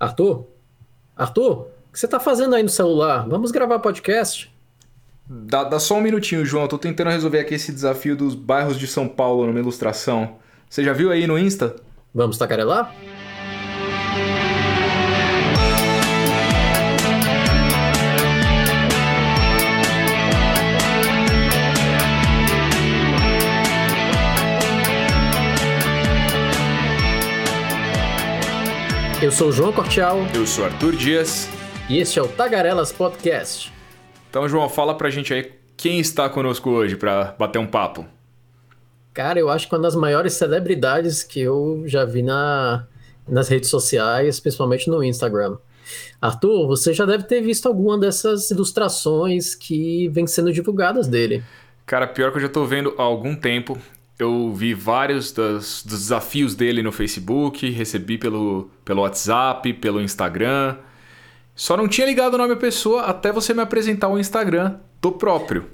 Arthur? 0.00 0.46
Arthur, 1.14 1.52
o 1.52 1.92
que 1.92 2.00
você 2.00 2.08
tá 2.08 2.18
fazendo 2.18 2.54
aí 2.54 2.62
no 2.62 2.70
celular? 2.70 3.28
Vamos 3.28 3.50
gravar 3.50 3.78
podcast? 3.80 4.50
Dá, 5.28 5.62
dá 5.62 5.78
só 5.78 5.98
um 5.98 6.00
minutinho, 6.00 6.42
João. 6.44 6.64
Eu 6.64 6.68
tô 6.68 6.78
tentando 6.78 7.10
resolver 7.10 7.38
aqui 7.38 7.54
esse 7.54 7.70
desafio 7.70 8.16
dos 8.16 8.34
bairros 8.34 8.78
de 8.78 8.86
São 8.86 9.06
Paulo 9.06 9.46
numa 9.46 9.58
ilustração. 9.58 10.36
Você 10.70 10.82
já 10.82 10.94
viu 10.94 11.10
aí 11.12 11.26
no 11.26 11.38
Insta? 11.38 11.76
Vamos 12.14 12.38
tacarelar? 12.38 12.94
Eu 29.22 29.30
sou 29.30 29.50
o 29.50 29.52
João 29.52 29.70
Cortial. 29.70 30.20
Eu 30.34 30.46
sou 30.46 30.64
Arthur 30.64 30.96
Dias. 30.96 31.46
E 31.90 31.98
este 31.98 32.18
é 32.18 32.22
o 32.22 32.26
Tagarelas 32.26 32.90
Podcast. 32.90 33.70
Então, 34.30 34.48
João, 34.48 34.66
fala 34.66 34.96
pra 34.96 35.10
gente 35.10 35.34
aí 35.34 35.52
quem 35.76 36.00
está 36.00 36.26
conosco 36.26 36.70
hoje 36.70 36.96
para 36.96 37.36
bater 37.38 37.58
um 37.58 37.66
papo. 37.66 38.06
Cara, 39.12 39.38
eu 39.38 39.50
acho 39.50 39.68
que 39.68 39.74
uma 39.74 39.82
das 39.82 39.94
maiores 39.94 40.32
celebridades 40.32 41.22
que 41.22 41.38
eu 41.38 41.82
já 41.84 42.06
vi 42.06 42.22
na, 42.22 42.86
nas 43.28 43.48
redes 43.48 43.68
sociais, 43.68 44.40
principalmente 44.40 44.88
no 44.88 45.04
Instagram. 45.04 45.58
Arthur, 46.18 46.66
você 46.66 46.94
já 46.94 47.04
deve 47.04 47.24
ter 47.24 47.42
visto 47.42 47.66
alguma 47.66 47.98
dessas 47.98 48.50
ilustrações 48.50 49.54
que 49.54 50.08
vêm 50.08 50.26
sendo 50.26 50.50
divulgadas 50.50 51.06
dele. 51.06 51.44
Cara, 51.84 52.06
pior 52.06 52.30
que 52.30 52.38
eu 52.38 52.42
já 52.42 52.48
tô 52.48 52.64
vendo 52.64 52.94
há 52.96 53.02
algum 53.02 53.36
tempo 53.36 53.76
eu 54.22 54.52
vi 54.52 54.74
vários 54.74 55.32
dos, 55.32 55.82
desafios 55.84 56.54
dele 56.54 56.82
no 56.82 56.92
Facebook, 56.92 57.68
recebi 57.70 58.18
pelo, 58.18 58.70
pelo 58.84 59.02
WhatsApp, 59.02 59.72
pelo 59.74 60.00
Instagram. 60.00 60.76
Só 61.54 61.76
não 61.76 61.88
tinha 61.88 62.06
ligado 62.06 62.34
o 62.34 62.38
nome 62.38 62.54
da 62.54 62.60
pessoa 62.60 63.02
até 63.02 63.32
você 63.32 63.52
me 63.52 63.60
apresentar 63.60 64.08
o 64.08 64.18
Instagram 64.18 64.76
do 65.00 65.12
próprio. 65.12 65.66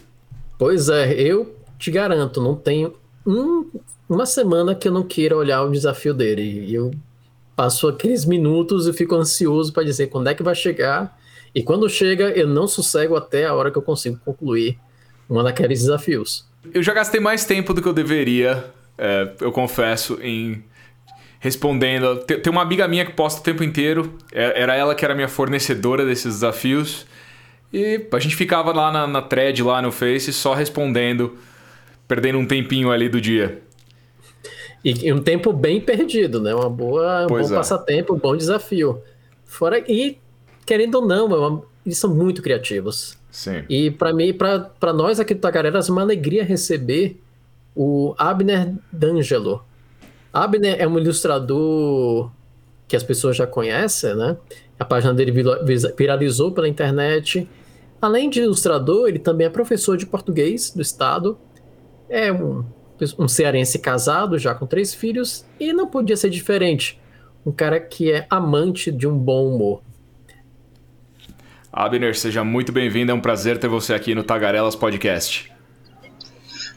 Pois 0.58 0.88
é, 0.88 1.12
eu 1.14 1.54
te 1.78 1.90
garanto, 1.90 2.40
não 2.40 2.54
tenho 2.56 2.94
um, 3.26 3.68
uma 4.08 4.26
semana 4.26 4.74
que 4.74 4.88
eu 4.88 4.92
não 4.92 5.02
queira 5.02 5.36
olhar 5.36 5.62
o 5.62 5.70
desafio 5.70 6.14
dele. 6.14 6.72
Eu 6.72 6.90
passo 7.54 7.88
aqueles 7.88 8.24
minutos 8.24 8.86
e 8.86 8.92
fico 8.92 9.14
ansioso 9.14 9.72
para 9.72 9.84
dizer 9.84 10.08
quando 10.08 10.28
é 10.28 10.34
que 10.34 10.42
vai 10.42 10.54
chegar. 10.54 11.18
E 11.54 11.62
quando 11.62 11.88
chega, 11.88 12.30
eu 12.30 12.46
não 12.46 12.66
sossego 12.68 13.16
até 13.16 13.46
a 13.46 13.54
hora 13.54 13.70
que 13.70 13.78
eu 13.78 13.82
consigo 13.82 14.18
concluir 14.24 14.78
um 15.28 15.42
daqueles 15.42 15.80
desafios. 15.80 16.46
Eu 16.72 16.82
já 16.82 16.92
gastei 16.92 17.20
mais 17.20 17.44
tempo 17.44 17.72
do 17.72 17.82
que 17.82 17.88
eu 17.88 17.92
deveria, 17.92 18.64
é, 18.98 19.32
eu 19.40 19.52
confesso, 19.52 20.18
em 20.22 20.62
respondendo. 21.38 22.16
Tem 22.24 22.50
uma 22.50 22.62
amiga 22.62 22.88
minha 22.88 23.04
que 23.04 23.12
posta 23.12 23.40
o 23.40 23.44
tempo 23.44 23.62
inteiro, 23.62 24.16
é, 24.32 24.60
era 24.60 24.74
ela 24.74 24.94
que 24.94 25.04
era 25.04 25.14
minha 25.14 25.28
fornecedora 25.28 26.04
desses 26.04 26.34
desafios. 26.34 27.06
E 27.72 28.06
a 28.12 28.18
gente 28.18 28.36
ficava 28.36 28.72
lá 28.72 28.90
na, 28.90 29.06
na 29.06 29.22
thread, 29.22 29.62
lá 29.62 29.82
no 29.82 29.92
Face, 29.92 30.32
só 30.32 30.54
respondendo, 30.54 31.36
perdendo 32.08 32.38
um 32.38 32.46
tempinho 32.46 32.90
ali 32.90 33.08
do 33.08 33.20
dia. 33.20 33.62
E, 34.84 35.12
um 35.12 35.20
tempo 35.20 35.52
bem 35.52 35.80
perdido, 35.80 36.40
né? 36.40 36.54
Uma 36.54 36.70
boa, 36.70 37.24
um 37.24 37.26
pois 37.26 37.48
bom 37.48 37.54
é. 37.54 37.58
passatempo, 37.58 38.14
um 38.14 38.18
bom 38.18 38.36
desafio. 38.36 39.02
Fora 39.44 39.84
e 39.88 40.18
querendo 40.64 40.96
ou 40.96 41.06
não, 41.06 41.58
é 41.58 41.62
eles 41.84 41.98
são 41.98 42.14
muito 42.14 42.42
criativos. 42.42 43.18
Sim. 43.36 43.64
E 43.68 43.90
para 43.90 44.14
mim, 44.14 44.32
para 44.32 44.94
nós 44.94 45.20
aqui 45.20 45.34
do 45.34 45.40
Tagarelas, 45.42 45.90
é 45.90 45.92
uma 45.92 46.00
alegria 46.00 46.42
receber 46.42 47.20
o 47.74 48.14
Abner 48.16 48.72
D'Angelo. 48.90 49.62
Abner 50.32 50.76
é 50.80 50.88
um 50.88 50.98
ilustrador 50.98 52.30
que 52.88 52.96
as 52.96 53.02
pessoas 53.02 53.36
já 53.36 53.46
conhecem, 53.46 54.16
né? 54.16 54.38
A 54.80 54.86
página 54.86 55.12
dele 55.12 55.32
viralizou 55.94 56.50
pela 56.52 56.66
internet. 56.66 57.46
Além 58.00 58.30
de 58.30 58.40
ilustrador, 58.40 59.06
ele 59.06 59.18
também 59.18 59.46
é 59.46 59.50
professor 59.50 59.98
de 59.98 60.06
português 60.06 60.70
do 60.70 60.80
estado. 60.80 61.36
É 62.08 62.32
um, 62.32 62.64
um 63.18 63.28
cearense 63.28 63.78
casado, 63.78 64.38
já 64.38 64.54
com 64.54 64.66
três 64.66 64.94
filhos, 64.94 65.44
e 65.60 65.74
não 65.74 65.88
podia 65.88 66.16
ser 66.16 66.30
diferente. 66.30 66.98
Um 67.44 67.52
cara 67.52 67.78
que 67.78 68.10
é 68.10 68.26
amante 68.30 68.90
de 68.90 69.06
um 69.06 69.18
bom 69.18 69.54
humor. 69.54 69.82
Abner, 71.76 72.18
seja 72.18 72.42
muito 72.42 72.72
bem-vindo. 72.72 73.12
É 73.12 73.14
um 73.14 73.20
prazer 73.20 73.58
ter 73.58 73.68
você 73.68 73.92
aqui 73.92 74.14
no 74.14 74.24
Tagarelas 74.24 74.74
Podcast. 74.74 75.52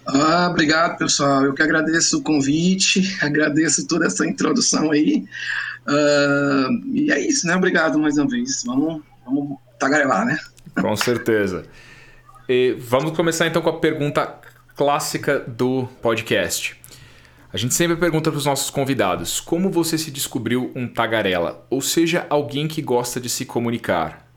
Ah, 0.05 0.49
obrigado, 0.49 0.97
pessoal. 0.97 1.45
Eu 1.45 1.53
que 1.53 1.63
agradeço 1.63 2.17
o 2.17 2.21
convite, 2.21 3.15
agradeço 3.23 3.87
toda 3.87 4.07
essa 4.07 4.27
introdução 4.27 4.91
aí. 4.91 5.23
Uh, 5.87 6.85
e 6.93 7.09
é 7.13 7.19
isso, 7.25 7.47
né? 7.47 7.55
Obrigado 7.55 7.97
mais 7.97 8.17
uma 8.17 8.27
vez. 8.27 8.61
Vamos, 8.65 9.01
vamos 9.25 9.57
tagarelar, 9.79 10.25
né? 10.25 10.37
Com 10.81 10.93
certeza. 10.97 11.63
E 12.49 12.75
vamos 12.77 13.15
começar 13.15 13.47
então 13.47 13.61
com 13.61 13.69
a 13.69 13.79
pergunta 13.79 14.35
clássica 14.75 15.39
do 15.39 15.87
podcast. 16.01 16.75
A 17.53 17.57
gente 17.57 17.73
sempre 17.73 17.95
pergunta 17.95 18.29
para 18.29 18.37
os 18.37 18.45
nossos 18.45 18.69
convidados: 18.69 19.39
como 19.39 19.71
você 19.71 19.97
se 19.97 20.11
descobriu 20.11 20.73
um 20.75 20.89
tagarela? 20.89 21.65
Ou 21.69 21.79
seja, 21.79 22.27
alguém 22.29 22.67
que 22.67 22.81
gosta 22.81 23.17
de 23.17 23.29
se 23.29 23.45
comunicar. 23.45 24.28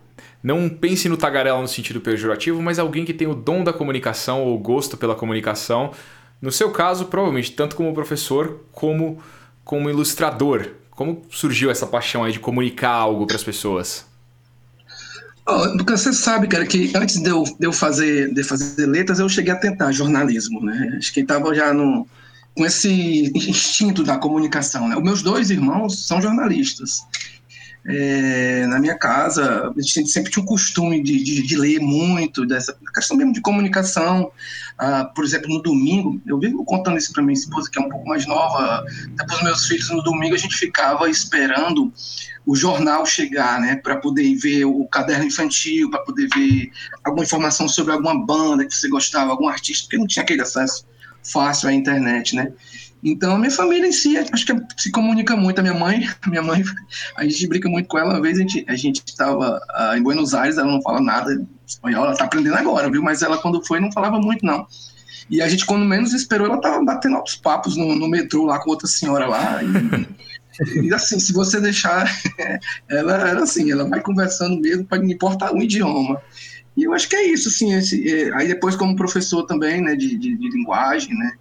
Não 0.43 0.69
pense 0.69 1.09
no 1.09 1.17
tagarela 1.17 1.61
no 1.61 1.69
sentido 1.69 2.01
pejorativo, 2.01 2.61
mas 2.61 2.79
alguém 2.79 3.05
que 3.05 3.15
tem 3.15 3.29
o 3.29 3.35
dom 3.35 3.63
da 3.63 3.73
comunicação 3.73 4.43
ou 4.43 4.59
gosto 4.59 4.97
pela 4.97 5.15
comunicação. 5.15 5.93
No 6.41 6.51
seu 6.51 6.71
caso, 6.71 7.07
provavelmente, 7.07 7.53
tanto 7.53 7.77
como 7.77 7.95
professor 7.95 8.61
como 8.73 9.23
como 9.65 9.89
ilustrador. 9.89 10.69
Como 10.91 11.23
surgiu 11.31 11.71
essa 11.71 11.87
paixão 11.87 12.25
aí 12.25 12.33
de 12.33 12.41
comunicar 12.41 12.91
algo 12.91 13.27
para 13.27 13.37
as 13.37 13.45
pessoas? 13.45 14.05
Oh, 15.47 15.85
você 15.85 16.13
sabe, 16.13 16.47
cara, 16.47 16.65
que 16.67 16.93
antes 16.95 17.21
de 17.21 17.29
eu, 17.29 17.43
de 17.43 17.67
eu, 17.67 17.73
fazer, 17.73 18.33
de 18.33 18.45
fazer 18.45 18.87
letras, 18.87 19.19
eu 19.19 19.29
cheguei 19.29 19.53
a 19.53 19.57
tentar 19.57 19.91
jornalismo, 19.91 20.63
né? 20.65 20.95
Acho 20.99 21.13
que 21.13 21.21
estava 21.21 21.53
já 21.55 21.73
no, 21.73 22.07
com 22.57 22.65
esse 22.65 23.33
instinto 23.35 24.05
da 24.05 24.19
comunicação, 24.19 24.89
né? 24.89 24.97
Os 24.97 25.03
meus 25.03 25.23
dois 25.23 25.51
irmãos 25.51 26.07
são 26.07 26.21
jornalistas. 26.21 27.03
É, 27.85 28.65
na 28.67 28.79
minha 28.79 28.97
casa, 28.97 29.73
a 29.77 29.81
gente 29.81 30.07
sempre 30.07 30.31
tinha 30.31 30.43
o 30.43 30.47
costume 30.47 31.03
de, 31.03 31.23
de, 31.23 31.43
de, 31.43 31.57
ler 31.57 31.81
muito, 31.81 32.47
dessa 32.47 32.77
questão 32.95 33.17
mesmo 33.17 33.33
de 33.33 33.41
comunicação. 33.41 34.31
Ah, 34.79 35.05
por 35.05 35.25
exemplo, 35.25 35.49
no 35.49 35.61
domingo, 35.61 36.21
eu 36.25 36.39
vivo 36.39 36.65
contando 36.65 36.97
isso 36.97 37.13
para 37.13 37.23
minha 37.23 37.35
esposa, 37.35 37.69
que 37.71 37.79
é 37.81 37.83
um 37.83 37.89
pouco 37.89 38.09
mais 38.09 38.25
nova, 38.27 38.85
até 39.15 39.27
para 39.27 39.37
os 39.37 39.43
meus 39.43 39.67
filhos, 39.67 39.91
no 39.91 40.03
domingo 40.03 40.35
a 40.35 40.39
gente 40.39 40.57
ficava 40.57 41.11
esperando 41.11 41.93
o 42.47 42.55
jornal 42.55 43.05
chegar, 43.05 43.61
né, 43.61 43.77
para 43.77 43.97
poder 43.97 44.35
ver 44.37 44.65
o 44.65 44.85
caderno 44.87 45.25
infantil, 45.25 45.91
para 45.91 46.01
poder 46.01 46.29
ver 46.35 46.71
alguma 47.05 47.25
informação 47.25 47.69
sobre 47.69 47.93
alguma 47.93 48.15
banda 48.25 48.65
que 48.65 48.75
você 48.75 48.89
gostava, 48.89 49.31
algum 49.31 49.49
artista, 49.49 49.85
porque 49.85 49.99
não 49.99 50.07
tinha 50.07 50.23
aquele 50.23 50.43
acesso 50.43 50.87
fácil 51.23 51.69
à 51.69 51.73
internet, 51.73 52.35
né? 52.35 52.53
Então, 53.03 53.35
a 53.35 53.39
minha 53.39 53.51
família 53.51 53.89
em 53.89 53.93
si, 53.93 54.17
acho 54.17 54.47
que 54.47 54.55
se 54.77 54.91
comunica 54.93 55.35
muito. 55.35 55.59
A 55.59 55.63
minha 55.63 55.75
mãe, 55.75 56.07
a 56.23 56.29
minha 56.31 56.43
mãe, 56.43 56.63
a 57.17 57.25
gente 57.25 57.49
brinca 57.49 57.69
muito 57.69 57.89
com 57.89 57.99
ela. 57.99 58.15
Uma 58.15 58.21
vez 58.21 58.39
a 58.39 58.43
gente 58.43 58.65
a 58.69 58.75
estava 58.75 59.59
uh, 59.59 59.97
em 59.97 60.03
Buenos 60.03 60.35
Aires, 60.35 60.57
ela 60.57 60.71
não 60.71 60.81
fala 60.83 61.01
nada 61.01 61.45
espanhol, 61.67 62.05
ela 62.05 62.13
está 62.13 62.25
aprendendo 62.25 62.57
agora, 62.57 62.91
viu? 62.91 63.03
Mas 63.03 63.23
ela, 63.23 63.39
quando 63.39 63.65
foi, 63.67 63.81
não 63.81 63.91
falava 63.91 64.21
muito, 64.21 64.47
não. 64.47 64.67
E 65.29 65.41
a 65.43 65.49
gente, 65.49 65.67
quando 65.67 65.85
menos 65.85 66.13
esperou, 66.13 66.47
ela 66.47 66.57
estava 66.57 66.85
batendo 66.85 67.17
altos 67.17 67.37
papos 67.37 67.77
no, 67.77 67.97
no, 67.97 68.09
metrô 68.09 68.45
lá 68.45 68.61
com 68.61 68.71
outra 68.71 68.87
senhora 68.87 69.27
lá. 69.27 69.61
E, 69.63 70.87
e 70.87 70.95
assim, 70.95 71.19
se 71.19 71.33
você 71.33 71.61
deixar, 71.61 72.07
ela 72.89 73.29
era 73.29 73.43
assim, 73.43 73.71
ela 73.73 73.89
vai 73.89 74.01
conversando 74.01 74.61
mesmo 74.61 74.85
para 74.85 74.99
não 74.99 75.11
importar 75.11 75.53
o 75.53 75.63
idioma. 75.63 76.21
E 76.77 76.85
eu 76.85 76.93
acho 76.93 77.09
que 77.09 77.17
é 77.17 77.27
isso, 77.27 77.49
assim. 77.49 77.75
Esse, 77.75 78.13
é, 78.13 78.35
aí 78.35 78.47
depois, 78.47 78.77
como 78.77 78.95
professor 78.95 79.45
também, 79.45 79.81
né, 79.81 79.97
de, 79.97 80.17
de, 80.17 80.37
de 80.37 80.51
linguagem, 80.51 81.15
né, 81.17 81.33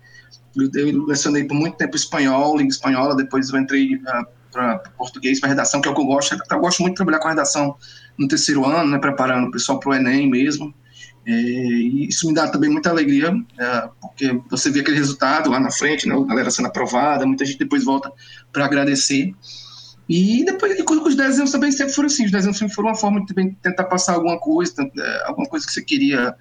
eu 0.56 1.06
lecionei 1.06 1.44
por 1.46 1.56
muito 1.56 1.78
tempo 1.78 1.96
espanhol, 1.96 2.58
língua 2.58 2.72
espanhola, 2.72 3.16
depois 3.16 3.50
eu 3.50 3.60
entrei 3.60 4.02
ah, 4.08 4.26
para 4.52 4.80
português, 4.98 5.40
para 5.40 5.50
redação, 5.50 5.82
que 5.82 5.88
é 5.88 5.92
o 5.92 5.96
que 5.96 6.02
eu 6.02 6.06
gosto. 6.06 6.38
Eu 6.50 6.60
gosto 6.60 6.82
muito 6.82 6.94
de 6.94 6.98
trabalhar 6.98 7.20
com 7.20 7.30
redação 7.30 7.76
no 8.18 8.28
terceiro 8.28 8.66
ano, 8.66 8.92
né, 8.92 9.00
preparando 9.00 9.48
o 9.48 9.52
pessoal 9.52 9.80
para 9.80 9.90
o 9.90 9.94
Enem 9.94 10.30
mesmo. 10.30 10.74
É, 11.26 11.32
e 11.32 12.08
isso 12.08 12.28
me 12.28 12.34
dá 12.34 12.48
também 12.48 12.70
muita 12.70 12.90
alegria, 12.90 13.32
é, 13.60 13.90
porque 14.02 14.42
você 14.50 14.72
vê 14.72 14.80
aquele 14.80 14.98
resultado 14.98 15.50
lá 15.50 15.60
na 15.60 15.72
frente, 15.72 16.08
né, 16.08 16.16
a 16.16 16.26
galera 16.26 16.50
sendo 16.50 16.68
aprovada, 16.68 17.26
muita 17.26 17.46
gente 17.46 17.60
depois 17.60 17.84
volta 17.84 18.12
para 18.52 18.66
agradecer. 18.66 19.34
E 20.10 20.44
depois 20.44 20.78
e 20.78 20.84
os 20.84 21.16
desenhos 21.16 21.52
também 21.52 21.72
sempre 21.72 21.94
foram 21.94 22.08
assim, 22.08 22.26
os 22.26 22.32
desenhos 22.32 22.58
sempre 22.58 22.74
foram 22.74 22.90
uma 22.90 22.96
forma 22.96 23.24
de 23.24 23.34
tentar 23.62 23.86
passar 23.86 24.16
alguma 24.16 24.38
coisa, 24.40 24.74
é, 24.84 25.24
alguma 25.26 25.48
coisa 25.48 25.66
que 25.66 25.72
você 25.72 25.82
queria. 25.82 26.36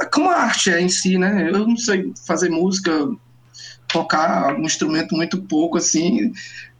É, 0.00 0.06
como 0.06 0.30
a 0.30 0.36
arte 0.36 0.70
é 0.70 0.80
em 0.80 0.88
si, 0.88 1.18
né? 1.18 1.50
Eu 1.50 1.66
não 1.66 1.76
sei 1.76 2.12
fazer 2.26 2.48
música, 2.48 2.90
tocar 3.88 4.54
um 4.54 4.62
instrumento 4.62 5.14
muito 5.14 5.40
pouco, 5.42 5.78
assim. 5.78 6.32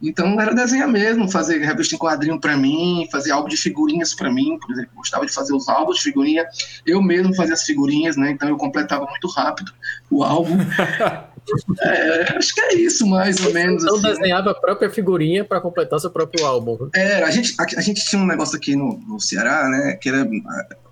Então 0.02 0.38
era 0.40 0.54
desenhar 0.54 0.88
mesmo, 0.88 1.30
fazer 1.30 1.58
revista 1.58 1.94
em 1.94 1.98
quadrinho 1.98 2.38
para 2.38 2.56
mim, 2.56 3.08
fazer 3.10 3.30
álbum 3.30 3.48
de 3.48 3.56
figurinhas 3.56 4.14
para 4.14 4.30
mim, 4.30 4.58
por 4.58 4.72
exemplo, 4.72 4.90
gostava 4.94 5.24
de 5.24 5.32
fazer 5.32 5.54
os 5.54 5.68
álbuns 5.68 5.96
de 5.96 6.02
figurinha. 6.02 6.46
Eu 6.84 7.02
mesmo 7.02 7.34
fazia 7.34 7.54
as 7.54 7.62
figurinhas, 7.62 8.16
né? 8.16 8.30
Então 8.30 8.48
eu 8.48 8.56
completava 8.56 9.06
muito 9.06 9.28
rápido 9.28 9.72
o 10.10 10.22
álbum. 10.22 10.56
É, 11.80 12.36
acho 12.36 12.52
que 12.52 12.60
é 12.60 12.74
isso, 12.74 13.06
mais 13.06 13.38
ou 13.44 13.52
menos. 13.52 13.84
Então 13.84 13.94
assim, 13.94 14.06
né? 14.06 14.14
desenhava 14.14 14.50
a 14.50 14.54
própria 14.54 14.90
figurinha 14.90 15.44
para 15.44 15.60
completar 15.60 16.00
seu 16.00 16.10
próprio 16.10 16.44
álbum. 16.44 16.88
É, 16.92 17.22
a 17.22 17.30
gente, 17.30 17.54
a, 17.56 17.62
a 17.62 17.80
gente 17.80 18.04
tinha 18.04 18.20
um 18.20 18.26
negócio 18.26 18.56
aqui 18.56 18.74
no, 18.74 18.98
no 19.06 19.20
Ceará, 19.20 19.68
né? 19.68 19.96
Que 20.00 20.08
era 20.08 20.28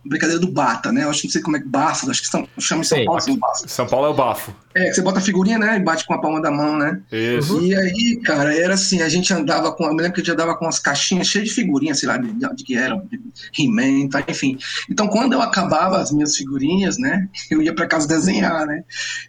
brincadeira 0.05 0.41
do 0.41 0.47
bata, 0.47 0.93
né? 0.93 1.03
Eu 1.03 1.11
acho 1.11 1.23
que 1.23 1.27
não 1.27 1.33
sei 1.33 1.43
como 1.43 1.57
é 1.57 1.61
que 1.61 1.67
bafo, 1.67 2.09
acho 2.09 2.23
que 2.23 2.29
são, 2.29 2.47
chama 2.61 2.83
em 2.83 2.85
São 2.85 2.99
Sim, 2.99 3.05
Paulo. 3.05 3.21
São 3.67 3.87
Paulo 3.87 4.07
é 4.07 4.11
o 4.11 4.15
bafo. 4.15 4.55
É, 4.75 4.93
você 4.93 5.01
bota 5.03 5.19
a 5.19 5.23
figurinha, 5.23 5.57
né? 5.57 5.77
E 5.77 5.81
bate 5.81 6.05
com 6.05 6.15
a 6.15 6.21
palma 6.21 6.43
da 6.43 6.51
mão, 6.51 6.77
né? 6.77 7.01
Isso. 7.13 7.61
E 7.63 7.75
aí, 7.77 8.21
cara, 8.25 8.53
era 8.53 8.75
assim, 8.75 9.03
a 9.03 9.09
gente 9.09 9.33
andava 9.33 9.71
com. 9.73 9.85
Eu 9.85 9.95
me 9.95 10.03
lembro 10.03 10.15
que 10.15 10.21
a 10.21 10.25
gente 10.25 10.33
andava 10.33 10.57
com 10.57 10.65
umas 10.65 10.81
caixinhas 10.81 11.29
cheias 11.29 11.49
de 11.49 11.55
figurinhas, 11.55 12.01
sei 12.01 12.09
lá, 12.09 12.17
de, 12.17 12.33
de 12.33 12.65
que 12.65 12.77
eram, 12.77 13.07
de 13.07 13.21
He-Man, 13.57 14.09
tá, 14.09 14.25
enfim. 14.27 14.59
Então, 14.91 15.07
quando 15.07 15.35
eu 15.35 15.41
acabava 15.41 16.01
as 16.01 16.11
minhas 16.11 16.37
figurinhas, 16.37 16.99
né? 16.99 17.29
Eu 17.51 17.63
ia 17.63 17.75
pra 17.75 17.87
casa 17.87 18.09
desenhar, 18.09 18.67
né? 18.67 18.83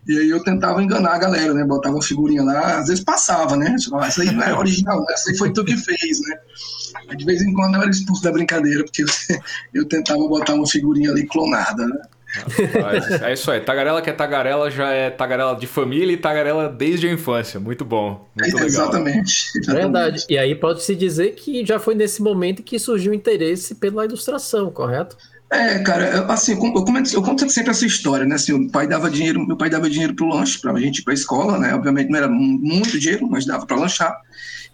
E 0.07 0.18
aí 0.18 0.30
eu 0.30 0.44
tentava 0.44 0.81
enganar 0.81 1.13
a 1.13 1.18
galera, 1.18 1.53
né? 1.53 1.63
Botava 1.63 2.00
a 2.00 2.01
figurinha 2.01 2.41
lá, 2.44 2.80
às 2.80 2.88
vezes 2.88 3.03
passava, 3.03 3.56
né? 3.56 3.75
Tipo, 3.75 4.01
essa 4.01 4.24
aí 4.24 4.31
não 4.31 4.41
é 4.41 4.53
original, 4.57 5.00
né? 5.01 5.06
essa 5.09 5.30
aí 5.30 5.38
foi 5.38 5.53
tu 5.53 5.63
que 5.63 5.77
fez, 5.77 6.19
né? 6.21 7.15
De 7.15 7.25
vez 7.25 7.41
em 7.41 7.53
quando 7.53 7.75
eu 7.75 7.81
era 7.81 7.91
expulso 7.91 8.24
da 8.24 8.31
brincadeira, 8.31 8.83
porque 8.83 9.03
eu, 9.03 9.07
eu 9.74 9.86
tentava 9.86 10.19
botar 10.27 10.56
uma 10.56 10.68
figurinha 10.68 11.12
ali 11.12 11.27
clonada, 11.27 11.86
né? 11.86 12.01
Rapaz, 12.36 13.22
é 13.22 13.34
isso 13.34 13.50
aí. 13.50 13.62
Tagarela 13.62 14.02
que 14.02 14.10
é 14.10 14.14
tagarela 14.14 14.70
já 14.70 14.90
é 14.90 15.10
tagarela 15.10 15.56
de 15.56 15.68
família 15.68 16.14
e 16.14 16.18
tagarela 16.18 16.68
desde 16.70 17.08
a 17.08 17.12
infância. 17.12 17.60
Muito 17.60 17.86
bom. 17.86 18.28
Muito 18.40 18.54
legal. 18.54 18.68
Exatamente. 18.68 19.52
exatamente. 19.58 19.82
Verdade. 19.84 20.26
E 20.30 20.38
aí 20.38 20.56
pode-se 20.56 20.96
dizer 20.96 21.36
que 21.36 21.66
já 21.66 21.80
foi 21.80 21.96
nesse 21.96 22.22
momento 22.22 22.64
que 22.64 22.78
surgiu 22.78 23.12
o 23.12 23.16
interesse 23.16 23.76
pela 23.76 24.06
ilustração, 24.06 24.72
correto? 24.72 25.18
É, 25.52 25.80
cara, 25.80 26.26
assim, 26.26 26.54
eu, 26.54 26.58
comento, 26.84 27.14
eu 27.14 27.22
conto 27.22 27.48
sempre 27.50 27.72
essa 27.72 27.86
história, 27.86 28.26
né? 28.26 28.36
Assim, 28.36 28.52
o 28.52 28.70
pai 28.72 28.88
dava 28.88 29.10
dinheiro, 29.10 29.46
meu 29.46 29.56
pai 29.56 29.70
dava 29.70 29.90
dinheiro 29.90 30.16
pro 30.16 30.28
lanche, 30.28 30.60
pra 30.60 30.78
gente 30.80 31.00
ir 31.00 31.04
pra 31.04 31.14
escola, 31.14 31.60
né? 31.60 31.74
Obviamente 31.74 32.10
não 32.10 32.18
era 32.18 32.28
muito 32.28 33.00
dinheiro, 33.00 33.28
mas 33.30 33.46
dava 33.46 33.66
pra 33.66 33.78
lanchar. 33.78 34.20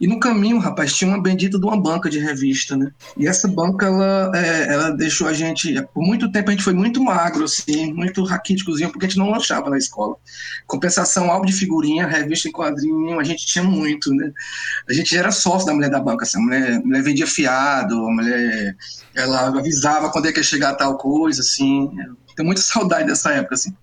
E 0.01 0.07
no 0.07 0.19
caminho, 0.19 0.57
rapaz, 0.57 0.95
tinha 0.95 1.07
uma 1.07 1.21
bendita 1.21 1.59
de 1.59 1.63
uma 1.63 1.79
banca 1.79 2.09
de 2.09 2.17
revista, 2.17 2.75
né? 2.75 2.91
E 3.15 3.27
essa 3.27 3.47
banca, 3.47 3.85
ela, 3.85 4.31
é, 4.33 4.73
ela 4.73 4.89
deixou 4.89 5.27
a 5.27 5.33
gente. 5.33 5.79
Por 5.93 6.01
muito 6.01 6.31
tempo 6.31 6.49
a 6.49 6.51
gente 6.51 6.63
foi 6.63 6.73
muito 6.73 7.03
magro, 7.03 7.43
assim, 7.43 7.93
muito 7.93 8.23
raquíticozinho, 8.23 8.89
porque 8.89 9.05
a 9.05 9.07
gente 9.07 9.19
não 9.19 9.29
lanchava 9.29 9.69
na 9.69 9.77
escola. 9.77 10.15
Compensação, 10.65 11.29
álbum 11.29 11.45
de 11.45 11.53
figurinha, 11.53 12.07
revista 12.07 12.49
em 12.49 12.51
quadrinho, 12.51 13.19
a 13.19 13.23
gente 13.23 13.45
tinha 13.45 13.63
muito, 13.63 14.11
né? 14.11 14.31
A 14.89 14.93
gente 14.93 15.15
era 15.15 15.29
sócio 15.29 15.67
da 15.67 15.73
mulher 15.75 15.91
da 15.91 15.99
banca, 15.99 16.23
assim, 16.23 16.39
a 16.39 16.41
mulher, 16.41 16.73
a 16.77 16.79
mulher 16.79 17.03
vendia 17.03 17.27
fiado, 17.27 17.93
a 18.03 18.11
mulher. 18.11 18.75
Ela 19.13 19.49
avisava 19.49 20.09
quando 20.09 20.25
ia 20.25 20.41
chegar 20.41 20.73
tal 20.73 20.97
coisa, 20.97 21.41
assim. 21.41 21.91
Tenho 22.41 22.47
muita 22.47 22.61
saudade 22.61 23.05
dessa 23.05 23.31
época, 23.31 23.55
assim. 23.55 23.73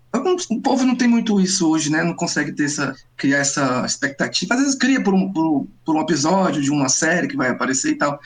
O 0.50 0.60
povo 0.60 0.84
não 0.84 0.96
tem 0.96 1.06
muito 1.06 1.40
isso 1.40 1.69
hoje, 1.70 1.90
né? 1.90 2.02
Não 2.02 2.14
consegue 2.14 2.52
ter 2.52 2.64
essa, 2.64 2.94
criar 3.16 3.38
essa 3.38 3.84
expectativa. 3.87 4.55
Às 4.55 4.60
vezes 4.60 4.75
cria 4.75 5.02
por 5.02 5.14
um, 5.14 5.32
por, 5.32 5.66
por 5.84 5.96
um 5.96 6.00
episódio 6.00 6.60
de 6.60 6.70
uma 6.70 6.88
série 6.88 7.28
que 7.28 7.37
vai 7.37 7.50
aparecer 7.50 7.93
e 7.93 7.94
tal. 7.94 8.19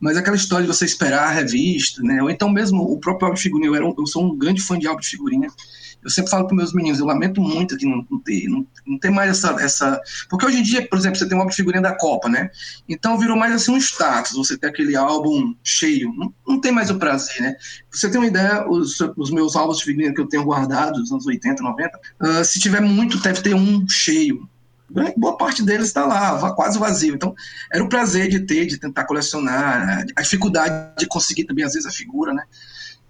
Mas 0.00 0.16
aquela 0.16 0.36
história 0.36 0.66
de 0.66 0.72
você 0.72 0.84
esperar 0.84 1.24
a 1.24 1.30
revista, 1.30 2.02
né? 2.02 2.22
Ou 2.22 2.30
então 2.30 2.48
mesmo 2.48 2.82
o 2.82 2.98
próprio 2.98 3.26
álbum 3.26 3.36
de 3.36 3.42
figurinha. 3.42 3.68
Eu, 3.68 3.74
era 3.74 3.86
um, 3.86 3.94
eu 3.96 4.06
sou 4.06 4.24
um 4.24 4.36
grande 4.36 4.62
fã 4.62 4.78
de 4.78 4.86
álbum 4.86 5.00
de 5.00 5.08
figurinha. 5.08 5.48
Eu 6.02 6.08
sempre 6.08 6.30
falo 6.30 6.46
para 6.46 6.56
meus 6.56 6.72
meninos, 6.72 6.98
eu 6.98 7.04
lamento 7.04 7.42
muito 7.42 7.76
que 7.76 7.84
não, 7.84 8.06
não 8.10 8.18
ter, 8.18 8.48
não, 8.48 8.66
não 8.86 8.98
tem 8.98 9.10
mais 9.10 9.30
essa, 9.30 9.50
essa. 9.60 10.00
Porque 10.30 10.46
hoje 10.46 10.58
em 10.58 10.62
dia, 10.62 10.88
por 10.88 10.98
exemplo, 10.98 11.18
você 11.18 11.28
tem 11.28 11.36
um 11.36 11.40
álbum 11.40 11.50
de 11.50 11.56
figurinha 11.56 11.82
da 11.82 11.94
Copa, 11.94 12.28
né? 12.28 12.50
Então 12.88 13.18
virou 13.18 13.36
mais 13.36 13.52
assim 13.52 13.72
um 13.72 13.76
status, 13.76 14.32
você 14.32 14.56
ter 14.56 14.68
aquele 14.68 14.96
álbum 14.96 15.54
cheio. 15.62 16.12
Não, 16.14 16.32
não 16.48 16.60
tem 16.60 16.72
mais 16.72 16.90
o 16.90 16.98
prazer, 16.98 17.42
né? 17.42 17.54
Você 17.90 18.10
tem 18.10 18.18
uma 18.18 18.26
ideia, 18.26 18.66
os, 18.66 18.98
os 19.16 19.30
meus 19.30 19.54
álbuns 19.54 19.78
de 19.78 19.84
figurinha 19.84 20.14
que 20.14 20.20
eu 20.20 20.28
tenho 20.28 20.44
guardados, 20.44 21.00
dos 21.00 21.12
anos 21.12 21.26
80, 21.26 21.62
90, 21.62 22.00
uh, 22.22 22.44
se 22.44 22.58
tiver 22.58 22.80
muito, 22.80 23.20
deve 23.20 23.42
ter 23.42 23.54
um 23.54 23.86
cheio. 23.86 24.48
Boa 25.16 25.36
parte 25.36 25.62
deles 25.62 25.86
está 25.86 26.04
lá, 26.04 26.52
quase 26.52 26.78
vazio. 26.78 27.14
Então, 27.14 27.34
era 27.72 27.82
o 27.82 27.88
prazer 27.88 28.28
de 28.28 28.40
ter, 28.40 28.66
de 28.66 28.78
tentar 28.78 29.04
colecionar, 29.04 30.04
a 30.16 30.22
dificuldade 30.22 30.94
de 30.98 31.06
conseguir 31.06 31.44
também, 31.44 31.64
às 31.64 31.74
vezes, 31.74 31.88
a 31.88 31.92
figura, 31.92 32.34
né? 32.34 32.42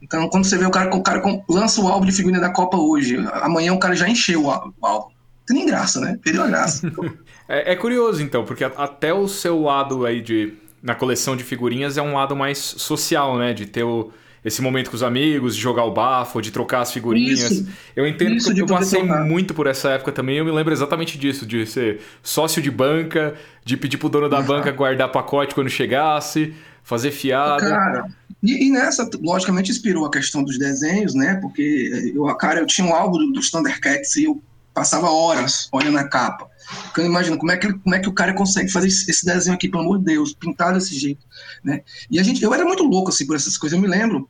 Então, 0.02 0.28
quando 0.28 0.44
você 0.44 0.56
vê 0.56 0.64
o 0.64 0.70
cara, 0.70 0.94
o 0.94 1.02
cara 1.02 1.22
lança 1.48 1.80
o 1.80 1.88
álbum 1.88 2.06
de 2.06 2.12
figurinha 2.12 2.40
da 2.40 2.50
Copa 2.50 2.76
hoje, 2.76 3.16
amanhã 3.34 3.72
o 3.72 3.78
cara 3.78 3.94
já 3.94 4.08
encheu 4.08 4.44
o 4.44 4.50
álbum. 4.86 5.10
Tem 5.46 5.56
nem 5.56 5.66
graça, 5.66 6.00
né? 6.00 6.18
Perdeu 6.22 6.42
a 6.42 6.46
graça. 6.46 6.90
é, 7.48 7.72
é, 7.72 7.76
curioso, 7.76 8.22
então, 8.22 8.44
porque 8.44 8.64
até 8.64 9.12
o 9.12 9.26
seu 9.28 9.62
lado 9.62 10.06
aí 10.06 10.20
de. 10.20 10.54
Na 10.82 10.94
coleção 10.94 11.36
de 11.36 11.44
figurinhas 11.44 11.98
é 11.98 12.02
um 12.02 12.14
lado 12.14 12.34
mais 12.34 12.56
social, 12.56 13.36
né? 13.36 13.52
De 13.52 13.66
ter 13.66 13.82
o, 13.82 14.10
esse 14.44 14.62
momento 14.62 14.90
com 14.90 14.96
os 14.96 15.02
amigos, 15.02 15.54
de 15.54 15.60
jogar 15.60 15.84
o 15.84 15.90
bafo, 15.90 16.40
de 16.40 16.50
trocar 16.50 16.80
as 16.80 16.92
figurinhas. 16.92 17.50
Isso, 17.50 17.68
eu 17.94 18.06
entendo 18.06 18.34
isso 18.34 18.52
que 18.54 18.60
eu 18.60 18.66
passei 18.66 19.00
trocar. 19.00 19.24
muito 19.24 19.52
por 19.52 19.66
essa 19.66 19.90
época 19.90 20.12
também. 20.12 20.38
Eu 20.38 20.44
me 20.44 20.50
lembro 20.50 20.72
exatamente 20.72 21.18
disso, 21.18 21.44
de 21.44 21.66
ser 21.66 22.00
sócio 22.22 22.62
de 22.62 22.70
banca, 22.70 23.34
de 23.64 23.76
pedir 23.76 23.98
pro 23.98 24.08
dono 24.08 24.28
da 24.28 24.38
uhum. 24.40 24.46
banca 24.46 24.70
guardar 24.72 25.10
pacote 25.12 25.54
quando 25.54 25.68
chegasse, 25.68 26.54
fazer 26.82 27.10
fiado. 27.10 27.60
Cara, 27.60 28.06
e, 28.42 28.66
e, 28.66 28.70
nessa, 28.70 29.08
logicamente, 29.20 29.70
inspirou 29.70 30.06
a 30.06 30.10
questão 30.10 30.42
dos 30.42 30.58
desenhos, 30.58 31.14
né? 31.14 31.38
Porque 31.40 32.12
eu, 32.14 32.24
cara, 32.36 32.60
eu 32.60 32.66
tinha 32.66 32.86
um 32.86 32.94
álbum 32.94 33.30
dos 33.32 33.50
do 33.50 33.58
Thundercats 33.58 34.16
e 34.16 34.24
eu 34.24 34.42
passava 34.72 35.10
horas 35.10 35.68
olhando 35.72 35.98
a 35.98 36.08
capa. 36.08 36.48
Porque 36.84 37.00
eu 37.00 37.06
imagino 37.06 37.38
como 37.38 37.52
é, 37.52 37.56
que, 37.56 37.72
como 37.72 37.94
é 37.94 37.98
que 37.98 38.08
o 38.08 38.12
cara 38.12 38.34
consegue 38.34 38.70
fazer 38.70 38.88
esse 38.88 39.24
desenho 39.24 39.54
aqui, 39.54 39.68
pelo 39.68 39.82
amor 39.82 39.98
de 39.98 40.04
Deus, 40.04 40.34
pintar 40.34 40.72
desse 40.72 40.98
jeito, 40.98 41.24
né? 41.64 41.82
E 42.10 42.18
a 42.18 42.22
gente, 42.22 42.42
eu 42.42 42.52
era 42.54 42.64
muito 42.64 42.82
louco, 42.84 43.10
assim, 43.10 43.26
por 43.26 43.36
essas 43.36 43.56
coisas. 43.56 43.76
Eu 43.76 43.82
me 43.82 43.88
lembro 43.88 44.28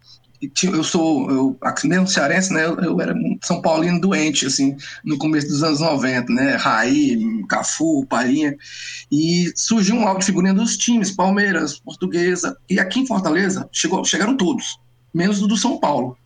eu 0.64 0.82
sou, 0.82 1.30
eu, 1.30 1.58
mesmo 1.84 2.06
cearense, 2.06 2.52
né, 2.52 2.64
eu, 2.64 2.74
eu, 2.76 3.00
era 3.00 3.12
um 3.12 3.38
São 3.42 3.60
Paulino 3.60 4.00
doente, 4.00 4.46
assim, 4.46 4.74
no 5.04 5.18
começo 5.18 5.48
dos 5.48 5.62
anos 5.62 5.80
90, 5.80 6.32
né, 6.32 6.56
Raí, 6.56 7.44
Cafu, 7.46 8.06
Palhinha, 8.06 8.56
e 9.12 9.52
surgiu 9.54 9.96
um 9.96 10.06
álbum 10.06 10.20
de 10.20 10.26
figurinha 10.26 10.54
dos 10.54 10.78
times, 10.78 11.10
Palmeiras, 11.10 11.78
Portuguesa, 11.78 12.56
e 12.70 12.80
aqui 12.80 13.00
em 13.00 13.06
Fortaleza 13.06 13.68
chegou, 13.70 14.02
chegaram 14.02 14.34
todos, 14.34 14.78
menos 15.12 15.42
o 15.42 15.46
do 15.46 15.58
São 15.58 15.78
Paulo. 15.78 16.16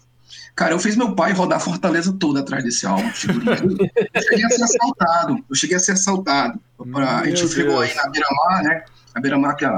Cara, 0.55 0.73
eu 0.73 0.79
fiz 0.79 0.97
meu 0.97 1.15
pai 1.15 1.33
rodar 1.33 1.59
a 1.59 1.61
Fortaleza 1.61 2.13
toda 2.13 2.41
atrás 2.41 2.63
desse 2.63 2.87
álbum 2.87 3.09
eu 3.09 4.23
cheguei 4.23 4.45
a 4.45 4.51
ser 4.51 4.63
assaltado, 4.63 5.45
eu 5.51 5.57
cheguei 5.57 5.77
a 5.77 5.81
ser 5.81 5.93
assaltado. 5.93 6.61
Pra, 6.93 7.19
a 7.19 7.27
gente 7.27 7.49
chegou 7.49 7.81
aí 7.81 7.95
na 7.95 8.09
Beira-Mar, 8.09 8.63
né, 8.63 8.85
a 9.15 9.21
beira-mar, 9.21 9.55
que 9.55 9.65
é 9.65 9.71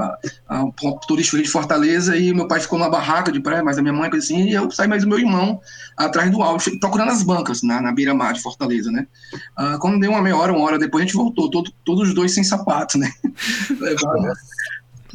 um 0.49 0.71
ponto 0.71 1.05
turístico 1.05 1.41
de 1.41 1.47
Fortaleza, 1.47 2.17
e 2.17 2.33
meu 2.33 2.47
pai 2.47 2.59
ficou 2.59 2.79
numa 2.79 2.89
barraca 2.89 3.31
de 3.31 3.39
praia, 3.39 3.63
mas 3.63 3.77
a 3.77 3.81
minha 3.81 3.93
mãe, 3.93 4.09
assim, 4.13 4.49
e 4.49 4.53
eu 4.53 4.71
saí 4.71 4.87
mais 4.87 5.03
o 5.03 5.07
meu 5.07 5.19
irmão 5.19 5.61
atrás 5.95 6.31
do 6.31 6.41
áudio, 6.41 6.79
procurando 6.79 7.11
as 7.11 7.21
bancas 7.21 7.61
na, 7.61 7.79
na 7.79 7.91
beira-mar 7.91 8.33
de 8.33 8.41
Fortaleza, 8.41 8.91
né? 8.91 9.05
Ah, 9.55 9.77
quando 9.79 9.99
deu 9.99 10.09
uma 10.09 10.21
meia 10.23 10.35
hora, 10.35 10.51
uma 10.51 10.65
hora 10.65 10.79
depois, 10.79 11.03
a 11.03 11.05
gente 11.05 11.15
voltou, 11.15 11.51
todo, 11.51 11.71
todos 11.85 12.09
os 12.09 12.15
dois 12.15 12.33
sem 12.33 12.43
sapato, 12.43 12.97
né? 12.97 13.11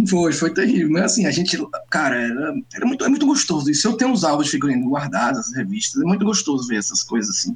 Foi, 0.09 0.33
foi 0.33 0.53
terrível. 0.53 0.91
Mas 0.91 1.05
assim, 1.05 1.27
a 1.27 1.31
gente, 1.31 1.59
cara, 1.91 2.17
era, 2.17 2.55
era 2.75 2.87
muito, 2.87 3.05
é 3.05 3.09
muito 3.09 3.27
gostoso. 3.27 3.71
E 3.71 3.75
se 3.75 3.87
eu 3.87 3.95
tenho 3.95 4.13
os 4.13 4.25
álbuns 4.25 4.47
de 4.47 4.53
figurino 4.53 4.89
guardados, 4.89 5.41
as 5.41 5.55
revistas, 5.55 6.01
é 6.01 6.05
muito 6.05 6.25
gostoso 6.25 6.67
ver 6.69 6.77
essas 6.77 7.03
coisas 7.03 7.37
assim. 7.37 7.55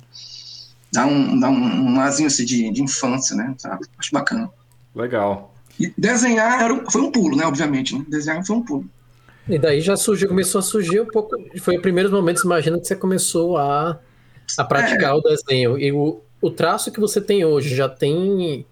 Dá 0.93 1.07
um, 1.07 1.38
dá 1.38 1.49
um, 1.49 1.95
um 1.95 2.00
azinho 2.00 2.29
assim 2.29 2.45
de, 2.45 2.71
de 2.71 2.83
infância, 2.83 3.35
né? 3.37 3.55
Sabe? 3.59 3.87
Acho 3.99 4.12
bacana. 4.12 4.50
Legal. 4.95 5.55
E 5.79 5.93
desenhar 5.97 6.62
era, 6.62 6.91
foi 6.91 7.03
um 7.03 7.11
pulo, 7.11 7.37
né? 7.37 7.45
Obviamente, 7.45 7.95
né? 7.97 8.05
Desenhar 8.09 8.45
foi 8.45 8.57
um 8.57 8.62
pulo. 8.62 8.88
E 9.49 9.59
daí 9.59 9.81
já 9.81 9.97
surgiu, 9.97 10.29
começou 10.29 10.59
a 10.59 10.62
surgir 10.62 11.00
um 11.00 11.07
pouco. 11.07 11.37
Foi 11.61 11.76
os 11.76 11.83
primeiros 11.83 12.11
momentos, 12.11 12.43
imagina, 12.43 12.81
que 12.81 12.87
você 12.87 12.97
começou 12.97 13.57
a, 13.57 13.99
a 14.59 14.65
praticar 14.65 15.11
é. 15.11 15.15
o 15.15 15.21
desenho. 15.21 15.79
E 15.79 15.93
o, 15.93 16.21
o 16.41 16.50
traço 16.50 16.91
que 16.91 16.99
você 16.99 17.21
tem 17.21 17.45
hoje 17.45 17.75
já 17.75 17.88
tem. 17.88 18.67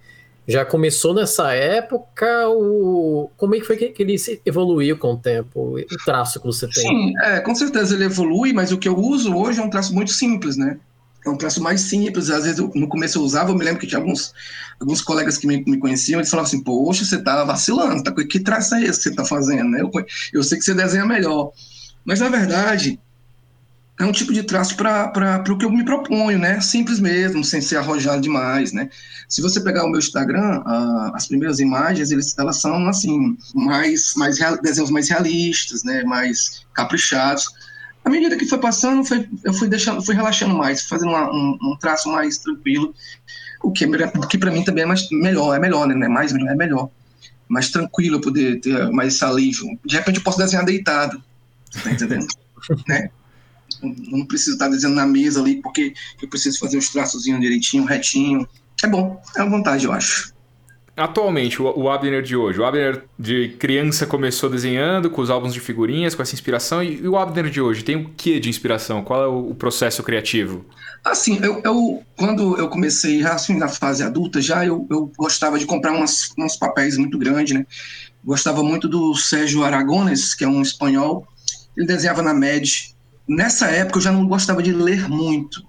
Já 0.46 0.64
começou 0.64 1.14
nessa 1.14 1.52
época? 1.52 2.48
O, 2.48 3.30
como 3.36 3.54
é 3.54 3.60
que 3.60 3.64
foi 3.64 3.76
que, 3.76 4.02
ele 4.02 4.16
evoluiu 4.44 4.98
com 4.98 5.14
o 5.14 5.16
tempo? 5.16 5.78
O 5.78 6.04
traço 6.04 6.40
que 6.40 6.46
você 6.46 6.68
tem? 6.68 6.82
Sim, 6.82 7.12
é, 7.22 7.40
com 7.40 7.54
certeza 7.54 7.94
ele 7.94 8.04
evolui, 8.04 8.52
mas 8.52 8.70
o 8.70 8.78
que 8.78 8.88
eu 8.88 8.96
uso 8.96 9.34
hoje 9.34 9.60
é 9.60 9.62
um 9.62 9.70
traço 9.70 9.94
muito 9.94 10.12
simples, 10.12 10.56
né? 10.56 10.78
é 11.24 11.30
um 11.30 11.36
traço 11.36 11.62
mais 11.62 11.80
simples. 11.80 12.30
Às 12.30 12.44
vezes, 12.44 12.58
eu, 12.58 12.70
no 12.74 12.88
começo 12.88 13.18
eu 13.18 13.22
usava, 13.22 13.50
eu 13.50 13.56
me 13.56 13.64
lembro 13.64 13.80
que 13.80 13.86
tinha 13.86 13.98
alguns, 13.98 14.34
alguns 14.78 15.00
colegas 15.00 15.38
que 15.38 15.46
me, 15.46 15.64
me 15.64 15.78
conheciam, 15.78 16.20
eles 16.20 16.30
falavam 16.30 16.48
assim, 16.48 16.62
poxa, 16.62 17.04
você 17.04 17.20
tá 17.20 17.44
vacilando, 17.44 18.02
tá, 18.02 18.12
que 18.12 18.40
traço 18.40 18.74
é 18.74 18.82
esse 18.82 18.98
que 18.98 19.04
você 19.04 19.14
tá 19.14 19.24
fazendo? 19.24 19.70
Né? 19.70 19.80
Eu, 19.80 19.90
eu 20.32 20.42
sei 20.42 20.58
que 20.58 20.64
você 20.64 20.74
desenha 20.74 21.06
melhor. 21.06 21.52
Mas, 22.04 22.20
na 22.20 22.28
verdade, 22.28 23.00
é 23.98 24.04
um 24.04 24.12
tipo 24.12 24.32
de 24.32 24.42
traço 24.42 24.76
para 24.76 25.44
o 25.48 25.56
que 25.56 25.64
eu 25.64 25.70
me 25.70 25.84
proponho, 25.84 26.38
né? 26.38 26.60
Simples 26.60 26.98
mesmo, 26.98 27.44
sem 27.44 27.60
ser 27.60 27.76
arrojado 27.76 28.20
demais, 28.20 28.72
né? 28.72 28.88
Se 29.28 29.40
você 29.40 29.60
pegar 29.60 29.84
o 29.84 29.88
meu 29.88 29.98
Instagram, 29.98 30.62
as 31.14 31.28
primeiras 31.28 31.60
imagens, 31.60 32.10
eles, 32.10 32.36
elas 32.36 32.60
são, 32.60 32.88
assim, 32.88 33.36
mais, 33.54 34.14
mais 34.16 34.38
desenhos 34.62 34.90
mais 34.90 35.08
realistas, 35.08 35.84
né? 35.84 36.02
Mais 36.02 36.64
caprichados 36.74 37.48
à 38.04 38.10
medida 38.10 38.36
que 38.36 38.46
foi 38.46 38.58
passando, 38.58 39.02
foi, 39.04 39.28
eu 39.42 39.54
fui 39.54 39.66
deixando, 39.66 40.04
fui 40.04 40.14
relaxando 40.14 40.54
mais, 40.54 40.86
fazendo 40.86 41.08
uma, 41.08 41.30
um, 41.32 41.58
um, 41.62 41.76
traço 41.80 42.10
mais 42.10 42.36
tranquilo, 42.36 42.94
o 43.62 43.72
que, 43.72 43.86
que 44.28 44.38
para 44.38 44.50
mim 44.50 44.62
também 44.62 44.84
é 44.84 44.86
mais, 44.86 45.08
melhor, 45.10 45.56
é 45.56 45.58
melhor, 45.58 45.86
né? 45.86 46.04
É 46.04 46.08
mais, 46.08 46.32
é 46.34 46.54
melhor. 46.54 46.90
Mais 47.48 47.70
tranquilo, 47.70 48.20
poder 48.20 48.60
ter 48.60 48.90
mais 48.90 49.14
esse 49.14 49.78
De 49.84 49.96
repente 49.96 50.16
eu 50.16 50.22
posso 50.22 50.38
desenhar 50.38 50.64
deitado, 50.66 51.22
tá 51.82 51.90
entendendo? 51.90 52.26
né? 52.86 53.10
Não 53.82 54.24
preciso 54.26 54.52
estar 54.52 54.68
desenhando 54.68 54.96
na 54.96 55.06
mesa 55.06 55.40
ali, 55.40 55.60
porque 55.60 55.94
eu 56.20 56.28
preciso 56.28 56.58
fazer 56.58 56.78
os 56.78 56.88
traços 56.90 57.24
direitinho, 57.24 57.84
retinho. 57.84 58.48
é 58.82 58.86
bom, 58.86 59.20
é 59.36 59.42
uma 59.42 59.58
vantagem, 59.58 59.86
eu 59.86 59.92
acho. 59.92 60.34
Atualmente, 60.96 61.60
o, 61.60 61.66
o 61.76 61.90
Abner 61.90 62.22
de 62.22 62.36
hoje, 62.36 62.60
o 62.60 62.64
Abner 62.64 63.04
de 63.18 63.48
criança 63.58 64.06
começou 64.06 64.48
desenhando 64.48 65.10
com 65.10 65.20
os 65.20 65.28
álbuns 65.28 65.52
de 65.52 65.58
figurinhas, 65.58 66.14
com 66.14 66.22
essa 66.22 66.34
inspiração, 66.34 66.82
e, 66.82 67.00
e 67.00 67.08
o 67.08 67.16
Abner 67.16 67.50
de 67.50 67.60
hoje 67.60 67.82
tem 67.82 67.96
o 67.96 68.10
que 68.10 68.38
de 68.38 68.48
inspiração? 68.48 69.02
Qual 69.02 69.22
é 69.22 69.26
o, 69.26 69.50
o 69.50 69.54
processo 69.56 70.04
criativo? 70.04 70.64
Assim, 71.04 71.40
eu, 71.42 71.60
eu, 71.64 72.02
quando 72.16 72.56
eu 72.56 72.68
comecei, 72.68 73.24
assim, 73.24 73.56
na 73.58 73.66
fase 73.66 74.04
adulta, 74.04 74.40
já 74.40 74.64
eu, 74.64 74.86
eu 74.88 75.10
gostava 75.18 75.58
de 75.58 75.66
comprar 75.66 75.92
umas, 75.92 76.32
uns 76.38 76.56
papéis 76.56 76.96
muito 76.96 77.18
grandes, 77.18 77.54
né? 77.54 77.66
Gostava 78.24 78.62
muito 78.62 78.88
do 78.88 79.14
Sérgio 79.16 79.64
Aragones, 79.64 80.32
que 80.32 80.44
é 80.44 80.48
um 80.48 80.62
espanhol, 80.62 81.26
ele 81.76 81.86
desenhava 81.86 82.22
na 82.22 82.32
MED. 82.32 82.93
Nessa 83.26 83.66
época 83.66 83.98
eu 83.98 84.02
já 84.02 84.12
não 84.12 84.26
gostava 84.26 84.62
de 84.62 84.72
ler 84.72 85.08
muito, 85.08 85.62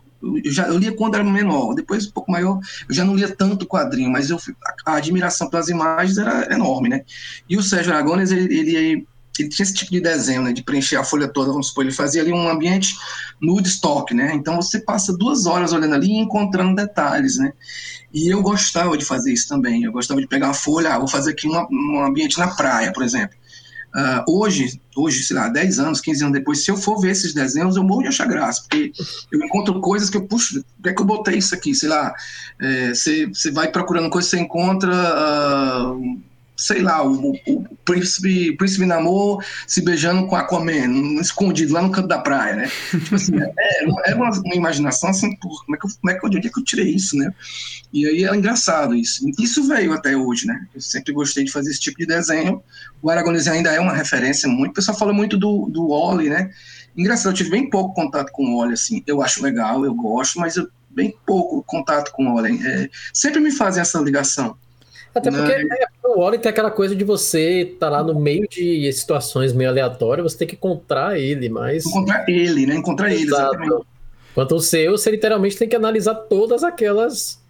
eu, 0.43 0.51
já, 0.51 0.67
eu 0.67 0.77
lia 0.77 0.91
quando 0.91 1.15
era 1.15 1.23
menor, 1.23 1.73
depois 1.73 2.07
um 2.07 2.11
pouco 2.11 2.31
maior, 2.31 2.59
eu 2.87 2.95
já 2.95 3.03
não 3.03 3.15
lia 3.15 3.29
tanto 3.29 3.67
quadrinho, 3.67 4.09
mas 4.09 4.29
eu, 4.29 4.39
a, 4.85 4.93
a 4.93 4.95
admiração 4.95 5.49
pelas 5.49 5.69
imagens 5.69 6.17
era 6.17 6.53
enorme, 6.53 6.89
né? 6.89 7.01
E 7.49 7.57
o 7.57 7.63
Sérgio 7.63 7.93
Aragones, 7.93 8.31
ele, 8.31 8.57
ele, 8.57 8.75
ele, 8.75 9.07
tinha 9.37 9.63
esse 9.63 9.73
tipo 9.73 9.91
de 9.91 9.99
desenho, 9.99 10.41
né? 10.41 10.51
De 10.51 10.63
preencher 10.63 10.95
a 10.95 11.03
folha 11.03 11.27
toda, 11.27 11.51
vamos 11.51 11.67
supor, 11.67 11.83
ele 11.83 11.93
fazia 11.93 12.21
ali 12.21 12.31
um 12.31 12.49
ambiente 12.49 12.95
nude 13.41 13.67
stock, 13.67 14.13
né? 14.13 14.33
Então 14.33 14.55
você 14.55 14.79
passa 14.79 15.15
duas 15.15 15.45
horas 15.45 15.73
olhando 15.73 15.93
ali 15.93 16.07
e 16.07 16.17
encontrando 16.17 16.75
detalhes, 16.75 17.37
né? 17.37 17.53
E 18.13 18.33
eu 18.33 18.41
gostava 18.41 18.97
de 18.97 19.03
fazer 19.03 19.33
isso 19.33 19.47
também. 19.47 19.83
Eu 19.83 19.91
gostava 19.91 20.21
de 20.21 20.27
pegar 20.27 20.49
a 20.49 20.53
folha, 20.53 20.93
ah, 20.93 20.99
vou 20.99 21.07
fazer 21.07 21.31
aqui 21.31 21.47
uma, 21.47 21.67
um 21.69 22.03
ambiente 22.03 22.37
na 22.37 22.47
praia, 22.47 22.91
por 22.93 23.03
exemplo. 23.03 23.35
Uh, 23.95 24.39
hoje, 24.39 24.81
hoje, 24.93 25.23
sei 25.23 25.37
lá, 25.37 25.47
10 25.47 25.79
anos, 25.79 26.01
15 26.01 26.23
anos 26.23 26.33
depois, 26.37 26.65
se 26.65 26.69
eu 26.69 26.75
for 26.75 26.99
ver 26.99 27.11
esses 27.11 27.33
desenhos, 27.33 27.77
eu 27.77 27.83
morro 27.83 28.01
de 28.01 28.09
achar 28.09 28.27
graça, 28.27 28.61
porque 28.61 28.91
eu 29.31 29.39
encontro 29.39 29.79
coisas 29.79 30.09
que 30.09 30.17
eu, 30.17 30.27
puxo, 30.27 30.61
por 30.81 30.89
é 30.89 30.93
que 30.93 31.01
eu 31.01 31.05
botei 31.05 31.37
isso 31.37 31.55
aqui? 31.55 31.73
Sei 31.73 31.87
lá, 31.87 32.13
é, 32.59 32.89
você 32.89 33.31
é, 33.45 33.51
vai 33.51 33.71
procurando 33.71 34.09
coisas, 34.09 34.29
você 34.29 34.39
encontra. 34.39 34.91
Uh, 34.91 36.21
sei 36.55 36.81
lá, 36.81 37.05
o, 37.05 37.33
o 37.47 37.77
príncipe, 37.83 38.51
o 38.51 38.57
príncipe 38.57 38.85
Namor 38.85 39.43
se 39.67 39.81
beijando 39.81 40.25
com 40.27 40.35
Aquaman, 40.35 41.19
escondido 41.19 41.73
lá 41.73 41.81
no 41.81 41.91
canto 41.91 42.07
da 42.07 42.19
praia, 42.19 42.55
né? 42.55 42.71
tipo 42.91 43.15
assim, 43.15 43.37
é, 43.39 43.53
é, 43.57 44.11
é 44.11 44.15
uma, 44.15 44.29
uma, 44.29 44.55
imaginação 44.55 45.09
assim, 45.09 45.35
por, 45.37 45.65
como 45.65 45.75
é 45.75 45.79
que 45.79 45.85
eu, 45.85 45.91
como 46.01 46.11
é 46.11 46.19
que, 46.19 46.25
onde 46.25 46.37
é 46.37 46.49
que 46.49 46.59
eu 46.59 46.63
tirei 46.63 46.89
isso, 46.89 47.17
né? 47.17 47.33
E 47.91 48.05
aí 48.07 48.23
é 48.25 48.35
engraçado 48.35 48.95
isso. 48.95 49.25
Isso 49.39 49.67
veio 49.67 49.93
até 49.93 50.15
hoje, 50.15 50.47
né? 50.47 50.67
Eu 50.73 50.81
sempre 50.81 51.13
gostei 51.13 51.43
de 51.43 51.51
fazer 51.51 51.71
esse 51.71 51.79
tipo 51.79 51.97
de 51.97 52.05
desenho. 52.05 52.61
O 53.01 53.09
Aragonese 53.09 53.49
ainda 53.49 53.71
é 53.71 53.79
uma 53.79 53.93
referência 53.93 54.49
muito. 54.49 54.71
O 54.71 54.75
pessoal 54.75 54.97
fala 54.97 55.13
muito 55.13 55.37
do, 55.37 55.67
do 55.67 55.89
Oli, 55.89 56.29
né? 56.29 56.51
Engraçado, 56.95 57.31
eu 57.31 57.37
tive 57.37 57.51
bem 57.51 57.69
pouco 57.69 57.93
contato 57.93 58.31
com 58.31 58.43
o 58.43 58.57
Oli, 58.57 58.73
assim. 58.73 59.03
Eu 59.05 59.21
acho 59.21 59.41
legal, 59.41 59.85
eu 59.85 59.93
gosto, 59.93 60.39
mas 60.39 60.57
eu 60.57 60.67
bem 60.89 61.13
pouco 61.25 61.63
contato 61.63 62.11
com 62.11 62.27
o 62.27 62.35
Oli. 62.35 62.65
É, 62.65 62.89
sempre 63.13 63.39
me 63.39 63.51
fazem 63.51 63.81
essa 63.81 63.99
ligação. 63.99 64.57
Até 65.15 65.31
porque 65.31 65.51
é, 65.53 65.87
o 66.03 66.19
Wally 66.19 66.39
tem 66.39 66.49
aquela 66.49 66.69
coisa 66.69 66.93
de 66.93 67.05
você 67.05 67.61
estar 67.61 67.89
tá 67.89 67.89
lá 67.89 68.03
no 68.03 68.19
meio 68.19 68.45
de 68.49 68.91
situações 68.91 69.53
meio 69.53 69.69
aleatórias, 69.69 70.33
você 70.33 70.39
tem 70.39 70.47
que 70.49 70.55
encontrar 70.55 71.17
ele, 71.17 71.47
mas. 71.47 71.85
Encontrar 71.85 72.29
ele, 72.29 72.65
né? 72.65 72.75
Encontrar 72.75 73.13
ele, 73.13 73.23
exatamente. 73.23 73.85
Quanto 74.33 74.55
o 74.55 74.59
seu, 74.59 74.91
você 74.91 75.09
literalmente 75.09 75.57
tem 75.57 75.69
que 75.69 75.75
analisar 75.75 76.13
todas 76.13 76.65
aquelas 76.65 77.41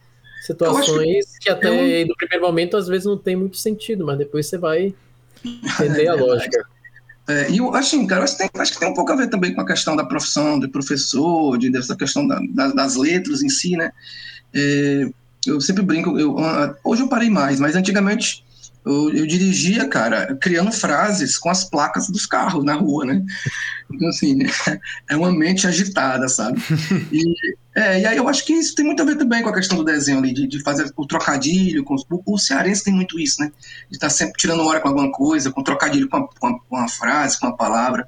situações 0.46 1.26
que, 1.40 1.46
que 1.46 1.50
até 1.50 2.04
eu... 2.04 2.08
no 2.08 2.16
primeiro 2.16 2.46
momento 2.46 2.78
às 2.78 2.88
vezes 2.88 3.06
não 3.06 3.18
tem 3.18 3.36
muito 3.36 3.58
sentido, 3.58 4.06
mas 4.06 4.20
depois 4.20 4.46
você 4.46 4.60
vai 4.60 4.94
entender 5.44 6.08
a 6.08 6.14
é 6.14 6.16
lógica. 6.16 6.68
É, 7.28 7.50
e 7.50 7.58
eu, 7.58 7.74
assim, 7.74 8.06
cara, 8.06 8.24
acho 8.24 8.38
que, 8.38 8.48
tem, 8.48 8.62
acho 8.62 8.74
que 8.74 8.80
tem 8.80 8.88
um 8.88 8.94
pouco 8.94 9.12
a 9.12 9.16
ver 9.16 9.28
também 9.28 9.56
com 9.56 9.62
a 9.62 9.66
questão 9.66 9.96
da 9.96 10.06
profissão 10.06 10.60
de 10.60 10.68
professor, 10.68 11.58
de, 11.58 11.72
dessa 11.72 11.96
questão 11.96 12.28
da, 12.28 12.40
da, 12.52 12.68
das 12.68 12.96
letras 12.96 13.42
em 13.42 13.50
si, 13.50 13.76
né? 13.76 13.92
É, 14.54 15.10
eu 15.46 15.62
sempre 15.62 15.84
brinco, 15.84 16.18
eu, 16.20 16.36
hoje 16.84 17.02
eu 17.02 17.08
parei 17.08 17.30
mais, 17.30 17.60
mas 17.60 17.76
antigamente 17.76 18.46
eu, 18.86 19.10
eu, 19.12 19.26
dirigia, 19.26 19.88
cara, 19.88 20.36
criando 20.36 20.72
frases 20.72 21.40
com 21.40 21.50
as 21.50 21.64
placas 21.64 22.08
dos 22.08 22.28
carros 22.28 22.64
na 22.64 22.76
rua, 22.76 23.04
né? 23.04 23.26
Então, 23.92 24.08
assim, 24.10 24.38
é 25.10 25.18
uma 25.18 25.32
mente 25.32 25.66
agitada, 25.66 26.28
sabe? 26.30 26.62
E, 27.12 27.24
é, 27.76 28.02
e 28.02 28.06
aí 28.06 28.18
eu 28.18 28.30
acho 28.30 28.46
que 28.46 28.54
isso 28.54 28.74
tem 28.76 28.86
muito 28.86 29.02
a 29.02 29.06
ver 29.06 29.18
também 29.18 29.42
com 29.42 29.50
a 29.50 29.54
questão 29.54 29.78
do 29.78 29.84
desenho 29.84 30.20
ali, 30.20 30.34
de, 30.34 30.48
de 30.48 30.64
fazer 30.64 30.92
o 30.96 31.06
trocadilho, 31.06 31.84
com 31.84 31.96
os, 31.96 32.06
o, 32.10 32.38
cearense 32.38 32.84
tem 32.84 32.94
muito 32.94 33.20
isso, 33.20 33.42
né? 33.42 33.52
De 33.90 33.98
estar 33.98 34.08
tá 34.08 34.14
sempre 34.14 34.38
tirando 34.38 34.64
hora 34.64 34.80
com 34.80 34.88
alguma 34.88 35.12
coisa, 35.12 35.52
com 35.52 35.64
trocadilho 35.64 36.08
com, 36.08 36.18
a, 36.18 36.28
com, 36.28 36.48
a, 36.48 36.60
com 36.60 36.76
uma 36.76 36.88
frase, 36.88 37.40
com 37.40 37.48
uma 37.48 37.58
palavra. 37.58 38.08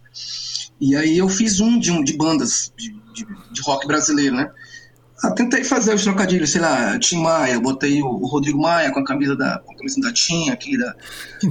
E 0.79 0.95
aí 0.95 1.17
eu 1.17 1.27
fiz 1.27 1.59
um 1.59 1.79
de, 1.79 1.91
um, 1.91 2.03
de 2.03 2.15
bandas 2.15 2.71
de, 2.77 2.91
de, 3.13 3.25
de 3.51 3.61
rock 3.61 3.87
brasileiro, 3.87 4.35
né? 4.35 4.49
Ah, 5.23 5.31
tentei 5.31 5.63
fazer 5.63 5.95
os 5.95 6.03
trocadilhos, 6.03 6.51
sei 6.51 6.61
lá, 6.61 6.97
Tim 6.99 7.17
Maia, 7.17 7.59
botei 7.59 8.03
o, 8.03 8.07
Rodrigo 8.27 8.61
Maia 8.61 8.91
com 8.91 8.99
a 8.99 9.03
camisa 9.03 9.35
da, 9.35 9.57
com 9.65 9.73
a 9.73 9.75
camisa 9.75 9.99
da 9.99 10.13
Tim 10.13 10.49
aqui, 10.49 10.77
da, 10.77 10.95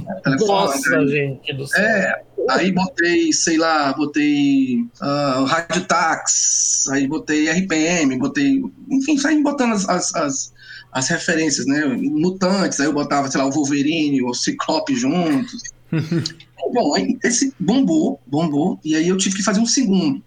da 0.05 0.21
telefone. 0.21 0.47
Nossa, 0.47 1.07
gente 1.07 1.53
do 1.53 1.67
céu. 1.67 1.83
É, 1.83 2.23
aí 2.49 2.71
botei, 2.71 3.33
sei 3.33 3.57
lá, 3.57 3.91
botei 3.91 4.85
uh, 5.01 5.43
Rádio 5.43 5.85
Tax, 5.85 6.87
aí 6.91 7.07
botei 7.07 7.49
RPM, 7.49 8.17
botei, 8.17 8.61
enfim, 8.89 9.17
saí 9.17 9.43
botando 9.43 9.73
as, 9.73 9.89
as, 9.89 10.15
as, 10.15 10.53
as, 10.93 11.09
referências, 11.09 11.65
né, 11.65 11.85
mutantes, 11.85 12.79
aí 12.79 12.85
eu 12.85 12.93
botava, 12.93 13.29
sei 13.29 13.41
lá, 13.41 13.47
o 13.47 13.51
Wolverine, 13.51 14.23
o 14.23 14.33
Ciclope 14.33 14.95
juntos. 14.95 15.61
Bom, 16.73 16.95
aí 16.95 17.17
esse 17.23 17.53
bombou, 17.59 18.19
bombou, 18.25 18.79
e 18.83 18.95
aí 18.95 19.07
eu 19.07 19.17
tive 19.17 19.35
que 19.35 19.43
fazer 19.43 19.59
um 19.59 19.65
segundo. 19.65 20.23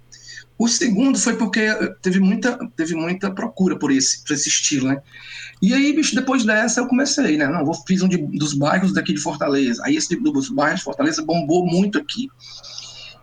O 0.61 0.69
segundo 0.69 1.19
foi 1.19 1.39
porque 1.39 1.75
teve 2.03 2.21
muita, 2.21 2.59
teve 2.77 2.95
muita 2.95 3.31
procura 3.31 3.79
por 3.79 3.91
esse, 3.91 4.23
por 4.23 4.35
esse 4.35 4.51
estilo, 4.51 4.89
né? 4.89 5.01
E 5.63 5.73
aí, 5.73 5.91
bicho, 5.91 6.15
depois 6.15 6.45
dessa 6.45 6.83
eu 6.83 6.87
comecei, 6.87 7.39
né? 7.39 7.49
Não, 7.49 7.65
vou 7.65 7.73
fiz 7.87 8.03
um 8.03 8.09
de, 8.09 8.19
dos 8.19 8.53
bairros 8.53 8.93
daqui 8.93 9.15
de 9.15 9.21
Fortaleza. 9.23 9.83
Aí 9.87 9.97
esse 9.97 10.15
dos 10.17 10.51
bairros 10.51 10.81
de 10.81 10.85
Fortaleza 10.85 11.25
bombou 11.25 11.65
muito 11.65 11.97
aqui. 11.97 12.29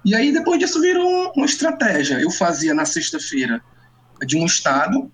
E 0.03 0.15
aí 0.15 0.33
depois 0.33 0.59
disso 0.59 0.81
virou 0.81 1.07
um, 1.07 1.31
uma 1.35 1.45
estratégia. 1.45 2.15
Eu 2.19 2.31
fazia 2.31 2.73
na 2.73 2.85
sexta-feira 2.85 3.61
de 4.25 4.35
um 4.35 4.43
estado 4.43 5.11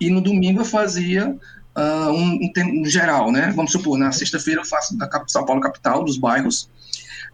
e 0.00 0.08
no 0.08 0.22
domingo 0.22 0.62
eu 0.62 0.64
fazia 0.64 1.28
uh, 1.28 2.10
um, 2.10 2.36
um, 2.36 2.80
um, 2.80 2.86
geral, 2.86 3.30
né? 3.30 3.52
Vamos 3.54 3.72
supor, 3.72 3.98
na 3.98 4.12
sexta-feira 4.12 4.62
eu 4.62 4.66
faço 4.66 4.96
da 4.96 5.10
São 5.26 5.44
Paulo 5.44 5.60
capital, 5.60 6.04
dos 6.04 6.16
bairros. 6.16 6.70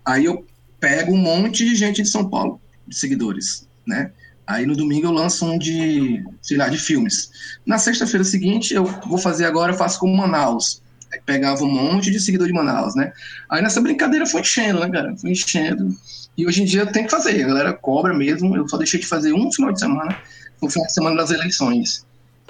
Aí 0.04 0.24
eu 0.24 0.44
pego 0.80 1.12
um 1.12 1.16
monte 1.16 1.64
de 1.64 1.76
gente 1.76 2.02
de 2.02 2.08
São 2.08 2.28
Paulo, 2.28 2.60
de 2.88 2.96
seguidores 2.96 3.65
né? 3.86 4.10
Aí 4.46 4.64
no 4.64 4.76
domingo 4.76 5.06
eu 5.06 5.12
lanço 5.12 5.44
um 5.44 5.58
de, 5.58 6.22
sei 6.40 6.56
lá, 6.56 6.68
de 6.68 6.78
filmes. 6.78 7.30
Na 7.66 7.78
sexta-feira 7.78 8.24
seguinte, 8.24 8.72
eu 8.72 8.84
vou 8.84 9.18
fazer 9.18 9.44
agora, 9.44 9.72
eu 9.72 9.76
faço 9.76 9.98
como 9.98 10.16
Manaus. 10.16 10.80
Aí 11.12 11.20
pegava 11.24 11.64
um 11.64 11.70
monte 11.70 12.10
de 12.10 12.20
seguidor 12.20 12.46
de 12.46 12.52
Manaus, 12.52 12.94
né? 12.94 13.12
Aí 13.50 13.60
nessa 13.60 13.80
brincadeira 13.80 14.24
foi 14.24 14.40
enchendo, 14.42 14.80
né, 14.80 14.90
cara? 14.90 15.16
Foi 15.16 15.30
enchendo. 15.30 15.88
E 16.36 16.46
hoje 16.46 16.62
em 16.62 16.64
dia 16.64 16.86
tem 16.86 17.04
que 17.04 17.10
fazer, 17.10 17.42
a 17.42 17.46
galera 17.46 17.72
cobra 17.72 18.14
mesmo. 18.14 18.56
Eu 18.56 18.68
só 18.68 18.76
deixei 18.76 19.00
de 19.00 19.06
fazer 19.06 19.32
um 19.32 19.50
final 19.50 19.72
de 19.72 19.80
semana, 19.80 20.16
no 20.62 20.70
final 20.70 20.86
de 20.86 20.92
semana 20.92 21.16
das 21.16 21.30
eleições. 21.30 22.06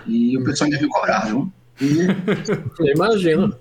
E 0.06 0.36
o 0.36 0.44
pessoal 0.44 0.66
ainda 0.66 0.78
viu 0.78 0.88
cobrar, 0.88 1.26
viu? 1.26 1.50
E... 1.80 2.06
Eu 2.80 2.94
imagino. 2.94 3.56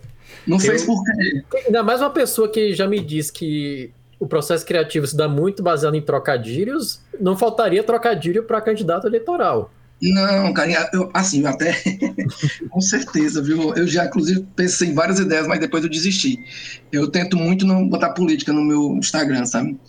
Não 0.46 0.60
fez 0.60 0.84
por 0.84 1.04
quê? 1.04 1.44
Ainda 1.68 1.84
mais 1.84 2.02
uma 2.02 2.10
pessoa 2.10 2.52
que 2.52 2.74
já 2.74 2.88
me 2.88 3.00
disse 3.00 3.32
que 3.32 3.92
o 4.20 4.28
processo 4.28 4.66
criativo 4.66 5.06
se 5.06 5.16
dá 5.16 5.28
muito 5.28 5.62
baseado 5.62 5.96
em 5.96 6.02
trocadilhos, 6.02 7.02
não 7.20 7.38
faltaria 7.38 7.84
trocadilho 7.84 8.44
para 8.44 8.62
candidato 8.62 9.08
eleitoral. 9.08 9.72
Não, 10.02 10.54
cara, 10.54 10.90
eu, 10.94 11.10
assim, 11.14 11.42
eu 11.42 11.48
até 11.48 11.74
com 12.70 12.82
certeza, 12.82 13.42
viu? 13.42 13.74
Eu 13.76 13.88
já, 13.88 14.06
inclusive, 14.06 14.46
pensei 14.56 14.90
em 14.90 14.94
várias 14.94 15.20
ideias, 15.20 15.48
mas 15.48 15.60
depois 15.60 15.84
eu 15.84 15.90
desisti. 15.90 16.38
Eu 16.92 17.10
tento 17.10 17.38
muito 17.38 17.66
não 17.66 17.88
botar 17.88 18.10
política 18.10 18.52
no 18.52 18.64
meu 18.64 18.98
Instagram, 18.98 19.46
sabe? 19.46 19.80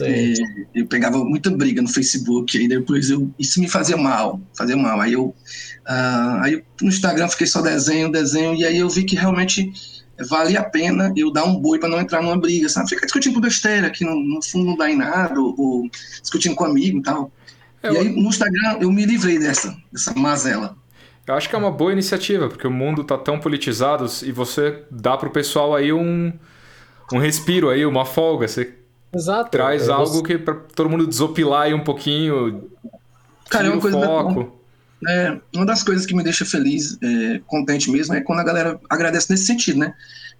É, 0.00 0.32
eu 0.74 0.86
pegava 0.86 1.24
muita 1.24 1.50
briga 1.50 1.82
no 1.82 1.88
Facebook, 1.88 2.56
aí 2.56 2.68
depois 2.68 3.10
eu, 3.10 3.30
isso 3.36 3.60
me 3.60 3.68
fazia 3.68 3.96
mal, 3.96 4.40
fazia 4.56 4.76
mal. 4.76 5.00
Aí 5.00 5.14
eu, 5.14 5.26
uh, 5.26 6.42
aí 6.42 6.62
no 6.80 6.88
Instagram 6.88 7.28
fiquei 7.28 7.48
só 7.48 7.60
desenho, 7.60 8.12
desenho, 8.12 8.54
e 8.54 8.64
aí 8.64 8.78
eu 8.78 8.88
vi 8.88 9.02
que 9.02 9.16
realmente 9.16 9.72
vale 10.28 10.56
a 10.56 10.64
pena 10.64 11.12
eu 11.16 11.32
dar 11.32 11.44
um 11.44 11.60
boi 11.60 11.78
para 11.78 11.88
não 11.88 12.00
entrar 12.00 12.22
numa 12.22 12.36
briga, 12.36 12.68
sabe? 12.68 12.88
Ficar 12.88 13.06
discutindo 13.06 13.40
besteira, 13.40 13.90
que 13.90 14.04
no, 14.04 14.14
no, 14.16 14.42
fundo 14.42 14.66
não 14.66 14.76
dá 14.76 14.90
em 14.90 14.96
nada, 14.96 15.40
ou, 15.40 15.54
ou 15.58 15.90
discutindo 16.20 16.54
com 16.54 16.64
amigo 16.64 16.98
e 16.98 17.02
tal. 17.02 17.30
É, 17.82 17.92
e 17.92 17.96
aí 17.96 18.08
no 18.08 18.28
Instagram 18.28 18.78
eu 18.80 18.90
me 18.90 19.04
livrei 19.04 19.38
dessa, 19.38 19.76
dessa 19.92 20.12
mazela. 20.14 20.76
Eu 21.26 21.34
acho 21.34 21.48
que 21.48 21.54
é 21.54 21.58
uma 21.58 21.70
boa 21.70 21.92
iniciativa, 21.92 22.48
porque 22.48 22.66
o 22.66 22.70
mundo 22.70 23.04
tá 23.04 23.18
tão 23.18 23.38
politizado 23.38 24.06
e 24.24 24.32
você 24.32 24.82
dá 24.90 25.16
pro 25.16 25.30
pessoal 25.30 25.74
aí 25.74 25.92
um, 25.92 26.32
um 27.12 27.18
respiro 27.18 27.68
aí, 27.68 27.84
uma 27.84 28.06
folga. 28.06 28.48
Você 28.48 28.74
Exato. 29.14 29.50
traz 29.50 29.88
algo 29.88 30.22
que 30.22 30.38
para 30.38 30.54
todo 30.54 30.88
mundo 30.88 31.06
desopilar 31.06 31.62
aí 31.62 31.74
um 31.74 31.84
pouquinho. 31.84 32.70
Cara, 33.50 33.68
é 33.68 33.70
uma 33.70 33.80
coisa 33.80 34.00
foco. 34.00 34.57
É, 35.06 35.38
uma 35.54 35.64
das 35.64 35.82
coisas 35.82 36.04
que 36.06 36.14
me 36.14 36.24
deixa 36.24 36.44
feliz, 36.44 36.98
é, 37.02 37.40
contente 37.46 37.90
mesmo, 37.90 38.14
é 38.14 38.20
quando 38.20 38.40
a 38.40 38.44
galera 38.44 38.80
agradece 38.90 39.30
nesse 39.30 39.46
sentido, 39.46 39.78
né? 39.78 39.94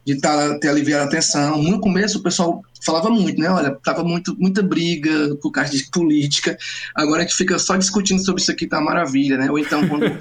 De 0.05 0.21
tá, 0.21 0.59
ter 0.59 0.69
aliviado 0.69 1.05
a 1.05 1.07
atenção. 1.07 1.62
No 1.62 1.81
começo 1.81 2.19
o 2.19 2.23
pessoal 2.23 2.62
falava 2.85 3.11
muito, 3.11 3.41
né? 3.41 3.49
Olha, 3.50 3.77
tava 3.85 4.03
muito, 4.03 4.37
muita 4.38 4.62
briga 4.62 5.37
por 5.41 5.53
causa 5.53 5.71
de 5.71 5.88
política. 5.91 6.57
Agora 6.95 7.21
a 7.21 7.23
gente 7.23 7.37
fica 7.37 7.59
só 7.59 7.77
discutindo 7.77 8.25
sobre 8.25 8.43
isso 8.43 8.50
aqui, 8.50 8.67
tá 8.67 8.81
maravilha, 8.81 9.37
né? 9.37 9.50
Ou 9.50 9.59
então 9.59 9.87
quando 9.87 10.07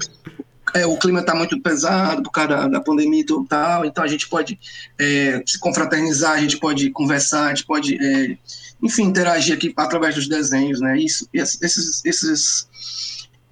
é, 0.74 0.86
o 0.86 0.96
clima 0.96 1.20
está 1.20 1.34
muito 1.34 1.60
pesado 1.60 2.22
por 2.22 2.30
causa 2.30 2.48
da, 2.48 2.68
da 2.68 2.80
pandemia 2.80 3.22
e 3.22 3.48
tal, 3.48 3.84
então 3.84 4.04
a 4.04 4.08
gente 4.08 4.28
pode 4.28 4.58
é, 4.98 5.42
se 5.46 5.58
confraternizar, 5.58 6.32
a 6.32 6.40
gente 6.40 6.58
pode 6.58 6.90
conversar, 6.90 7.46
a 7.46 7.48
gente 7.48 7.66
pode, 7.66 7.96
é, 8.00 8.36
enfim, 8.82 9.04
interagir 9.04 9.54
aqui 9.54 9.72
através 9.76 10.14
dos 10.14 10.28
desenhos, 10.28 10.80
né? 10.80 10.98
Isso, 10.98 11.28
esses, 11.32 12.04
esses 12.04 12.68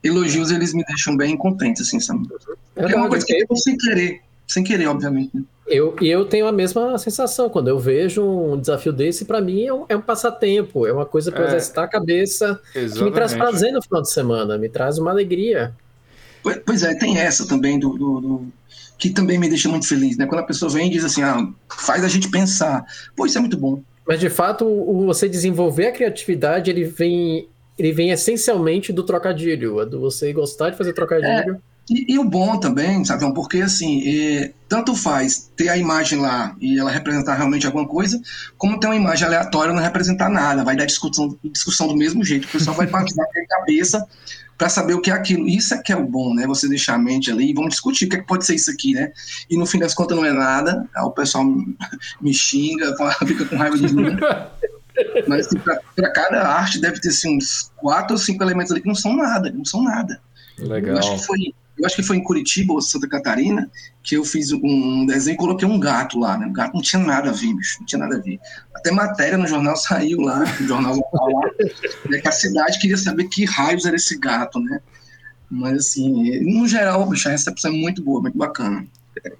elogios, 0.02 0.50
eles 0.50 0.72
me 0.72 0.84
deixam 0.84 1.16
bem 1.16 1.36
contente, 1.36 1.82
assim, 1.82 2.00
sabe? 2.00 2.28
É, 2.74 2.92
é 2.92 2.96
uma 2.96 3.08
coisa 3.08 3.24
que 3.24 3.32
eu 3.48 3.56
sem 3.56 3.76
querer, 3.76 4.20
sem 4.46 4.62
querer, 4.62 4.86
obviamente. 4.86 5.30
Né? 5.34 5.42
Eu, 5.66 5.96
e 6.00 6.08
eu 6.08 6.24
tenho 6.24 6.46
a 6.46 6.52
mesma 6.52 6.96
sensação. 6.98 7.50
Quando 7.50 7.68
eu 7.68 7.78
vejo 7.78 8.22
um 8.22 8.58
desafio 8.58 8.92
desse, 8.92 9.24
para 9.24 9.40
mim 9.40 9.64
é 9.64 9.74
um, 9.74 9.84
é 9.88 9.96
um, 9.96 10.00
passatempo, 10.00 10.86
é 10.86 10.92
uma 10.92 11.04
coisa 11.04 11.32
para 11.32 11.44
é, 11.44 11.46
exercitar 11.48 11.84
a 11.84 11.88
cabeça, 11.88 12.60
exatamente. 12.74 12.98
que 12.98 13.04
me 13.04 13.10
traz 13.10 13.34
prazer 13.34 13.72
no 13.72 13.82
final 13.82 14.02
de 14.02 14.10
semana, 14.10 14.56
me 14.56 14.68
traz 14.68 14.98
uma 14.98 15.10
alegria. 15.10 15.74
Pois 16.64 16.84
é, 16.84 16.94
tem 16.94 17.18
essa 17.18 17.46
também 17.48 17.78
do, 17.78 17.90
do, 17.98 18.20
do, 18.20 18.46
que 18.96 19.10
também 19.10 19.38
me 19.38 19.48
deixa 19.48 19.68
muito 19.68 19.88
feliz, 19.88 20.16
né? 20.16 20.26
Quando 20.26 20.40
a 20.40 20.46
pessoa 20.46 20.70
vem 20.70 20.86
e 20.86 20.90
diz 20.90 21.04
assim, 21.04 21.22
ah, 21.22 21.48
faz 21.68 22.04
a 22.04 22.08
gente 22.08 22.30
pensar. 22.30 22.84
Pô, 23.16 23.26
isso 23.26 23.36
é 23.36 23.40
muito 23.40 23.56
bom. 23.56 23.82
Mas 24.06 24.20
de 24.20 24.30
fato, 24.30 24.64
o, 24.64 25.06
você 25.06 25.28
desenvolver 25.28 25.88
a 25.88 25.92
criatividade, 25.92 26.70
ele 26.70 26.84
vem, 26.84 27.48
ele 27.78 27.92
vem 27.92 28.10
essencialmente 28.10 28.92
do 28.92 29.02
trocadilho, 29.02 29.80
é 29.80 29.86
do 29.86 30.00
você 30.00 30.32
gostar 30.32 30.70
de 30.70 30.76
fazer 30.76 30.92
trocadilho. 30.92 31.56
É 31.56 31.76
e, 31.88 32.14
e, 32.14 32.18
o 32.18 32.24
bom 32.24 32.58
também, 32.58 33.04
sabe, 33.04 33.32
porque 33.32 33.58
assim, 33.58 34.02
é, 34.08 34.52
tanto 34.68 34.94
faz 34.96 35.52
ter 35.56 35.68
a 35.68 35.76
imagem 35.76 36.18
lá 36.18 36.56
e 36.60 36.80
ela 36.80 36.90
representar 36.90 37.36
realmente 37.36 37.64
alguma 37.64 37.86
coisa, 37.86 38.20
como 38.58 38.80
ter 38.80 38.88
uma 38.88 38.96
imagem 38.96 39.26
aleatória 39.26 39.72
não 39.72 39.80
representar 39.80 40.28
nada, 40.28 40.64
vai 40.64 40.74
dar 40.74 40.84
discussão, 40.84 41.38
discussão 41.44 41.86
do 41.86 41.96
mesmo 41.96 42.24
jeito, 42.24 42.46
o 42.46 42.50
pessoal 42.50 42.76
vai 42.76 42.88
partir 42.88 43.14
da 43.14 43.24
cabeça 43.48 44.04
para 44.58 44.68
saber 44.68 44.94
o 44.94 45.00
que 45.00 45.10
é 45.10 45.14
aquilo. 45.14 45.46
Isso 45.46 45.74
é 45.74 45.78
que 45.78 45.92
é 45.92 45.96
o 45.96 46.04
bom, 46.04 46.34
né? 46.34 46.46
Você 46.46 46.68
deixar 46.68 46.94
a 46.94 46.98
mente 46.98 47.30
ali 47.30 47.50
e 47.50 47.54
vamos 47.54 47.70
discutir 47.70 48.06
o 48.06 48.08
que, 48.08 48.16
é 48.16 48.18
que 48.18 48.26
pode 48.26 48.44
ser 48.44 48.54
isso 48.54 48.70
aqui, 48.70 48.94
né? 48.94 49.12
E 49.48 49.56
no 49.56 49.66
fim 49.66 49.78
das 49.78 49.94
contas 49.94 50.16
não 50.16 50.24
é 50.24 50.32
nada, 50.32 50.88
o 50.96 51.10
pessoal 51.10 51.44
me 52.20 52.34
xinga, 52.34 52.96
fica 53.24 53.44
com 53.44 53.56
raiva 53.56 53.76
de 53.78 53.94
mim. 53.94 54.16
Mas 55.26 55.46
assim, 55.46 55.58
para 55.58 56.10
cada 56.12 56.46
arte 56.46 56.80
deve 56.80 57.00
ter 57.00 57.08
assim, 57.08 57.36
uns 57.36 57.70
quatro 57.76 58.14
ou 58.14 58.18
cinco 58.18 58.42
elementos 58.42 58.72
ali 58.72 58.80
que 58.80 58.88
não 58.88 58.94
são 58.94 59.16
nada, 59.16 59.50
não 59.50 59.64
são 59.64 59.82
nada. 59.82 60.20
Legal. 60.58 60.94
Eu 60.94 60.98
acho 60.98 61.12
que 61.16 61.26
foi 61.26 61.38
eu 61.78 61.84
acho 61.84 61.96
que 61.96 62.02
foi 62.02 62.16
em 62.16 62.22
Curitiba 62.22 62.72
ou 62.72 62.80
Santa 62.80 63.06
Catarina 63.06 63.70
que 64.02 64.16
eu 64.16 64.24
fiz 64.24 64.50
um 64.50 65.04
desenho 65.04 65.34
e 65.34 65.38
coloquei 65.38 65.68
um 65.68 65.78
gato 65.78 66.18
lá, 66.18 66.38
né? 66.38 66.46
O 66.46 66.52
gato 66.52 66.74
não 66.74 66.80
tinha 66.80 67.02
nada 67.02 67.28
a 67.28 67.32
ver, 67.32 67.52
bicho, 67.54 67.80
não 67.80 67.86
tinha 67.86 67.98
nada 67.98 68.16
a 68.16 68.20
ver. 68.20 68.38
Até 68.74 68.90
matéria 68.90 69.36
no 69.36 69.46
jornal 69.46 69.76
saiu 69.76 70.20
lá, 70.20 70.38
no 70.38 70.66
jornal 70.66 70.96
local 70.96 71.28
lá, 71.28 71.50
né, 72.08 72.18
que 72.18 72.28
a 72.28 72.32
cidade 72.32 72.78
queria 72.78 72.96
saber 72.96 73.24
que 73.24 73.44
raios 73.44 73.84
era 73.84 73.96
esse 73.96 74.18
gato, 74.18 74.58
né? 74.58 74.80
Mas 75.50 75.78
assim, 75.78 76.40
no 76.40 76.66
geral, 76.66 77.06
bicho, 77.06 77.28
a 77.28 77.32
recepção 77.32 77.70
é 77.70 77.74
muito 77.74 78.02
boa, 78.02 78.22
muito 78.22 78.38
bacana. 78.38 78.86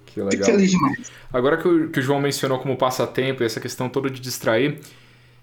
Que 0.05 0.19
legal. 0.19 0.31
Fico 0.31 0.45
feliz 0.45 0.71
demais. 0.71 1.11
Agora 1.31 1.57
que 1.57 1.67
o, 1.67 1.89
que 1.89 1.99
o 1.99 2.03
João 2.03 2.21
mencionou 2.21 2.59
como 2.59 2.77
passatempo, 2.77 3.43
essa 3.43 3.59
questão 3.59 3.89
toda 3.89 4.09
de 4.09 4.19
distrair, 4.19 4.79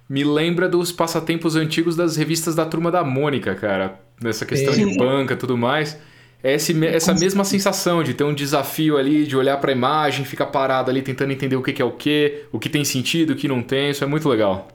me 0.09 0.25
lembra 0.25 0.69
dos 0.69 0.93
passatempos 0.93 1.57
antigos 1.57 1.97
das 1.97 2.17
revistas 2.17 2.55
da 2.55 2.67
Turma 2.67 2.91
da 2.91 3.03
Mônica, 3.03 3.55
cara. 3.55 4.01
Nessa 4.23 4.45
questão 4.45 4.73
Sim. 4.73 4.89
de 4.89 4.99
banca 4.99 5.35
e 5.35 5.37
tudo 5.37 5.57
mais. 5.57 5.97
É 6.43 6.55
esse, 6.55 6.85
essa 6.87 7.15
mesma 7.15 7.43
sensação 7.43 8.03
de 8.03 8.13
ter 8.13 8.23
um 8.23 8.35
desafio 8.35 8.99
ali, 8.99 9.27
de 9.27 9.35
olhar 9.35 9.57
para 9.57 9.73
a 9.73 9.75
imagem, 9.75 10.27
ficar 10.27 10.47
parado 10.47 10.91
ali 10.91 11.01
tentando 11.01 11.33
entender 11.33 11.57
o 11.57 11.63
que, 11.63 11.81
é 11.81 11.85
o 11.85 11.93
que, 11.93 12.45
o 12.53 12.59
que 12.59 12.69
tem 12.69 12.85
sentido, 12.85 13.31
o 13.31 13.37
que 13.37 13.49
não 13.49 13.63
tem, 13.63 13.91
isso 13.91 14.05
é 14.05 14.07
muito 14.07 14.29
legal. 14.29 14.69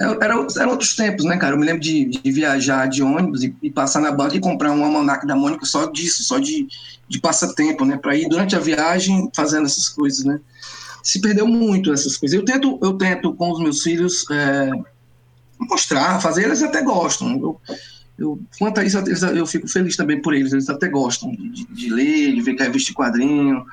Era, 0.00 0.16
era, 0.56 0.68
outros 0.68 0.94
tempos, 0.94 1.24
né, 1.24 1.36
cara? 1.36 1.54
Eu 1.54 1.58
me 1.58 1.66
lembro 1.66 1.82
de, 1.82 2.06
de 2.06 2.32
viajar 2.32 2.88
de 2.88 3.02
ônibus 3.02 3.42
e, 3.42 3.54
e, 3.62 3.68
passar 3.68 4.00
na 4.00 4.12
banca 4.12 4.36
e 4.36 4.40
comprar 4.40 4.70
um 4.70 4.84
almanac 4.84 5.26
da 5.26 5.34
Mônica 5.34 5.66
só 5.66 5.86
disso, 5.86 6.22
só 6.22 6.38
de, 6.38 6.68
de 7.08 7.20
passatempo, 7.20 7.84
né? 7.84 7.98
Para 7.98 8.16
ir 8.16 8.28
durante 8.28 8.54
a 8.54 8.60
viagem 8.60 9.28
fazendo 9.34 9.66
essas 9.66 9.88
coisas, 9.88 10.24
né? 10.24 10.40
Se 11.02 11.20
perdeu 11.20 11.46
muito 11.46 11.92
essas 11.92 12.16
coisas. 12.16 12.38
Eu 12.38 12.44
tento, 12.44 12.78
eu 12.82 12.94
tento 12.94 13.34
com 13.34 13.50
os 13.50 13.60
meus 13.60 13.82
filhos 13.82 14.24
é, 14.30 14.70
mostrar, 15.58 16.20
fazer, 16.20 16.44
eles 16.44 16.62
até 16.62 16.82
gostam. 16.82 17.30
Eu, 17.32 17.60
eu, 18.18 18.40
quanto 18.58 18.80
a 18.80 18.84
isso, 18.84 18.98
eu, 18.98 19.46
fico 19.46 19.68
feliz 19.68 19.96
também 19.96 20.20
por 20.20 20.34
eles. 20.34 20.52
Eles 20.52 20.68
até 20.68 20.88
gostam 20.88 21.30
de, 21.30 21.66
de 21.66 21.90
ler, 21.90 22.34
de 22.34 22.40
ver 22.40 22.54
que 22.54 22.62
é 22.62 22.66
revista 22.66 22.92
quadrinho. 22.92 23.64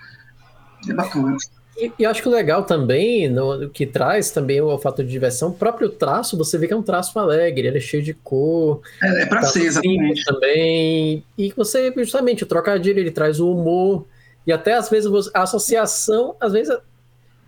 É 0.88 0.94
bacana. 0.94 1.36
E, 1.78 1.92
e 2.00 2.06
acho 2.06 2.22
que 2.22 2.30
o 2.30 2.32
legal 2.32 2.64
também, 2.64 3.30
no, 3.30 3.70
que 3.70 3.86
traz 3.86 4.32
também 4.32 4.62
o 4.62 4.78
fato 4.78 5.04
de 5.04 5.10
diversão, 5.10 5.50
o 5.50 5.54
próprio 5.54 5.90
traço, 5.90 6.38
você 6.38 6.58
vê 6.58 6.68
que 6.68 6.74
é 6.74 6.78
um 6.78 6.84
traço 6.84 7.18
alegre, 7.20 7.68
ele 7.68 7.78
é 7.78 7.82
cheio 7.82 8.02
de 8.02 8.14
cor. 8.14 8.82
É, 9.04 9.24
é 9.24 9.26
pra 9.26 9.44
ser, 9.44 9.66
exatamente. 9.66 10.24
Também. 10.24 11.24
E 11.38 11.54
você, 11.56 11.94
justamente, 11.98 12.44
o 12.44 12.48
trocadilho, 12.48 13.00
ele 13.00 13.12
traz 13.12 13.40
o 13.40 13.52
humor. 13.52 14.06
E 14.48 14.54
até 14.54 14.74
às 14.74 14.90
vezes 14.90 15.12
a 15.34 15.42
associação, 15.42 16.36
às 16.40 16.54
vezes 16.54 16.78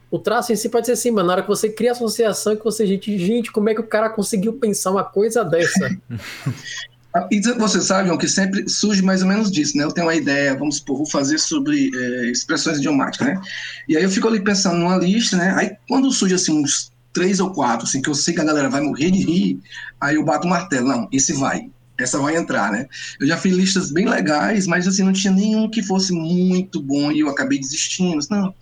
o 0.09 0.19
traço 0.19 0.53
em 0.53 0.55
si 0.55 0.69
pode 0.69 0.85
ser 0.85 0.93
assim, 0.93 1.11
mas 1.11 1.25
na 1.25 1.33
hora 1.33 1.41
que 1.41 1.47
você 1.47 1.69
cria 1.69 1.91
associação 1.91 2.55
que 2.55 2.63
você, 2.63 2.85
gente, 2.85 3.17
gente, 3.17 3.51
como 3.51 3.69
é 3.69 3.73
que 3.73 3.81
o 3.81 3.87
cara 3.87 4.09
conseguiu 4.09 4.53
pensar 4.53 4.91
uma 4.91 5.03
coisa 5.03 5.43
dessa? 5.43 5.89
E 7.31 7.41
você 7.53 7.81
sabe, 7.81 8.15
que 8.17 8.27
sempre 8.27 8.69
surge 8.69 9.01
mais 9.01 9.23
ou 9.23 9.27
menos 9.27 9.51
disso, 9.51 9.75
né? 9.75 9.83
Eu 9.83 9.91
tenho 9.91 10.05
uma 10.05 10.13
ideia, 10.13 10.55
vamos 10.55 10.77
supor, 10.77 10.97
vou 10.97 11.05
fazer 11.09 11.39
sobre 11.39 11.89
é, 11.95 12.29
expressões 12.29 12.77
idiomáticas, 12.77 13.27
né? 13.27 13.41
E 13.89 13.97
aí 13.97 14.03
eu 14.03 14.09
fico 14.09 14.27
ali 14.27 14.39
pensando 14.39 14.77
numa 14.77 14.97
lista, 14.97 15.35
né? 15.35 15.51
Aí 15.57 15.75
quando 15.87 16.11
surge 16.11 16.35
assim 16.35 16.61
uns 16.61 16.91
três 17.11 17.39
ou 17.39 17.51
quatro, 17.51 17.87
assim, 17.87 18.01
que 18.01 18.09
eu 18.09 18.13
sei 18.13 18.35
que 18.35 18.41
a 18.41 18.43
galera 18.43 18.69
vai 18.69 18.81
morrer 18.81 19.09
de 19.09 19.23
rir, 19.23 19.59
aí 19.99 20.15
eu 20.15 20.23
bato 20.23 20.45
o 20.45 20.49
martelo, 20.49 20.87
não, 20.87 21.07
esse 21.11 21.33
vai, 21.33 21.71
essa 21.99 22.19
vai 22.19 22.35
entrar, 22.35 22.71
né? 22.71 22.85
Eu 23.19 23.25
já 23.25 23.37
fiz 23.37 23.55
listas 23.55 23.91
bem 23.91 24.07
legais, 24.07 24.67
mas 24.67 24.87
assim, 24.87 25.03
não 25.03 25.13
tinha 25.13 25.33
nenhum 25.33 25.67
que 25.69 25.81
fosse 25.81 26.13
muito 26.13 26.79
bom 26.79 27.11
e 27.11 27.21
eu 27.21 27.29
acabei 27.29 27.59
desistindo. 27.59 28.19
Não, 28.29 28.53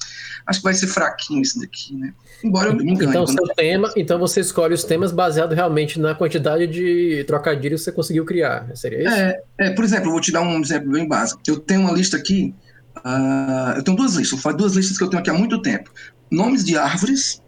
acho 0.45 0.59
que 0.59 0.63
vai 0.63 0.73
ser 0.73 0.87
fraquinho 0.87 1.41
esse 1.41 1.59
daqui, 1.59 1.95
né? 1.95 2.13
Embora 2.43 2.69
eu 2.69 2.75
me 2.75 2.91
engane. 2.91 3.09
Então, 3.09 3.25
seu 3.25 3.47
tema, 3.55 3.91
então 3.95 4.19
você 4.19 4.41
escolhe 4.41 4.73
os 4.73 4.83
temas 4.83 5.11
baseado 5.11 5.53
realmente 5.53 5.99
na 5.99 6.13
quantidade 6.13 6.67
de 6.67 7.23
trocadilhos 7.25 7.81
que 7.81 7.85
você 7.85 7.91
conseguiu 7.91 8.25
criar, 8.25 8.69
seria 8.75 9.03
isso? 9.03 9.15
É, 9.15 9.41
é, 9.57 9.69
por 9.71 9.83
exemplo, 9.83 10.07
eu 10.07 10.11
vou 10.11 10.21
te 10.21 10.31
dar 10.31 10.41
um 10.41 10.59
exemplo 10.59 10.91
bem 10.91 11.07
básico. 11.07 11.41
Eu 11.47 11.59
tenho 11.59 11.81
uma 11.81 11.91
lista 11.91 12.17
aqui, 12.17 12.53
uh, 12.97 13.77
eu 13.77 13.83
tenho 13.83 13.97
duas 13.97 14.15
listas, 14.15 14.39
vou 14.39 14.53
duas 14.55 14.75
listas 14.75 14.97
que 14.97 15.03
eu 15.03 15.09
tenho 15.09 15.21
aqui 15.21 15.29
há 15.29 15.33
muito 15.33 15.61
tempo. 15.61 15.91
Nomes 16.31 16.63
de 16.63 16.77
árvores 16.77 17.41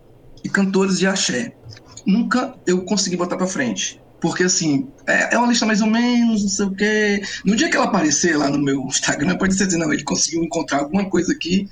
e 0.43 0.49
cantores 0.49 0.99
de 0.99 1.07
axé. 1.07 1.53
Nunca 2.05 2.55
eu 2.65 2.83
consegui 2.83 3.17
botar 3.17 3.37
para 3.37 3.47
frente. 3.47 4.01
Porque, 4.19 4.43
assim, 4.43 4.87
é, 5.05 5.35
é, 5.35 5.37
uma 5.37 5.47
lista 5.47 5.65
mais 5.65 5.79
ou 5.79 5.87
menos, 5.87 6.41
não 6.41 6.49
sei 6.49 6.65
o 6.65 6.71
quê. 6.71 7.21
No 7.45 7.55
dia 7.55 7.69
que 7.69 7.77
ela 7.77 7.85
aparecer 7.85 8.35
lá 8.35 8.49
no 8.49 8.57
meu 8.57 8.81
Instagram, 8.85 9.37
pode 9.37 9.53
ser 9.53 9.65
assim, 9.65 9.77
não, 9.77 9.93
ele 9.93 10.03
conseguiu 10.03 10.43
encontrar 10.43 10.79
alguma 10.79 11.07
coisa 11.07 11.31
aqui 11.31 11.69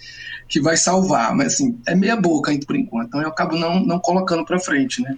que 0.48 0.62
vai 0.62 0.78
salvar. 0.78 1.36
Mas, 1.36 1.54
assim, 1.54 1.80
é 1.88 1.96
meia 1.96 2.16
boca 2.16 2.52
ainda 2.52 2.66
por 2.66 2.76
enquanto. 2.76 3.08
Então 3.08 3.22
eu 3.22 3.30
acabo 3.30 3.56
não, 3.56 3.80
não 3.80 4.00
colocando 4.00 4.46
pra 4.46 4.60
frente, 4.60 5.02
né? 5.02 5.16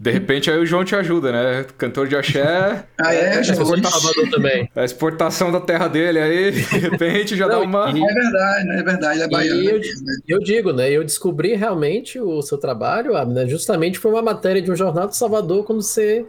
De 0.00 0.10
repente 0.10 0.50
aí 0.50 0.58
o 0.58 0.66
João 0.66 0.84
te 0.84 0.96
ajuda, 0.96 1.30
né? 1.30 1.66
Cantor 1.78 2.08
de 2.08 2.16
axé. 2.16 2.86
ah, 3.00 3.14
é, 3.14 3.36
é 3.36 3.40
exportação 3.40 4.30
também. 4.30 4.68
A 4.74 4.84
exportação 4.84 5.52
da 5.52 5.60
terra 5.60 5.86
dele 5.86 6.18
aí, 6.18 6.50
de 6.50 6.78
repente 6.78 7.36
já 7.36 7.46
Não, 7.46 7.60
dá 7.60 7.60
uma. 7.60 7.88
É 7.90 7.92
verdade, 7.92 8.70
é 8.70 8.82
verdade, 8.82 9.22
é 9.22 9.28
baiano. 9.28 9.60
E 9.60 9.68
eu, 9.68 9.80
eu, 10.26 10.38
digo, 10.40 10.72
né? 10.72 10.90
Eu 10.90 11.04
descobri 11.04 11.54
realmente 11.54 12.18
o 12.18 12.42
seu 12.42 12.58
trabalho, 12.58 13.12
né? 13.26 13.46
justamente 13.46 13.98
foi 13.98 14.10
uma 14.10 14.22
matéria 14.22 14.60
de 14.60 14.72
um 14.72 14.76
jornal 14.76 15.06
de 15.06 15.16
Salvador, 15.16 15.64
quando 15.64 15.82
você. 15.82 16.26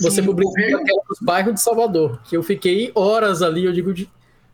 Você 0.00 0.20
Sim, 0.20 0.24
publicou 0.24 0.54
aquela 0.54 1.02
dos 1.08 1.20
bairros 1.22 1.54
de 1.54 1.60
Salvador, 1.60 2.20
que 2.24 2.36
eu 2.36 2.42
fiquei 2.42 2.90
horas 2.96 3.42
ali, 3.42 3.64
eu 3.64 3.72
digo, 3.72 3.94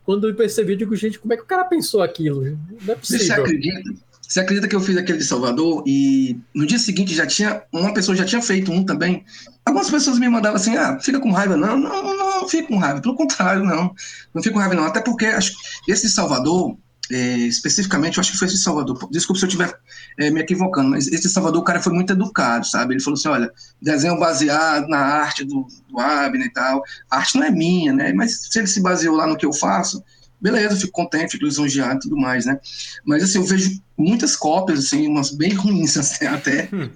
quando 0.05 0.27
eu 0.27 0.35
percebi, 0.35 0.73
eu 0.73 0.77
digo, 0.77 0.95
gente, 0.95 1.19
como 1.19 1.33
é 1.33 1.37
que 1.37 1.43
o 1.43 1.47
cara 1.47 1.65
pensou 1.65 2.01
aquilo? 2.01 2.43
Não 2.85 2.93
é 2.93 2.95
possível. 2.95 3.25
Você 3.25 3.33
acredita? 3.33 3.93
Você 4.27 4.39
acredita 4.39 4.67
que 4.67 4.75
eu 4.75 4.81
fiz 4.81 4.97
aquele 4.97 5.19
de 5.19 5.23
Salvador 5.23 5.83
e 5.85 6.37
no 6.53 6.65
dia 6.65 6.79
seguinte 6.79 7.13
já 7.13 7.27
tinha 7.27 7.63
uma 7.71 7.93
pessoa 7.93 8.15
já 8.15 8.25
tinha 8.25 8.41
feito 8.41 8.71
um 8.71 8.83
também? 8.83 9.23
Algumas 9.63 9.89
pessoas 9.89 10.17
me 10.17 10.27
mandavam 10.27 10.57
assim: 10.57 10.75
"Ah, 10.75 10.99
fica 10.99 11.19
com 11.19 11.31
raiva 11.31 11.55
não, 11.55 11.77
não, 11.77 12.03
não, 12.03 12.17
não 12.41 12.49
fico 12.49 12.69
com 12.69 12.77
raiva, 12.77 13.01
pelo 13.01 13.15
contrário, 13.15 13.63
não. 13.63 13.93
Não 14.33 14.41
fico 14.41 14.53
com 14.53 14.59
raiva 14.59 14.73
não, 14.75 14.85
até 14.85 14.99
porque 14.99 15.25
acho 15.25 15.53
esse 15.87 16.07
de 16.07 16.13
Salvador 16.13 16.75
é, 17.11 17.37
especificamente, 17.37 18.17
eu 18.17 18.21
acho 18.21 18.31
que 18.31 18.37
foi 18.37 18.47
esse 18.47 18.57
de 18.57 18.63
Salvador. 18.63 19.07
Desculpa 19.11 19.39
se 19.39 19.45
eu 19.45 19.47
estiver 19.47 19.73
é, 20.19 20.29
me 20.31 20.41
equivocando, 20.41 20.89
mas 20.89 21.07
esse 21.07 21.23
de 21.23 21.29
Salvador, 21.29 21.61
o 21.61 21.63
cara 21.63 21.81
foi 21.81 21.93
muito 21.93 22.13
educado, 22.13 22.65
sabe? 22.65 22.93
Ele 22.93 23.01
falou 23.01 23.17
assim: 23.17 23.27
olha, 23.27 23.51
desenho 23.81 24.19
baseado 24.19 24.87
na 24.87 24.97
arte 24.97 25.43
do, 25.43 25.67
do 25.89 25.99
Abner 25.99 26.47
e 26.47 26.51
tal. 26.51 26.83
A 27.09 27.17
arte 27.17 27.37
não 27.37 27.45
é 27.45 27.51
minha, 27.51 27.93
né? 27.93 28.13
Mas 28.13 28.47
se 28.49 28.59
ele 28.59 28.67
se 28.67 28.81
baseou 28.81 29.15
lá 29.15 29.27
no 29.27 29.37
que 29.37 29.45
eu 29.45 29.53
faço, 29.53 30.03
beleza, 30.41 30.77
fico 30.77 30.91
contente, 30.91 31.33
fico 31.33 31.45
lisonjeado 31.45 31.97
e 31.97 31.99
tudo 32.01 32.17
mais, 32.17 32.45
né? 32.45 32.59
Mas 33.05 33.23
assim, 33.23 33.37
eu 33.37 33.45
vejo 33.45 33.79
muitas 33.97 34.35
cópias, 34.35 34.79
assim, 34.79 35.07
umas 35.07 35.31
bem 35.31 35.53
ruins 35.53 35.97
assim, 35.97 36.25
até. 36.25 36.69
Hum. 36.73 36.89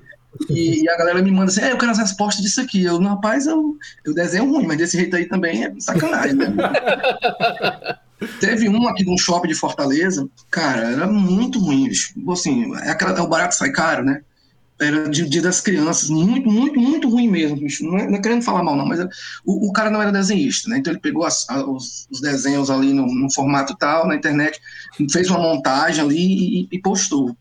E, 0.48 0.84
e, 0.84 0.90
a 0.90 0.96
galera 0.96 1.22
me 1.24 1.32
manda 1.32 1.52
assim, 1.52 1.62
é, 1.62 1.72
eu 1.72 1.78
quero 1.78 1.92
as 1.92 1.98
respostas 1.98 2.44
disso 2.44 2.62
aqui. 2.62 2.84
Eu, 2.84 3.00
rapaz, 3.00 3.46
eu, 3.48 3.76
eu 4.06 4.14
desenho 4.14 4.50
ruim, 4.50 4.66
mas 4.66 4.78
desse 4.78 4.98
jeito 4.98 5.16
aí 5.16 5.26
também 5.26 5.66
é 5.66 5.74
sacanagem, 5.80 6.36
né? 6.36 6.48
Teve 8.40 8.68
um 8.68 8.88
aqui 8.88 9.04
de 9.04 9.10
um 9.10 9.18
shopping 9.18 9.48
de 9.48 9.56
Fortaleza, 9.56 10.28
cara, 10.52 10.92
era 10.92 11.08
muito 11.08 11.60
ruim. 11.60 11.90
Assim, 12.32 12.76
é, 12.78 12.90
aquela, 12.90 13.18
é 13.18 13.22
o 13.22 13.28
barato 13.28 13.56
sai 13.56 13.72
caro, 13.72 14.04
né? 14.04 14.22
era 14.80 15.10
de 15.10 15.28
dia 15.28 15.42
das 15.42 15.60
crianças, 15.60 16.10
muito, 16.10 16.50
muito, 16.50 16.80
muito 16.80 17.10
ruim 17.10 17.28
mesmo, 17.28 17.58
bicho. 17.58 17.84
Não, 17.84 17.98
é, 17.98 18.08
não 18.08 18.18
é 18.18 18.22
querendo 18.22 18.44
falar 18.44 18.64
mal, 18.64 18.76
não, 18.76 18.86
mas 18.86 19.00
o, 19.46 19.68
o, 19.68 19.74
cara 19.74 19.90
não 19.90 20.02
era 20.02 20.12
desenhista, 20.12 20.70
né? 20.70 20.78
Então 20.78 20.94
ele 20.94 21.02
pegou 21.02 21.26
as, 21.26 21.46
os, 21.50 22.08
os, 22.10 22.22
desenhos 22.22 22.70
ali 22.70 22.94
no, 22.94 23.06
no, 23.06 23.32
formato 23.32 23.76
tal, 23.78 24.08
na 24.08 24.16
internet, 24.16 24.60
fez 25.12 25.30
uma 25.30 25.40
montagem 25.40 26.04
ali 26.04 26.62
e, 26.62 26.68
e, 26.72 26.82
postou. 26.82 27.36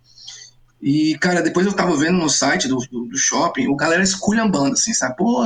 E, 0.82 1.16
cara, 1.18 1.40
depois 1.40 1.64
eu 1.64 1.72
tava 1.72 1.96
vendo 1.96 2.18
no 2.18 2.28
site 2.28 2.66
do, 2.66 2.76
do, 2.90 3.04
do 3.06 3.16
shopping, 3.16 3.68
o 3.68 3.76
galera 3.76 4.02
esculhambando, 4.02 4.72
assim, 4.72 4.92
sabe? 4.92 5.16
Pô, 5.16 5.44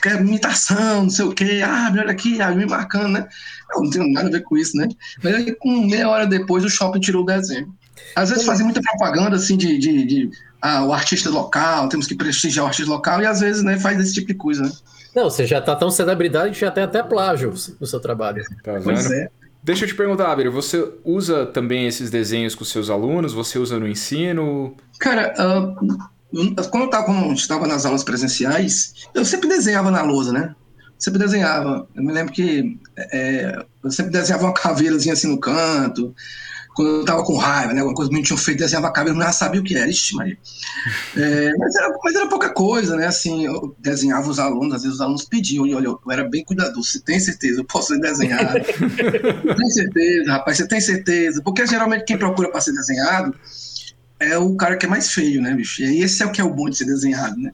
que 0.00 0.08
é 0.08 0.16
imitação, 0.16 1.02
não 1.02 1.10
sei 1.10 1.24
o 1.24 1.32
quê, 1.32 1.60
ah, 1.64 1.90
olha 1.92 2.10
aqui, 2.10 2.40
ah, 2.40 2.50
me 2.50 2.66
marcando, 2.66 3.08
né? 3.08 3.28
Eu 3.74 3.82
não 3.82 3.90
tenho 3.90 4.12
nada 4.12 4.28
a 4.28 4.30
ver 4.30 4.42
com 4.42 4.56
isso, 4.56 4.76
né? 4.76 4.88
Mas 5.22 5.34
aí, 5.34 5.54
com 5.54 5.86
meia 5.86 6.08
hora 6.08 6.26
depois, 6.26 6.64
o 6.64 6.70
shopping 6.70 7.00
tirou 7.00 7.22
o 7.22 7.26
desenho. 7.26 7.74
Às 8.14 8.30
vezes 8.30 8.44
fazia 8.44 8.64
muita 8.64 8.80
propaganda, 8.80 9.36
assim, 9.36 9.56
de, 9.56 9.78
de, 9.78 10.04
de 10.04 10.30
ah, 10.62 10.84
o 10.84 10.92
artista 10.92 11.30
local, 11.30 11.88
temos 11.88 12.06
que 12.06 12.14
prestigiar 12.14 12.64
o 12.64 12.68
artista 12.68 12.90
local, 12.90 13.20
e 13.20 13.26
às 13.26 13.40
vezes, 13.40 13.62
né, 13.62 13.78
faz 13.78 14.00
esse 14.00 14.14
tipo 14.14 14.28
de 14.28 14.34
coisa, 14.34 14.62
né? 14.62 14.72
Não, 15.14 15.24
você 15.24 15.46
já 15.46 15.60
tá 15.60 15.74
tão 15.74 15.90
celebridade 15.90 16.52
que 16.52 16.60
já 16.60 16.70
tem 16.70 16.84
até 16.84 17.02
plágio 17.02 17.52
no 17.80 17.86
seu 17.86 17.98
trabalho. 17.98 18.44
Tá? 18.62 18.78
Pois 18.82 19.10
é. 19.10 19.28
Deixa 19.62 19.84
eu 19.84 19.88
te 19.88 19.94
perguntar, 19.94 20.30
Abner, 20.30 20.50
você 20.50 20.88
usa 21.04 21.44
também 21.44 21.86
esses 21.86 22.10
desenhos 22.10 22.54
com 22.54 22.64
seus 22.64 22.88
alunos? 22.88 23.32
Você 23.32 23.58
usa 23.58 23.78
no 23.78 23.88
ensino? 23.88 24.76
Cara, 24.98 25.34
uh, 25.38 25.98
quando 26.70 26.84
eu 26.84 26.90
tava, 26.90 27.12
estava 27.32 27.66
nas 27.66 27.86
aulas 27.86 28.04
presenciais, 28.04 28.92
eu 29.14 29.24
sempre 29.24 29.48
desenhava 29.48 29.90
na 29.90 30.02
lousa, 30.02 30.32
né? 30.32 30.54
Sempre 30.98 31.20
desenhava. 31.20 31.88
Eu 31.94 32.02
me 32.02 32.12
lembro 32.12 32.32
que 32.32 32.78
é, 32.96 33.64
eu 33.82 33.90
sempre 33.90 34.12
desenhava 34.12 34.44
uma 34.44 34.52
caveirazinha 34.52 35.14
assim 35.14 35.28
no 35.28 35.38
canto. 35.38 36.14
Quando 36.74 36.90
eu 36.90 37.04
tava 37.04 37.24
com 37.24 37.36
raiva, 37.36 37.72
né? 37.72 37.80
Alguma 37.80 37.96
coisa 37.96 38.10
que 38.10 38.16
me 38.16 38.22
tinha 38.22 38.36
feito, 38.36 38.58
desenhava 38.58 38.88
a 38.88 38.92
caveira, 38.92 39.18
não 39.18 39.32
sabia 39.32 39.60
o 39.60 39.64
que 39.64 39.76
era. 39.76 39.88
Ixi, 39.88 40.14
Maria. 40.14 40.38
É, 41.16 41.52
mas, 41.56 41.74
era, 41.74 41.98
mas 42.04 42.14
era 42.14 42.28
pouca 42.28 42.50
coisa, 42.50 42.94
né? 42.94 43.06
Assim, 43.06 43.46
eu 43.46 43.74
desenhava 43.78 44.28
os 44.28 44.38
alunos, 44.38 44.74
às 44.74 44.82
vezes 44.82 44.96
os 44.96 45.00
alunos 45.00 45.24
pediam, 45.24 45.64
olha, 45.64 45.86
eu 45.86 46.00
era 46.10 46.28
bem 46.28 46.44
cuidadoso. 46.44 46.88
Você 46.88 47.00
tem 47.00 47.18
certeza? 47.18 47.60
Eu 47.60 47.64
posso 47.64 47.98
desenhar? 47.98 48.52
tem 48.62 49.70
certeza, 49.70 50.32
rapaz, 50.32 50.56
você 50.56 50.68
tem 50.68 50.80
certeza? 50.80 51.42
Porque 51.42 51.66
geralmente 51.66 52.04
quem 52.04 52.18
procura 52.18 52.50
para 52.50 52.60
ser 52.60 52.72
desenhado 52.72 53.34
é 54.20 54.36
o 54.36 54.56
cara 54.56 54.76
que 54.76 54.86
é 54.86 54.88
mais 54.88 55.12
feio, 55.12 55.40
né, 55.40 55.54
bicho? 55.54 55.82
E 55.82 56.02
esse 56.02 56.22
é 56.22 56.26
o 56.26 56.32
que 56.32 56.40
é 56.40 56.44
o 56.44 56.52
bom 56.52 56.68
de 56.68 56.76
ser 56.76 56.84
desenhado, 56.84 57.36
né? 57.36 57.52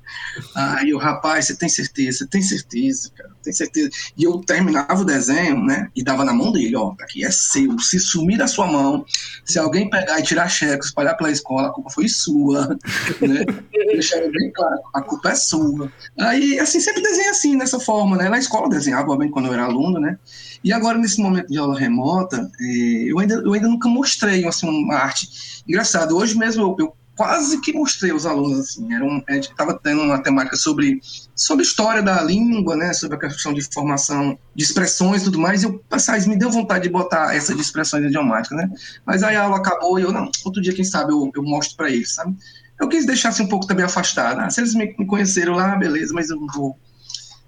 Aí 0.54 0.94
o 0.94 0.98
rapaz, 0.98 1.46
você 1.46 1.56
tem 1.56 1.68
certeza, 1.68 2.18
você 2.18 2.26
tem 2.26 2.42
certeza, 2.42 3.10
cara, 3.14 3.30
tem 3.42 3.52
certeza. 3.52 3.90
E 4.16 4.24
eu 4.24 4.38
terminava 4.40 5.02
o 5.02 5.04
desenho, 5.04 5.62
né, 5.62 5.88
e 5.94 6.02
dava 6.02 6.24
na 6.24 6.32
mão 6.32 6.52
dele, 6.52 6.74
ó, 6.76 6.94
aqui 7.00 7.24
é 7.24 7.30
seu. 7.30 7.78
Se 7.78 7.98
sumir 7.98 8.38
da 8.38 8.46
sua 8.46 8.66
mão, 8.66 9.04
se 9.44 9.58
alguém 9.58 9.90
pegar 9.90 10.18
e 10.18 10.22
tirar 10.22 10.48
cheque, 10.48 10.84
espalhar 10.84 11.16
pela 11.16 11.30
escola, 11.30 11.68
a 11.68 11.72
culpa 11.72 11.90
foi 11.90 12.08
sua, 12.08 12.68
né? 13.20 13.44
Deixando 13.72 14.30
bem 14.30 14.50
claro, 14.52 14.80
a 14.94 15.02
culpa 15.02 15.30
é 15.30 15.34
sua. 15.34 15.92
Aí, 16.18 16.58
assim, 16.58 16.80
sempre 16.80 17.02
desenha 17.02 17.30
assim, 17.30 17.58
dessa 17.58 17.78
forma, 17.78 18.16
né? 18.16 18.28
Na 18.28 18.38
escola 18.38 18.66
eu 18.66 18.70
desenhava 18.70 19.16
bem 19.16 19.30
quando 19.30 19.46
eu 19.46 19.52
era 19.52 19.64
aluno, 19.64 20.00
né? 20.00 20.18
E 20.64 20.72
agora, 20.72 20.98
nesse 20.98 21.20
momento 21.20 21.48
de 21.48 21.58
aula 21.58 21.78
remota, 21.78 22.50
eh, 22.60 23.04
eu 23.06 23.18
ainda, 23.18 23.34
eu 23.34 23.52
ainda 23.52 23.68
nunca 23.68 23.88
mostrei, 23.88 24.46
assim, 24.46 24.66
uma 24.66 24.94
arte 24.94 25.28
Engraçado, 25.66 26.16
hoje 26.16 26.36
mesmo 26.36 26.62
eu, 26.62 26.76
eu 26.78 26.96
quase 27.16 27.60
que 27.60 27.72
mostrei 27.72 28.10
aos 28.10 28.26
alunos, 28.26 28.58
assim, 28.58 28.92
era 28.92 29.04
um, 29.04 29.22
a 29.28 29.32
gente 29.32 29.50
estava 29.50 29.78
tendo 29.82 30.02
uma 30.02 30.22
temática 30.22 30.56
sobre, 30.56 31.00
sobre 31.34 31.64
história 31.64 32.02
da 32.02 32.20
língua, 32.22 32.76
né, 32.76 32.92
sobre 32.92 33.16
a 33.16 33.20
questão 33.20 33.54
de 33.54 33.62
formação 33.72 34.36
de 34.54 34.64
expressões 34.64 35.22
e 35.22 35.24
tudo 35.26 35.38
mais, 35.38 35.62
e 35.62 35.66
eu, 35.66 35.78
passais, 35.88 36.26
me 36.26 36.36
deu 36.36 36.50
vontade 36.50 36.84
de 36.84 36.90
botar 36.90 37.34
essa 37.34 37.54
de 37.54 37.60
expressões 37.60 38.04
idiomáticas, 38.04 38.58
né, 38.58 38.68
mas 39.06 39.22
aí 39.22 39.36
a 39.36 39.44
aula 39.44 39.58
acabou 39.58 39.98
e 39.98 40.02
eu, 40.02 40.12
não, 40.12 40.30
outro 40.44 40.60
dia, 40.60 40.74
quem 40.74 40.84
sabe, 40.84 41.12
eu, 41.12 41.30
eu 41.34 41.42
mostro 41.42 41.76
para 41.76 41.90
eles, 41.90 42.14
sabe. 42.14 42.36
Eu 42.80 42.88
quis 42.88 43.06
deixar 43.06 43.28
assim 43.28 43.44
um 43.44 43.48
pouco 43.48 43.66
também 43.66 43.84
afastado, 43.84 44.40
ah, 44.40 44.50
se 44.50 44.60
eles 44.60 44.74
me, 44.74 44.94
me 44.98 45.06
conheceram 45.06 45.54
lá, 45.54 45.76
beleza, 45.76 46.12
mas 46.12 46.28
eu 46.28 46.36
não 46.36 46.48
vou 46.48 46.76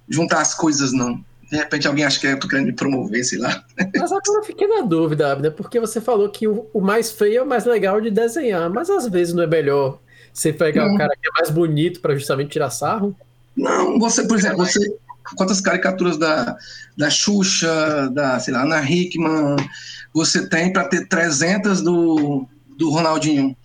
juntar 0.09 0.41
as 0.41 0.55
coisas, 0.55 0.93
não. 0.93 1.23
De 1.51 1.57
repente 1.57 1.87
alguém 1.87 2.05
acha 2.05 2.19
que 2.19 2.27
eu 2.27 2.39
tô 2.39 2.49
querendo 2.49 2.67
me 2.67 2.73
promover, 2.73 3.25
sei 3.25 3.39
lá. 3.39 3.65
Mas 3.97 4.11
agora 4.11 4.41
eu 4.41 4.45
fiquei 4.45 4.67
na 4.67 4.83
dúvida, 4.83 5.33
Abner, 5.33 5.53
porque 5.53 5.79
você 5.79 6.01
falou 6.01 6.29
que 6.29 6.49
o, 6.49 6.69
o, 6.73 6.81
mais 6.81 7.13
feio 7.13 7.39
é 7.39 7.43
o 7.43 7.47
mais 7.47 7.65
legal 7.65 8.01
de 8.01 8.11
desenhar, 8.11 8.69
mas 8.69 8.91
às 8.91 9.07
vezes 9.07 9.33
não 9.33 9.45
é 9.45 9.47
melhor 9.47 10.01
você 10.33 10.53
pegar 10.53 10.87
não. 10.87 10.95
o 10.95 10.99
cara 10.99 11.15
que 11.21 11.29
é 11.29 11.31
mais 11.39 11.51
bonito 11.51 12.01
para 12.01 12.15
justamente 12.15 12.51
tirar 12.51 12.71
sarro? 12.71 13.17
Não, 13.57 13.99
você, 13.99 14.27
por 14.27 14.37
exemplo, 14.37 14.59
você. 14.59 14.97
Quantas 15.37 15.61
caricaturas 15.61 16.17
da, 16.17 16.57
da 16.97 17.11
Xuxa, 17.11 18.09
da, 18.13 18.39
sei 18.39 18.55
lá, 18.55 18.63
Ana 18.63 18.81
Hickman, 18.81 19.57
você 20.15 20.49
tem 20.49 20.73
para 20.73 20.85
ter 20.85 21.09
300 21.09 21.83
do, 21.83 22.47
do 22.77 22.91
Ronaldinho, 22.91 23.57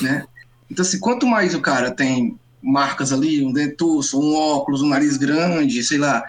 né? 0.00 0.24
Então, 0.70 0.82
assim, 0.82 0.98
quanto 0.98 1.26
mais 1.26 1.54
o 1.54 1.60
cara 1.60 1.90
tem 1.90 2.38
marcas 2.62 3.12
ali, 3.12 3.44
um 3.44 3.52
dentuço, 3.52 4.20
um 4.20 4.34
óculos, 4.34 4.82
um 4.82 4.88
nariz 4.88 5.16
grande, 5.16 5.82
sei 5.82 5.98
lá, 5.98 6.24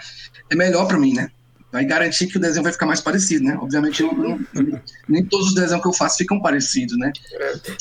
é 0.49 0.55
melhor 0.55 0.87
para 0.87 0.97
mim, 0.97 1.13
né? 1.13 1.29
Vai 1.71 1.85
garantir 1.85 2.27
que 2.27 2.37
o 2.37 2.39
desenho 2.39 2.63
vai 2.63 2.71
ficar 2.71 2.85
mais 2.85 3.01
parecido, 3.01 3.45
né? 3.45 3.57
Obviamente, 3.59 4.03
não, 4.03 4.39
nem 5.07 5.25
todos 5.25 5.47
os 5.47 5.55
desenhos 5.55 5.81
que 5.81 5.87
eu 5.87 5.93
faço 5.93 6.17
ficam 6.17 6.39
parecidos, 6.39 6.97
né? 6.97 7.11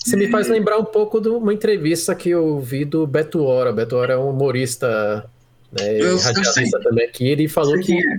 Você 0.02 0.16
me 0.16 0.30
faz 0.30 0.48
lembrar 0.48 0.78
um 0.78 0.84
pouco 0.84 1.20
de 1.20 1.28
uma 1.28 1.52
entrevista 1.52 2.14
que 2.14 2.30
eu 2.30 2.58
vi 2.58 2.86
do 2.86 3.06
Beto 3.06 3.42
Hora. 3.44 3.70
Beto 3.70 3.96
Hora 3.96 4.14
é 4.14 4.16
um 4.16 4.30
humorista, 4.30 5.28
né? 5.70 6.00
Eu, 6.00 6.16
radialista 6.18 6.80
também 6.80 7.06
aqui. 7.06 7.26
Ele 7.26 7.46
falou 7.48 7.78
que 7.80 7.98
é. 7.98 8.18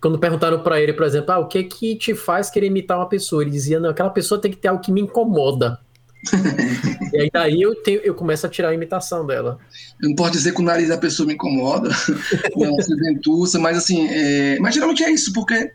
quando 0.00 0.18
perguntaram 0.18 0.60
para 0.62 0.80
ele, 0.80 0.94
por 0.94 1.04
exemplo, 1.04 1.30
ah, 1.32 1.40
o 1.40 1.46
que 1.46 1.62
que 1.64 1.94
te 1.94 2.14
faz 2.14 2.48
querer 2.48 2.68
imitar 2.68 2.96
uma 2.96 3.08
pessoa? 3.08 3.42
Ele 3.42 3.50
dizia, 3.50 3.78
não, 3.78 3.90
aquela 3.90 4.10
pessoa 4.10 4.40
tem 4.40 4.50
que 4.50 4.56
ter 4.56 4.68
algo 4.68 4.82
que 4.82 4.90
me 4.90 5.02
incomoda 5.02 5.78
e 7.12 7.18
aí 7.18 7.30
daí 7.32 7.62
eu, 7.62 7.74
tenho, 7.74 8.00
eu 8.00 8.14
começo 8.14 8.46
a 8.46 8.48
tirar 8.48 8.68
a 8.68 8.74
imitação 8.74 9.26
dela. 9.26 9.58
Eu 10.00 10.10
não 10.10 10.16
posso 10.16 10.32
dizer 10.32 10.54
que 10.54 10.60
o 10.60 10.64
nariz 10.64 10.88
da 10.88 10.98
pessoa 10.98 11.26
me 11.26 11.34
incomoda, 11.34 11.90
dentuça, 13.02 13.58
mas 13.58 13.76
assim, 13.76 14.08
é, 14.08 14.58
mas 14.60 14.74
geralmente 14.74 15.02
é 15.02 15.10
isso, 15.10 15.32
porque 15.32 15.72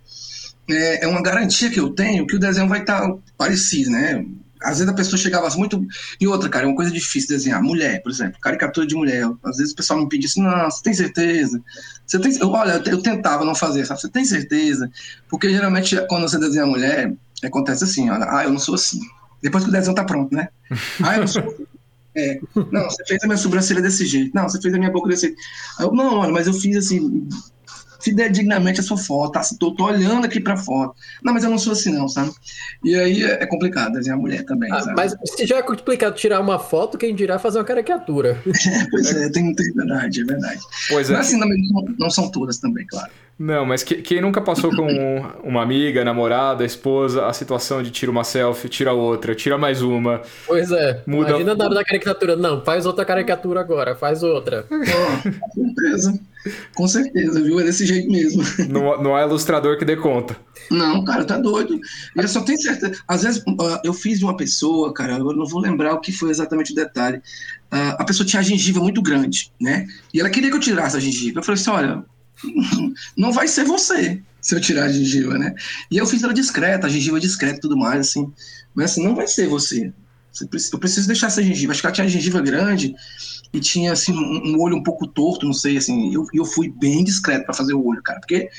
é, 0.70 1.06
é, 1.06 1.08
uma 1.08 1.22
garantia 1.22 1.70
que 1.70 1.80
eu 1.80 1.90
tenho 1.90 2.26
que 2.28 2.36
o 2.36 2.40
desenho 2.40 2.68
vai 2.68 2.82
estar 2.82 3.02
tá 3.02 3.18
parecido, 3.38 3.92
né? 3.92 4.26
Às 4.62 4.80
vezes 4.80 4.92
a 4.92 4.96
pessoa 4.96 5.20
chegava 5.20 5.48
muito. 5.56 5.86
E 6.20 6.28
outra, 6.28 6.50
cara, 6.50 6.66
é 6.66 6.68
uma 6.68 6.76
coisa 6.76 6.92
difícil 6.92 7.30
desenhar. 7.30 7.62
Mulher, 7.62 8.02
por 8.02 8.12
exemplo, 8.12 8.40
caricatura 8.42 8.88
de 8.88 8.96
mulher. 8.96 9.30
Às 9.44 9.58
vezes 9.58 9.72
o 9.72 9.76
pessoal 9.76 10.00
me 10.00 10.10
pedia 10.10 10.28
assim: 10.28 10.42
não, 10.42 10.70
você 10.70 10.82
tem 10.82 10.94
certeza? 10.94 11.62
Você 12.06 12.18
tem... 12.18 12.32
Olha, 12.42 12.82
eu 12.88 13.02
tentava 13.02 13.46
não 13.46 13.54
fazer, 13.54 13.86
sabe? 13.86 14.02
Você 14.02 14.10
tem 14.10 14.26
certeza? 14.26 14.90
Porque 15.30 15.50
geralmente 15.50 15.96
quando 16.08 16.28
você 16.28 16.40
desenha 16.40 16.66
mulher, 16.66 17.14
acontece 17.44 17.84
assim: 17.84 18.10
olha, 18.10 18.26
ah, 18.30 18.44
eu 18.46 18.52
não 18.52 18.60
sou 18.60 18.76
assim. 18.76 19.00
Depois 19.42 19.64
que 19.64 19.70
o 19.70 19.74
desenho 19.74 19.96
tá 19.96 20.04
pronto, 20.04 20.34
né? 20.34 20.50
Ah, 21.04 21.18
eu 21.18 21.28
sou. 21.28 21.44
É, 22.16 22.40
não, 22.72 22.86
você 22.86 23.06
fez 23.06 23.24
a 23.24 23.28
minha 23.28 23.38
sobrancelha 23.38 23.82
desse 23.82 24.06
jeito. 24.06 24.32
Não, 24.34 24.50
você 24.50 24.60
fez 24.60 24.74
a 24.74 24.78
minha 24.78 24.92
boca 24.92 25.08
desse 25.08 25.28
jeito. 25.28 25.38
Eu, 25.80 25.92
não, 25.92 26.18
olha, 26.18 26.32
mas 26.32 26.48
eu 26.48 26.54
fiz 26.54 26.76
assim, 26.78 27.28
fidedignamente 28.02 28.80
a 28.80 28.84
sua 28.84 28.98
foto, 28.98 29.34
tá? 29.34 29.42
Tô, 29.60 29.72
tô 29.76 29.86
olhando 29.86 30.26
aqui 30.26 30.40
pra 30.40 30.58
foto. 30.58 30.96
Não, 31.24 31.34
mas 31.34 31.44
eu 31.44 31.50
não 31.50 31.60
sou 31.60 31.74
assim, 31.74 31.92
não, 31.92 32.08
sabe? 32.08 32.32
E 32.84 32.96
aí 32.96 33.24
é, 33.24 33.46
complicado 33.46 33.94
desenhar 33.94 34.18
mulher 34.18 34.44
também. 34.46 34.72
Ah, 34.72 34.94
mas 34.96 35.16
se 35.26 35.46
já 35.46 35.58
é 35.58 35.62
complicado 35.62 36.16
tirar 36.16 36.40
uma 36.40 36.58
foto, 36.58 36.98
quem 36.98 37.14
dirá 37.14 37.38
fazer 37.38 37.60
uma 37.60 37.66
caricatura. 37.66 38.42
É, 38.48 38.86
pois 38.90 39.16
é, 39.16 39.30
tem, 39.30 39.54
tem 39.54 39.74
verdade, 39.74 40.22
é 40.22 40.26
verdade. 40.26 40.62
Pois 40.90 41.10
é. 41.10 41.14
Mas 41.14 41.28
assim, 41.28 41.38
não, 41.38 41.86
não 42.00 42.10
são 42.10 42.30
todas 42.32 42.58
também, 42.58 42.86
claro. 42.88 43.12
Não, 43.40 43.66
mas 43.66 43.84
que, 43.84 43.96
quem 43.96 44.20
nunca 44.20 44.42
passou 44.42 44.76
com 44.76 44.88
uma 45.44 45.62
amiga, 45.62 46.04
namorada, 46.04 46.66
esposa, 46.66 47.28
a 47.28 47.34
situação 47.34 47.84
de 47.84 47.92
tira 47.92 48.12
uma 48.12 48.24
selfie, 48.24 48.68
tira 48.68 48.94
outra, 48.94 49.36
tira 49.36 49.58
mais 49.58 49.82
uma. 49.82 50.22
Pois 50.48 50.72
é. 50.72 51.04
Muda... 51.06 51.30
Imagina 51.30 51.56
na 51.56 51.66
hora 51.66 51.76
da 51.76 51.84
caricatura. 51.84 52.36
Não, 52.36 52.64
faz 52.64 52.86
outra 52.86 53.06
caricatura 53.06 53.60
agora, 53.60 53.96
faz 53.96 54.24
outra. 54.24 54.66
Oh, 54.72 55.30
com 55.50 55.74
certeza. 55.76 56.20
Com 56.74 56.88
certeza, 56.88 57.42
viu? 57.44 57.60
É 57.60 57.64
desse 57.64 57.86
jeito 57.86 58.10
mesmo. 58.10 58.44
Não, 58.70 59.02
não 59.02 59.18
é 59.18 59.24
ilustrador 59.24 59.78
que 59.78 59.86
dê 59.86 59.96
conta. 59.96 60.36
Não, 60.72 61.04
cara, 61.04 61.26
tá 61.26 61.38
doido. 61.38 61.80
Eu 62.16 62.28
só 62.28 62.42
tenho 62.42 62.60
certeza. 62.60 63.00
Às 63.08 63.24
vezes 63.24 63.44
eu 63.84 63.94
fiz 63.94 64.20
de 64.20 64.26
uma 64.26 64.36
pessoa, 64.36 64.94
cara, 64.94 65.16
agora 65.16 65.38
não 65.38 65.46
vou 65.46 65.62
lembrar 65.62 65.94
o 65.94 66.00
que 66.00 66.12
foi 66.12 66.30
exatamente 66.30 66.72
o 66.72 66.76
detalhe. 66.76 67.22
a 67.70 68.04
pessoa 68.04 68.26
tinha 68.26 68.40
a 68.40 68.44
gengiva 68.44 68.80
muito 68.80 69.02
grande, 69.02 69.52
né? 69.62 69.86
E 70.14 70.20
ela 70.20 70.30
queria 70.30 70.50
que 70.50 70.56
eu 70.56 70.62
tirasse 70.62 70.98
a 70.98 71.00
gengiva. 71.00 71.40
Eu 71.40 71.44
falei 71.44 71.60
assim: 71.60 71.70
olha, 71.70 72.04
não 73.16 73.32
vai 73.32 73.48
ser 73.48 73.64
você 73.64 74.22
se 74.42 74.56
eu 74.56 74.62
tirar 74.62 74.86
a 74.86 74.92
gengiva, 74.92 75.38
né? 75.38 75.54
E 75.92 75.98
eu 75.98 76.06
fiz 76.06 76.24
ela 76.24 76.34
discreta, 76.34 76.88
a 76.88 76.90
gengiva 76.90 77.20
discreta 77.20 77.58
e 77.58 77.62
tudo 77.62 77.78
mais, 77.78 78.08
assim. 78.08 78.32
Mas 78.74 78.92
assim, 78.92 79.04
não 79.04 79.16
vai 79.16 79.28
ser 79.28 79.48
você. 79.48 79.92
Eu 80.72 80.80
preciso 80.80 81.08
deixar 81.08 81.28
essa 81.28 81.42
gengiva. 81.42 81.72
Acho 81.72 81.82
que 81.82 81.88
ela 81.88 81.96
tinha 81.96 82.08
gengiva 82.08 82.40
grande 82.42 82.96
e 83.54 83.60
tinha, 83.60 83.94
assim, 83.94 84.14
um, 84.14 84.62
olho 84.62 84.76
um 84.76 84.84
pouco 84.84 85.08
torto, 85.08 85.46
não 85.46 85.54
sei, 85.54 85.78
assim. 85.78 86.10
E 86.10 86.14
eu, 86.14 86.26
eu 86.34 86.46
fui 86.46 86.70
bem 86.70 87.04
discreto 87.04 87.46
para 87.46 87.54
fazer 87.54 87.74
o 87.74 87.86
olho, 87.86 88.02
cara. 88.04 88.20
Porque 88.20 88.50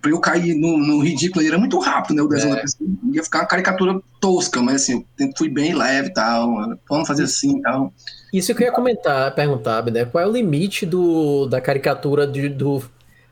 pra 0.00 0.10
eu 0.10 0.20
cair 0.20 0.54
no, 0.54 0.78
no 0.78 1.00
ridículo 1.00 1.44
era 1.44 1.58
muito 1.58 1.78
rápido, 1.78 2.16
né? 2.16 2.22
O 2.22 2.28
desenho 2.28 2.52
é. 2.52 2.56
da 2.56 2.62
pessoa. 2.62 2.88
Ia 3.12 3.22
ficar 3.24 3.40
uma 3.40 3.46
caricatura 3.46 4.00
tosca, 4.20 4.62
mas 4.62 4.76
assim, 4.76 5.04
eu 5.18 5.30
fui 5.36 5.48
bem 5.48 5.74
leve 5.74 6.08
e 6.08 6.12
tal. 6.12 6.76
Vamos 6.88 7.08
fazer 7.08 7.24
assim 7.24 7.58
e 7.58 7.62
tal. 7.62 7.92
Isso 8.32 8.54
que 8.54 8.62
eu 8.62 8.66
ia 8.66 8.72
comentar, 8.72 9.34
perguntar, 9.34 9.84
né? 9.86 10.04
Qual 10.04 10.22
é 10.22 10.26
o 10.26 10.32
limite 10.32 10.86
do, 10.86 11.46
da 11.46 11.60
caricatura 11.60 12.26
de, 12.26 12.48
do, 12.48 12.82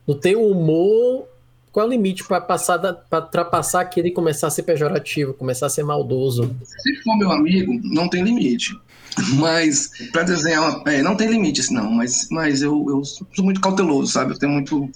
do 0.06 0.14
teu 0.14 0.46
humor? 0.46 1.28
Qual 1.74 1.84
é 1.84 1.88
o 1.88 1.90
limite 1.90 2.24
para 2.24 2.40
passar 2.40 2.78
para 2.78 3.24
ultrapassar 3.24 3.80
aquele 3.80 4.08
e 4.08 4.12
começar 4.12 4.46
a 4.46 4.50
ser 4.50 4.62
pejorativo, 4.62 5.34
começar 5.34 5.66
a 5.66 5.68
ser 5.68 5.82
maldoso? 5.82 6.54
Se 6.62 6.94
for 7.02 7.16
meu 7.16 7.32
amigo, 7.32 7.72
não 7.82 8.08
tem 8.08 8.22
limite. 8.22 8.78
Mas 9.35 9.90
para 10.12 10.24
desenhar, 10.24 10.83
é, 10.87 11.03
não 11.03 11.16
tem 11.16 11.29
limites, 11.29 11.70
não. 11.70 11.90
Mas, 11.90 12.29
mas 12.31 12.62
eu, 12.62 12.85
eu 12.88 13.05
sou 13.05 13.27
muito 13.40 13.61
cauteloso, 13.61 14.12
sabe? 14.12 14.33
Eu 14.33 14.38
tenho 14.38 14.53
muito, 14.53 14.90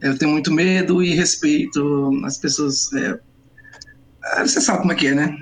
eu 0.00 0.16
tenho 0.16 0.30
muito 0.30 0.52
medo 0.52 1.02
e 1.02 1.14
respeito 1.14 2.10
as 2.24 2.38
pessoas. 2.38 2.92
É, 2.92 3.18
é 4.36 4.42
você 4.42 4.60
sabe 4.60 4.80
como 4.80 4.92
é 4.92 4.94
que 4.94 5.08
é, 5.08 5.14
né? 5.14 5.36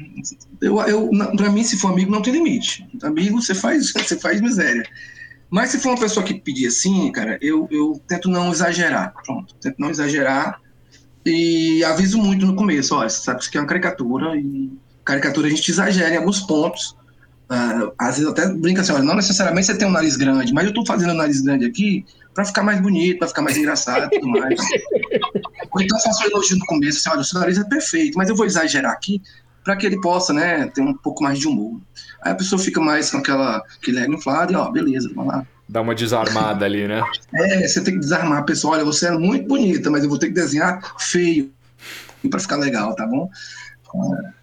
Eu, 0.60 0.80
eu, 0.82 1.10
para 1.36 1.50
mim, 1.50 1.62
se 1.62 1.76
for 1.76 1.92
amigo, 1.92 2.10
não 2.10 2.22
tem 2.22 2.32
limite. 2.32 2.86
Amigo, 3.02 3.42
você 3.42 3.54
faz, 3.54 3.92
você 3.92 4.18
faz 4.18 4.40
miséria. 4.40 4.84
Mas 5.50 5.70
se 5.70 5.78
for 5.78 5.90
uma 5.90 6.00
pessoa 6.00 6.24
que 6.24 6.34
pedir 6.34 6.66
assim, 6.66 7.12
cara, 7.12 7.38
eu, 7.40 7.68
eu 7.70 8.00
tento 8.08 8.28
não 8.28 8.50
exagerar. 8.50 9.12
Pronto, 9.24 9.54
tento 9.56 9.76
não 9.78 9.90
exagerar 9.90 10.60
e 11.24 11.82
aviso 11.84 12.18
muito 12.18 12.44
no 12.44 12.54
começo, 12.54 12.94
olha, 12.94 13.08
você 13.08 13.22
sabe 13.22 13.38
que 13.38 13.44
isso 13.44 13.48
aqui 13.48 13.58
é 13.58 13.60
uma 13.60 13.66
caricatura 13.66 14.36
e 14.36 14.70
caricatura 15.04 15.46
a 15.46 15.50
gente 15.50 15.70
exagera 15.70 16.14
em 16.14 16.18
alguns 16.18 16.40
pontos 16.40 16.94
Uh, 17.50 17.92
às 17.98 18.16
vezes 18.16 18.30
até 18.30 18.48
brinca 18.48 18.80
assim, 18.80 18.92
olha, 18.92 19.04
não 19.04 19.14
necessariamente 19.14 19.66
você 19.66 19.76
tem 19.76 19.86
um 19.86 19.90
nariz 19.90 20.16
grande, 20.16 20.52
mas 20.54 20.64
eu 20.64 20.70
estou 20.70 20.86
fazendo 20.86 21.12
um 21.12 21.16
nariz 21.16 21.42
grande 21.42 21.66
aqui 21.66 22.04
para 22.32 22.44
ficar 22.44 22.62
mais 22.62 22.80
bonito, 22.80 23.18
para 23.18 23.28
ficar 23.28 23.42
mais 23.42 23.56
engraçado 23.56 24.08
e 24.10 24.18
tudo 24.18 24.28
mais. 24.28 24.58
Ou 25.72 25.80
então 25.82 26.00
faço 26.00 26.24
um 26.24 26.26
elogio 26.26 26.58
no 26.58 26.66
começo, 26.66 26.98
assim, 26.98 27.10
olha, 27.10 27.20
o 27.20 27.24
seu 27.24 27.38
nariz 27.38 27.58
é 27.58 27.64
perfeito, 27.64 28.16
mas 28.16 28.28
eu 28.28 28.36
vou 28.36 28.46
exagerar 28.46 28.92
aqui 28.92 29.20
para 29.62 29.76
que 29.76 29.86
ele 29.86 30.00
possa, 30.00 30.32
né, 30.32 30.66
ter 30.68 30.80
um 30.80 30.94
pouco 30.94 31.22
mais 31.22 31.38
de 31.38 31.46
humor. 31.46 31.80
Aí 32.22 32.32
a 32.32 32.34
pessoa 32.34 32.58
fica 32.58 32.80
mais 32.80 33.10
com 33.10 33.18
aquela, 33.18 33.62
aquele 33.80 33.98
ego 33.98 34.14
inflado 34.14 34.52
e, 34.52 34.56
ó, 34.56 34.70
beleza, 34.70 35.10
vamos 35.14 35.32
lá. 35.32 35.46
Dá 35.68 35.80
uma 35.80 35.94
desarmada 35.94 36.64
ali, 36.64 36.86
né? 36.86 37.02
É, 37.34 37.66
você 37.66 37.82
tem 37.82 37.94
que 37.94 38.00
desarmar 38.00 38.38
a 38.38 38.42
pessoa, 38.42 38.74
olha, 38.74 38.84
você 38.84 39.08
é 39.08 39.12
muito 39.12 39.46
bonita, 39.46 39.90
mas 39.90 40.02
eu 40.02 40.08
vou 40.08 40.18
ter 40.18 40.28
que 40.28 40.34
desenhar 40.34 40.80
feio 40.98 41.50
para 42.30 42.40
ficar 42.40 42.56
legal, 42.56 42.94
tá 42.94 43.06
bom? 43.06 43.30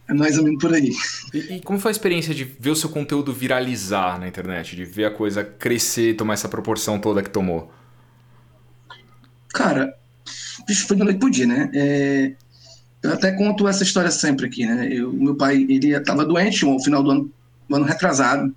É 0.08 0.14
mais 0.14 0.38
ou 0.38 0.44
menos 0.44 0.62
por 0.62 0.74
aí. 0.74 0.92
E, 1.34 1.56
e, 1.56 1.62
como 1.62 1.80
foi 1.80 1.90
a 1.90 1.94
experiência 1.94 2.34
de 2.34 2.44
ver 2.44 2.70
o 2.70 2.76
seu 2.76 2.90
conteúdo 2.90 3.32
viralizar 3.32 4.20
na 4.20 4.28
internet? 4.28 4.76
De 4.76 4.84
ver 4.84 5.06
a 5.06 5.12
coisa 5.12 5.44
crescer, 5.44 6.16
tomar 6.16 6.34
essa 6.34 6.50
proporção 6.50 7.00
toda 7.00 7.24
que 7.24 7.30
tomou? 7.30 7.72
Cara, 9.54 9.94
bicho, 10.68 10.88
foi 10.88 10.98
da 10.98 11.06
noite 11.06 11.20
pro 11.20 11.30
dia, 11.30 11.46
né? 11.46 11.70
É, 11.74 12.34
eu 13.04 13.14
até 13.14 13.32
conto 13.32 13.68
essa 13.68 13.84
história 13.84 14.12
sempre 14.12 14.46
aqui, 14.46 14.66
né? 14.66 14.90
Eu, 14.92 15.12
meu 15.14 15.36
pai, 15.36 15.66
ele 15.70 15.96
estava 15.96 16.26
doente 16.26 16.66
no 16.66 16.82
final 16.82 17.02
do 17.02 17.12
ano, 17.12 17.32
do 17.70 17.76
ano 17.76 17.86
retrasado. 17.86 18.54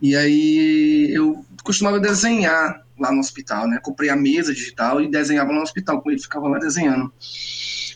E 0.00 0.14
aí 0.16 1.10
eu 1.12 1.44
costumava 1.62 2.00
desenhar 2.00 2.84
lá 2.98 3.12
no 3.12 3.20
hospital, 3.20 3.68
né? 3.68 3.78
Comprei 3.82 4.10
a 4.10 4.16
mesa 4.16 4.52
digital 4.52 5.00
e 5.00 5.10
desenhava 5.10 5.52
no 5.52 5.60
hospital 5.60 6.00
com 6.00 6.10
ele, 6.10 6.20
ficava 6.20 6.48
lá 6.48 6.58
desenhando. 6.58 7.12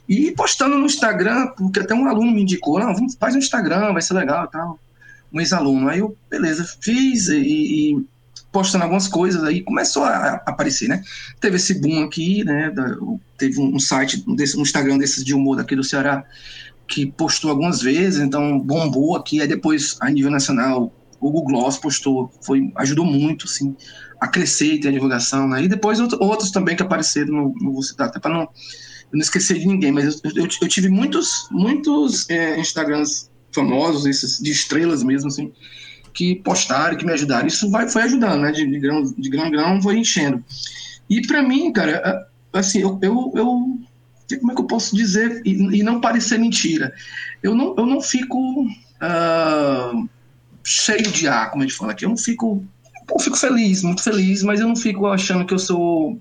E 0.09 0.33
postando 0.33 0.77
no 0.77 0.87
Instagram, 0.87 1.49
porque 1.57 1.81
até 1.81 1.95
um 1.95 2.09
aluno 2.09 2.33
me 2.33 2.43
indicou, 2.43 2.81
não, 2.81 2.95
vamos, 2.95 3.15
faz 3.15 3.35
no 3.35 3.41
Instagram, 3.41 3.93
vai 3.93 4.03
ser 4.03 4.15
legal 4.15 4.45
e 4.45 4.51
tal. 4.51 4.79
Um 5.33 5.41
ex-aluno. 5.41 5.89
Aí 5.89 6.01
eu, 6.01 6.17
beleza, 6.29 6.65
fiz 6.81 7.29
e, 7.29 7.39
e, 7.39 8.07
postando 8.51 8.85
algumas 8.85 9.07
coisas, 9.07 9.45
aí 9.45 9.63
começou 9.63 10.03
a, 10.05 10.43
aparecer, 10.47 10.89
né? 10.89 11.03
Teve 11.41 11.57
esse 11.57 11.81
boom 11.81 12.03
aqui, 12.03 12.45
né? 12.45 12.71
Da, 12.71 12.97
teve 13.39 13.61
um, 13.61 13.77
um 13.77 13.79
site, 13.79 14.25
um, 14.27 14.35
desse, 14.35 14.57
um 14.57 14.63
Instagram 14.63 14.99
desses 14.99 15.25
de 15.25 15.35
humor 15.35 15.57
daqui 15.57 15.77
do 15.77 15.85
Ceará, 15.85 16.25
que 16.89 17.07
postou 17.07 17.51
algumas 17.51 17.81
vezes, 17.81 18.21
então 18.21 18.59
bombou 18.59 19.17
aqui, 19.17 19.41
aí 19.41 19.47
depois 19.47 19.97
a 20.01 20.11
nível 20.11 20.31
nacional 20.31 20.93
o 21.21 21.31
Google 21.31 21.45
Gloss 21.59 21.79
postou, 21.79 22.33
foi, 22.41 22.73
ajudou 22.77 23.05
muito, 23.05 23.45
assim, 23.45 23.77
a 24.19 24.27
crescer 24.27 24.75
e 24.75 24.81
ter 24.81 24.89
a 24.89 24.93
divulgação, 24.93 25.47
né? 25.47 25.63
E 25.63 25.69
depois 25.69 26.01
outros 26.01 26.51
também 26.51 26.75
que 26.75 26.83
apareceram, 26.83 27.55
não 27.61 27.73
vou 27.73 27.83
citar, 27.83 28.09
até 28.09 28.19
para 28.19 28.35
não 28.35 28.49
eu 29.13 29.17
não 29.17 29.23
esqueci 29.23 29.59
de 29.59 29.67
ninguém, 29.67 29.93
mas 29.93 30.21
eu, 30.23 30.31
eu, 30.37 30.49
eu 30.63 30.69
tive 30.69 30.89
muitos, 30.89 31.49
muitos 31.51 32.29
é, 32.31 32.59
Instagrams 32.61 33.31
famosos, 33.53 34.07
esses 34.07 34.39
de 34.39 34.51
estrelas 34.51 35.03
mesmo, 35.03 35.29
assim, 35.29 35.53
que 36.13 36.37
postaram, 36.37 36.97
que 36.97 37.05
me 37.05 37.13
ajudaram. 37.13 37.47
Isso 37.47 37.71
vai, 37.71 37.89
foi 37.89 38.03
ajudando, 38.03 38.43
né? 38.43 38.53
De, 38.53 38.67
de, 38.67 38.79
grão, 38.79 39.03
de 39.03 39.29
grão 39.29 39.47
em 39.47 39.51
grão, 39.51 39.83
foi 39.83 39.99
enchendo. 39.99 40.45
E 41.09 41.27
para 41.27 41.43
mim, 41.43 41.73
cara, 41.73 42.29
assim, 42.53 42.81
eu, 42.81 42.99
eu, 43.03 43.33
eu, 43.35 43.81
como 44.39 44.53
é 44.53 44.55
que 44.55 44.61
eu 44.61 44.67
posso 44.67 44.95
dizer 44.95 45.43
e, 45.45 45.79
e, 45.79 45.83
não 45.83 46.01
parecer 46.01 46.39
mentira? 46.39 46.93
Eu 47.43 47.55
não, 47.55 47.75
eu 47.77 47.87
não 47.87 48.01
fico 48.01 48.63
uh, 48.63 50.09
cheio 50.65 51.11
de 51.11 51.27
ar, 51.27 51.51
como 51.51 51.65
a 51.65 51.67
gente 51.67 51.77
fala 51.77 51.93
aqui. 51.93 52.05
Eu 52.05 52.11
não 52.11 52.17
fico, 52.17 52.65
eu 53.13 53.19
fico 53.19 53.37
feliz, 53.37 53.83
muito 53.83 54.03
feliz, 54.03 54.43
mas 54.43 54.61
eu 54.61 54.69
não 54.69 54.77
fico 54.77 55.07
achando 55.07 55.45
que 55.45 55.55
eu 55.55 55.59
sou 55.59 56.21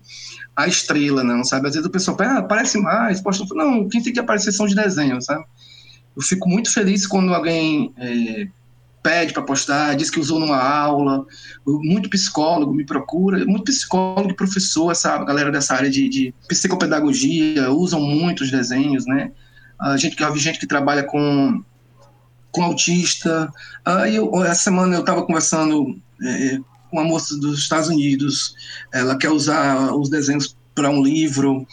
a 0.56 0.68
estrela, 0.68 1.24
não, 1.24 1.44
sabe? 1.44 1.68
Às 1.68 1.74
vezes 1.74 1.88
o 1.88 1.92
pessoal 1.92 2.18
ah, 2.22 2.40
aparece 2.40 2.78
mais, 2.78 3.22
posta. 3.22 3.46
Não, 3.54 3.88
quem 3.88 4.02
tem 4.02 4.12
que 4.12 4.20
aparecer 4.20 4.52
são 4.52 4.68
de 4.68 4.76
desenho, 4.76 5.22
sabe? 5.22 5.44
Eu 6.16 6.22
fico 6.22 6.50
muito 6.50 6.74
feliz 6.74 7.08
quando 7.08 7.34
alguém 7.34 7.94
é, 7.98 8.48
pede 9.02 9.34
para 9.34 9.44
postar, 9.44 9.96
diz 9.96 10.10
que 10.10 10.20
usou 10.20 10.40
numa 10.40 10.58
aula. 10.58 11.26
Muito 11.66 12.10
psicólogo 12.10 12.74
me 12.74 12.86
procura, 12.86 13.46
muito 13.46 13.66
psicólogo 13.66 14.36
professor, 14.36 14.92
essa 14.92 15.18
galera 15.24 15.52
dessa 15.52 15.76
área 15.76 15.90
de, 15.90 16.10
de 16.10 16.34
psicopedagogia, 16.48 17.72
usam 17.72 18.02
muito 18.02 18.42
os 18.42 18.52
desenhos, 18.52 19.06
né? 19.06 19.32
A 19.80 19.96
gente 19.96 20.16
que 20.16 20.30
vi 20.32 20.40
gente 20.40 20.60
que 20.60 20.68
trabalha 20.68 21.04
com 21.04 21.64
com 22.52 22.64
autista. 22.64 23.52
Aí 23.86 24.16
eu, 24.16 24.44
essa 24.44 24.64
semana 24.64 24.96
eu 24.96 25.02
estava 25.02 25.24
conversando 25.24 26.00
é, 26.22 26.60
uma 26.92 27.04
moça 27.04 27.38
dos 27.38 27.60
Estados 27.60 27.90
Unidos, 27.90 28.56
ela 28.94 29.18
quer 29.18 29.30
usar 29.30 29.94
os 29.94 30.10
desenhos 30.10 30.56
para 30.74 30.90
um 30.90 31.04
livro. 31.04 31.68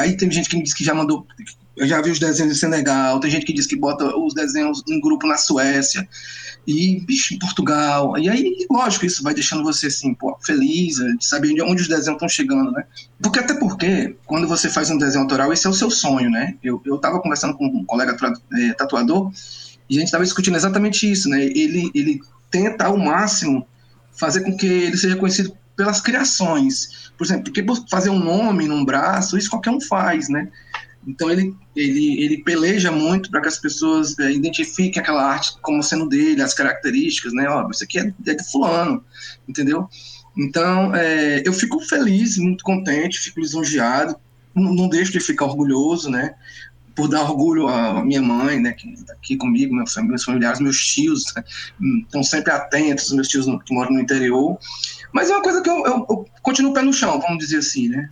Aí 0.00 0.16
tem 0.16 0.30
gente 0.30 0.48
que 0.48 0.56
me 0.56 0.62
diz 0.62 0.74
que 0.74 0.84
já 0.84 0.94
mandou, 0.94 1.26
eu 1.76 1.86
já 1.86 2.00
vi 2.02 2.10
os 2.10 2.18
desenhos 2.18 2.52
em 2.52 2.58
Senegal, 2.58 3.20
tem 3.20 3.30
gente 3.30 3.46
que 3.46 3.52
diz 3.52 3.66
que 3.66 3.76
bota 3.76 4.04
os 4.16 4.34
desenhos 4.34 4.82
em 4.88 5.00
grupo 5.00 5.26
na 5.26 5.36
Suécia 5.36 6.06
e 6.66 7.00
bicho, 7.00 7.34
em 7.34 7.38
Portugal. 7.38 8.16
E 8.18 8.28
aí, 8.28 8.66
lógico, 8.70 9.06
isso 9.06 9.22
vai 9.22 9.34
deixando 9.34 9.64
você 9.64 9.86
assim, 9.86 10.14
pô, 10.14 10.36
feliz 10.44 10.96
de 10.96 11.26
saber 11.26 11.60
onde 11.62 11.82
os 11.82 11.88
desenhos 11.88 12.16
estão 12.16 12.28
chegando, 12.28 12.70
né? 12.70 12.84
Porque 13.20 13.38
até 13.38 13.54
porque, 13.54 14.16
quando 14.26 14.46
você 14.46 14.68
faz 14.68 14.90
um 14.90 14.98
desenho 14.98 15.22
autoral, 15.22 15.52
esse 15.52 15.66
é 15.66 15.70
o 15.70 15.74
seu 15.74 15.90
sonho, 15.90 16.30
né? 16.30 16.54
Eu, 16.62 16.80
eu 16.84 16.98
tava 16.98 17.20
conversando 17.20 17.54
com 17.54 17.66
um 17.66 17.84
colega 17.84 18.16
é, 18.54 18.72
tatuador 18.74 19.32
e 19.88 19.96
a 19.96 19.98
gente 19.98 20.08
estava 20.08 20.24
discutindo 20.24 20.56
exatamente 20.56 21.10
isso, 21.10 21.28
né? 21.28 21.42
Ele, 21.42 21.90
ele 21.94 22.20
tenta 22.50 22.84
ao 22.84 22.96
máximo 22.96 23.66
fazer 24.12 24.42
com 24.42 24.56
que 24.56 24.66
ele 24.66 24.96
seja 24.96 25.16
conhecido 25.16 25.56
pelas 25.76 26.00
criações. 26.00 27.10
Por 27.16 27.24
exemplo, 27.24 27.44
porque 27.44 27.64
fazer 27.90 28.10
um 28.10 28.18
nome 28.18 28.66
num 28.66 28.84
braço, 28.84 29.36
isso 29.36 29.50
qualquer 29.50 29.70
um 29.70 29.80
faz, 29.80 30.28
né? 30.28 30.48
Então 31.06 31.30
ele, 31.30 31.54
ele, 31.74 32.22
ele 32.22 32.44
peleja 32.44 32.92
muito 32.92 33.30
para 33.30 33.40
que 33.40 33.48
as 33.48 33.58
pessoas 33.58 34.16
é, 34.18 34.30
identifiquem 34.30 35.00
aquela 35.00 35.24
arte 35.24 35.56
como 35.60 35.82
sendo 35.82 36.08
dele, 36.08 36.42
as 36.42 36.54
características, 36.54 37.32
né? 37.32 37.48
Ó, 37.48 37.68
isso 37.70 37.82
aqui 37.82 37.98
é, 37.98 38.12
é 38.26 38.34
de 38.34 38.50
fulano, 38.50 39.04
entendeu? 39.48 39.88
Então 40.36 40.94
é, 40.94 41.42
eu 41.44 41.52
fico 41.52 41.80
feliz, 41.80 42.38
muito 42.38 42.62
contente, 42.62 43.18
fico 43.18 43.40
lisonjeado, 43.40 44.16
não, 44.54 44.72
não 44.72 44.88
deixo 44.88 45.12
de 45.12 45.20
ficar 45.20 45.46
orgulhoso, 45.46 46.08
né? 46.08 46.34
Por 46.94 47.08
dar 47.08 47.22
orgulho 47.22 47.68
à 47.68 48.04
minha 48.04 48.22
mãe, 48.22 48.60
né, 48.60 48.72
que 48.72 48.92
está 48.92 49.12
aqui 49.12 49.36
comigo, 49.36 49.74
meus, 49.74 49.94
meus 49.96 50.24
familiares, 50.24 50.60
meus 50.60 50.78
tios, 50.78 51.24
né, 51.34 51.44
estão 52.02 52.22
sempre 52.22 52.52
atentos, 52.52 53.12
meus 53.12 53.28
tios 53.28 53.46
que 53.64 53.74
moram 53.74 53.92
no 53.92 54.00
interior. 54.00 54.58
Mas 55.12 55.30
é 55.30 55.34
uma 55.34 55.42
coisa 55.42 55.62
que 55.62 55.70
eu, 55.70 55.86
eu, 55.86 56.06
eu 56.08 56.26
continuo 56.42 56.72
pé 56.74 56.82
no 56.82 56.92
chão, 56.92 57.20
vamos 57.20 57.38
dizer 57.38 57.58
assim, 57.58 57.88
né? 57.88 58.10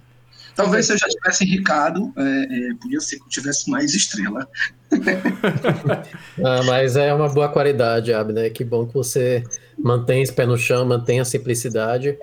Talvez 0.54 0.86
se 0.86 0.92
eu 0.92 0.98
já 0.98 1.08
tivesse 1.08 1.44
enricado, 1.44 2.12
é, 2.16 2.22
é, 2.22 2.74
podia 2.74 3.00
ser 3.00 3.16
que 3.16 3.22
eu 3.22 3.28
tivesse 3.28 3.70
mais 3.70 3.94
estrela. 3.94 4.46
ah, 6.44 6.62
mas 6.66 6.96
é 6.96 7.14
uma 7.14 7.28
boa 7.28 7.48
qualidade, 7.48 8.12
Abner. 8.12 8.52
Que 8.52 8.62
bom 8.62 8.86
que 8.86 8.92
você 8.92 9.42
mantém 9.78 10.22
esse 10.22 10.32
pé 10.32 10.44
no 10.44 10.58
chão, 10.58 10.84
mantém 10.84 11.20
a 11.20 11.24
simplicidade. 11.24 12.18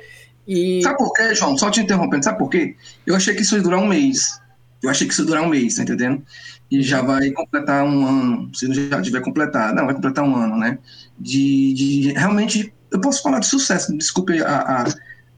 E... 0.47 0.81
Sabe 0.83 0.97
por 0.97 1.13
quê, 1.13 1.33
João? 1.33 1.57
Só 1.57 1.71
te 1.71 1.81
interrompendo, 1.81 2.23
sabe 2.23 2.37
por 2.37 2.49
quê? 2.49 2.75
Eu 3.05 3.15
achei 3.15 3.33
que 3.33 3.41
isso 3.41 3.55
ia 3.55 3.63
durar 3.63 3.79
um 3.79 3.87
mês. 3.87 4.39
Eu 4.83 4.89
achei 4.89 5.07
que 5.07 5.13
isso 5.13 5.23
ia 5.23 5.27
durar 5.27 5.43
um 5.43 5.49
mês, 5.49 5.75
tá 5.75 5.83
entendendo? 5.83 6.23
E 6.69 6.81
já 6.81 7.01
vai 7.01 7.31
completar 7.31 7.83
um 7.85 8.05
ano, 8.05 8.51
se 8.53 8.67
não 8.67 8.75
já 8.75 9.01
tiver 9.01 9.21
completado, 9.21 9.75
não, 9.75 9.85
vai 9.85 9.95
completar 9.95 10.23
um 10.23 10.35
ano, 10.35 10.57
né? 10.57 10.77
De, 11.17 11.73
de 11.73 12.13
realmente, 12.13 12.73
eu 12.91 12.99
posso 12.99 13.23
falar 13.23 13.39
de 13.39 13.47
sucesso, 13.47 13.95
desculpe 13.97 14.41
a, 14.43 14.47
a, 14.47 14.83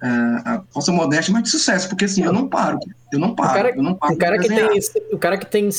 a, 0.02 0.56
a 0.56 0.64
falsa 0.74 0.92
modéstia, 0.92 1.32
mas 1.32 1.44
de 1.44 1.50
sucesso, 1.50 1.88
porque 1.88 2.06
assim, 2.06 2.24
eu 2.24 2.34
não 2.34 2.48
paro, 2.48 2.80
eu 3.14 3.20
não 3.20 3.36
paro, 3.36 3.50
o 3.50 3.54
cara, 3.54 3.76
eu 3.76 3.84
não 3.84 3.96
paro. 3.96 4.14
O 4.14 4.18
cara, 4.18 4.40
que 4.40 4.48
tem, 4.48 4.80
o 5.14 5.18
cara 5.18 5.38
que 5.38 5.46
tem, 5.46 5.70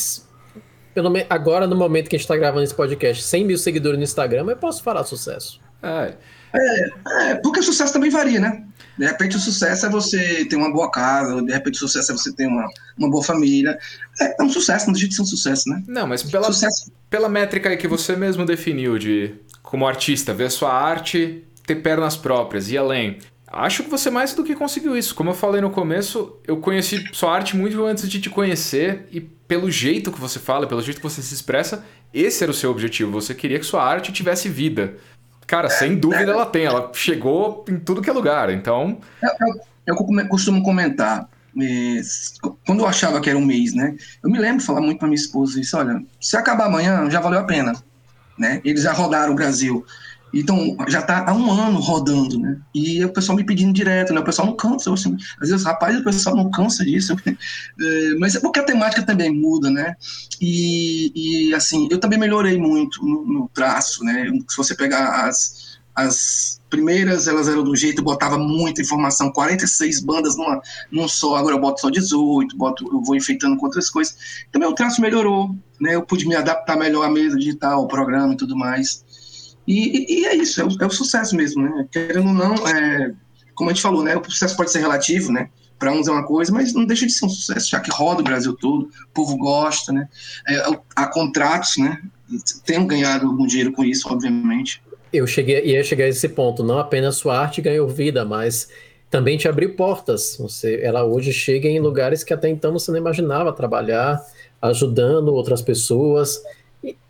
pelo 0.93 1.09
menos 1.09 1.27
agora 1.29 1.67
no 1.67 1.75
momento 1.75 2.09
que 2.09 2.15
a 2.15 2.19
gente 2.19 2.25
está 2.25 2.37
gravando 2.37 2.63
esse 2.63 2.73
podcast, 2.73 3.23
100 3.23 3.45
mil 3.45 3.57
seguidores 3.57 3.97
no 3.97 4.03
Instagram, 4.03 4.45
eu 4.47 4.57
posso 4.57 4.81
falar 4.81 5.03
sucesso. 5.03 5.59
É. 5.83 6.13
É, 6.53 7.31
é, 7.31 7.35
porque 7.35 7.59
o 7.61 7.63
sucesso 7.63 7.93
também 7.93 8.09
varia, 8.09 8.39
né? 8.39 8.63
De 9.01 9.07
repente 9.07 9.35
o 9.35 9.39
sucesso 9.39 9.87
é 9.87 9.89
você 9.89 10.45
ter 10.45 10.55
uma 10.55 10.71
boa 10.71 10.91
casa, 10.91 11.41
de 11.41 11.51
repente 11.51 11.73
o 11.73 11.79
sucesso 11.79 12.11
é 12.11 12.15
você 12.15 12.31
ter 12.31 12.45
uma, 12.45 12.69
uma 12.95 13.09
boa 13.09 13.23
família. 13.23 13.75
É, 14.21 14.39
é 14.39 14.43
um 14.43 14.49
sucesso, 14.49 14.85
não 14.85 14.93
deixa 14.93 15.07
de 15.07 15.15
ser 15.15 15.23
um 15.23 15.25
sucesso, 15.25 15.67
né? 15.67 15.83
Não, 15.87 16.05
mas 16.05 16.21
pela, 16.21 16.45
sucesso... 16.45 16.91
pela 17.09 17.27
métrica 17.27 17.75
que 17.75 17.87
você 17.87 18.15
mesmo 18.15 18.45
definiu 18.45 18.99
de 18.99 19.33
como 19.63 19.87
artista, 19.87 20.35
ver 20.35 20.43
a 20.43 20.49
sua 20.51 20.71
arte 20.71 21.43
ter 21.65 21.77
pernas 21.77 22.15
próprias 22.15 22.69
e 22.69 22.77
além. 22.77 23.17
Acho 23.47 23.83
que 23.83 23.89
você 23.89 24.11
mais 24.11 24.35
do 24.35 24.43
que 24.43 24.53
conseguiu 24.53 24.95
isso. 24.95 25.15
Como 25.15 25.31
eu 25.31 25.33
falei 25.33 25.61
no 25.61 25.71
começo, 25.71 26.37
eu 26.45 26.57
conheci 26.57 27.03
sua 27.11 27.33
arte 27.33 27.57
muito 27.57 27.83
antes 27.83 28.07
de 28.07 28.21
te 28.21 28.29
conhecer 28.29 29.07
e 29.11 29.19
pelo 29.19 29.71
jeito 29.71 30.11
que 30.11 30.21
você 30.21 30.37
fala, 30.37 30.67
pelo 30.67 30.81
jeito 30.83 30.97
que 30.97 31.03
você 31.03 31.23
se 31.23 31.33
expressa, 31.33 31.83
esse 32.13 32.43
era 32.43 32.51
o 32.51 32.53
seu 32.53 32.69
objetivo. 32.69 33.11
Você 33.13 33.33
queria 33.33 33.57
que 33.57 33.65
sua 33.65 33.83
arte 33.83 34.11
tivesse 34.11 34.47
vida 34.47 34.97
Cara, 35.51 35.69
sem 35.69 35.97
dúvida 35.97 36.31
ela 36.31 36.45
tem. 36.45 36.63
Ela 36.63 36.89
chegou 36.93 37.65
em 37.67 37.77
tudo 37.77 38.01
que 38.01 38.09
é 38.09 38.13
lugar, 38.13 38.49
então... 38.49 38.99
Eu, 39.21 39.29
eu, 39.85 39.95
eu 40.19 40.27
costumo 40.29 40.63
comentar, 40.63 41.27
é, 41.61 42.01
quando 42.65 42.79
eu 42.79 42.87
achava 42.87 43.19
que 43.19 43.29
era 43.29 43.37
um 43.37 43.43
mês, 43.43 43.73
né? 43.73 43.93
Eu 44.23 44.29
me 44.29 44.39
lembro 44.39 44.59
de 44.59 44.65
falar 44.65 44.79
muito 44.79 44.99
para 44.99 45.09
minha 45.09 45.19
esposa 45.19 45.59
isso, 45.59 45.77
olha, 45.77 46.01
se 46.21 46.37
acabar 46.37 46.67
amanhã, 46.67 47.09
já 47.09 47.19
valeu 47.19 47.39
a 47.39 47.43
pena, 47.43 47.73
né? 48.37 48.61
Eles 48.63 48.83
já 48.83 48.93
rodaram 48.93 49.33
o 49.33 49.35
Brasil. 49.35 49.85
Então, 50.33 50.77
já 50.87 50.99
está 50.99 51.29
há 51.29 51.33
um 51.33 51.51
ano 51.51 51.79
rodando, 51.79 52.39
né? 52.39 52.57
E 52.73 53.03
o 53.03 53.11
pessoal 53.11 53.35
me 53.35 53.43
pedindo 53.43 53.73
direto, 53.73 54.13
né? 54.13 54.21
O 54.21 54.23
pessoal 54.23 54.47
não 54.47 54.55
cansa, 54.55 54.89
eu, 54.89 54.93
assim, 54.93 55.15
às 55.41 55.49
vezes, 55.49 55.65
rapaz, 55.65 55.99
o 55.99 56.03
pessoal 56.03 56.35
não 56.35 56.49
cansa 56.49 56.85
disso. 56.85 57.15
é, 57.27 58.15
mas 58.17 58.35
é 58.35 58.39
porque 58.39 58.59
a 58.59 58.63
temática 58.63 59.03
também 59.03 59.33
muda, 59.33 59.69
né? 59.69 59.95
E, 60.39 61.11
e 61.49 61.53
assim, 61.53 61.87
eu 61.91 61.99
também 61.99 62.17
melhorei 62.17 62.57
muito 62.57 63.03
no, 63.05 63.25
no, 63.25 63.49
traço, 63.53 64.03
né? 64.03 64.31
Se 64.47 64.57
você 64.57 64.73
pegar 64.73 65.27
as, 65.27 65.79
as 65.93 66.61
primeiras, 66.69 67.27
elas 67.27 67.49
eram 67.49 67.63
do 67.63 67.75
jeito, 67.75 67.99
eu 67.99 68.05
botava 68.05 68.37
muita 68.37 68.81
informação, 68.81 69.31
46 69.31 70.01
bandas 70.01 70.37
numa, 70.37 70.61
num 70.89 71.07
só, 71.07 71.35
agora 71.35 71.55
eu 71.55 71.59
boto 71.59 71.81
só 71.81 71.89
18, 71.89 72.55
boto, 72.55 72.87
eu 72.91 73.01
vou 73.01 73.15
enfeitando 73.15 73.57
com 73.57 73.65
outras 73.65 73.89
coisas. 73.89 74.15
Também 74.51 74.69
o 74.69 74.73
traço 74.73 75.01
melhorou, 75.01 75.53
né? 75.79 75.95
Eu 75.95 76.03
pude 76.03 76.25
me 76.25 76.35
adaptar 76.35 76.77
melhor 76.77 77.05
à 77.05 77.11
mesa 77.11 77.37
digital, 77.37 77.79
ao 77.79 77.87
programa 77.87 78.33
e 78.33 78.37
tudo 78.37 78.55
mais. 78.55 79.03
E, 79.67 80.21
e 80.21 80.25
é 80.25 80.35
isso, 80.35 80.61
é 80.61 80.65
o, 80.65 80.69
é 80.81 80.85
o, 80.85 80.89
sucesso 80.89 81.35
mesmo, 81.35 81.61
né? 81.61 81.87
Querendo 81.91 82.27
ou 82.27 82.33
não, 82.33 82.67
é, 82.67 83.13
como 83.53 83.69
a 83.69 83.73
gente 83.73 83.81
falou, 83.81 84.03
né? 84.03 84.15
O 84.17 84.23
sucesso 84.29 84.55
pode 84.55 84.71
ser 84.71 84.79
relativo, 84.79 85.31
né? 85.31 85.49
Para 85.77 85.91
uns 85.91 86.07
é 86.07 86.11
uma 86.11 86.25
coisa, 86.25 86.51
mas 86.51 86.73
não 86.73 86.85
deixa 86.85 87.05
de 87.05 87.11
ser 87.11 87.25
um 87.25 87.29
sucesso, 87.29 87.69
já 87.69 87.79
que 87.79 87.91
roda 87.91 88.21
o 88.21 88.23
Brasil 88.23 88.55
todo, 88.55 88.83
o 88.83 89.13
povo 89.13 89.37
gosta, 89.37 89.91
né? 89.91 90.07
É, 90.47 90.63
há 90.95 91.07
contratos, 91.07 91.77
né? 91.77 92.01
Tenho 92.65 92.85
ganhado 92.85 93.27
algum 93.27 93.45
dinheiro 93.45 93.71
com 93.71 93.83
isso, 93.83 94.07
obviamente. 94.11 94.81
Eu 95.11 95.27
cheguei, 95.27 95.65
ia 95.65 95.83
chegar 95.83 96.05
a 96.05 96.09
esse 96.09 96.29
ponto, 96.29 96.63
não 96.63 96.79
apenas 96.79 97.17
sua 97.17 97.39
arte 97.39 97.61
ganhou 97.61 97.87
vida, 97.87 98.23
mas 98.23 98.69
também 99.09 99.37
te 99.37 99.47
abriu 99.47 99.75
portas. 99.75 100.37
Você, 100.39 100.79
ela 100.81 101.03
hoje 101.03 101.33
chega 101.33 101.67
em 101.67 101.79
lugares 101.79 102.23
que 102.23 102.33
até 102.33 102.47
então 102.49 102.71
você 102.71 102.91
não 102.91 102.97
imaginava 102.97 103.51
trabalhar, 103.51 104.21
ajudando 104.61 105.33
outras 105.33 105.61
pessoas 105.61 106.41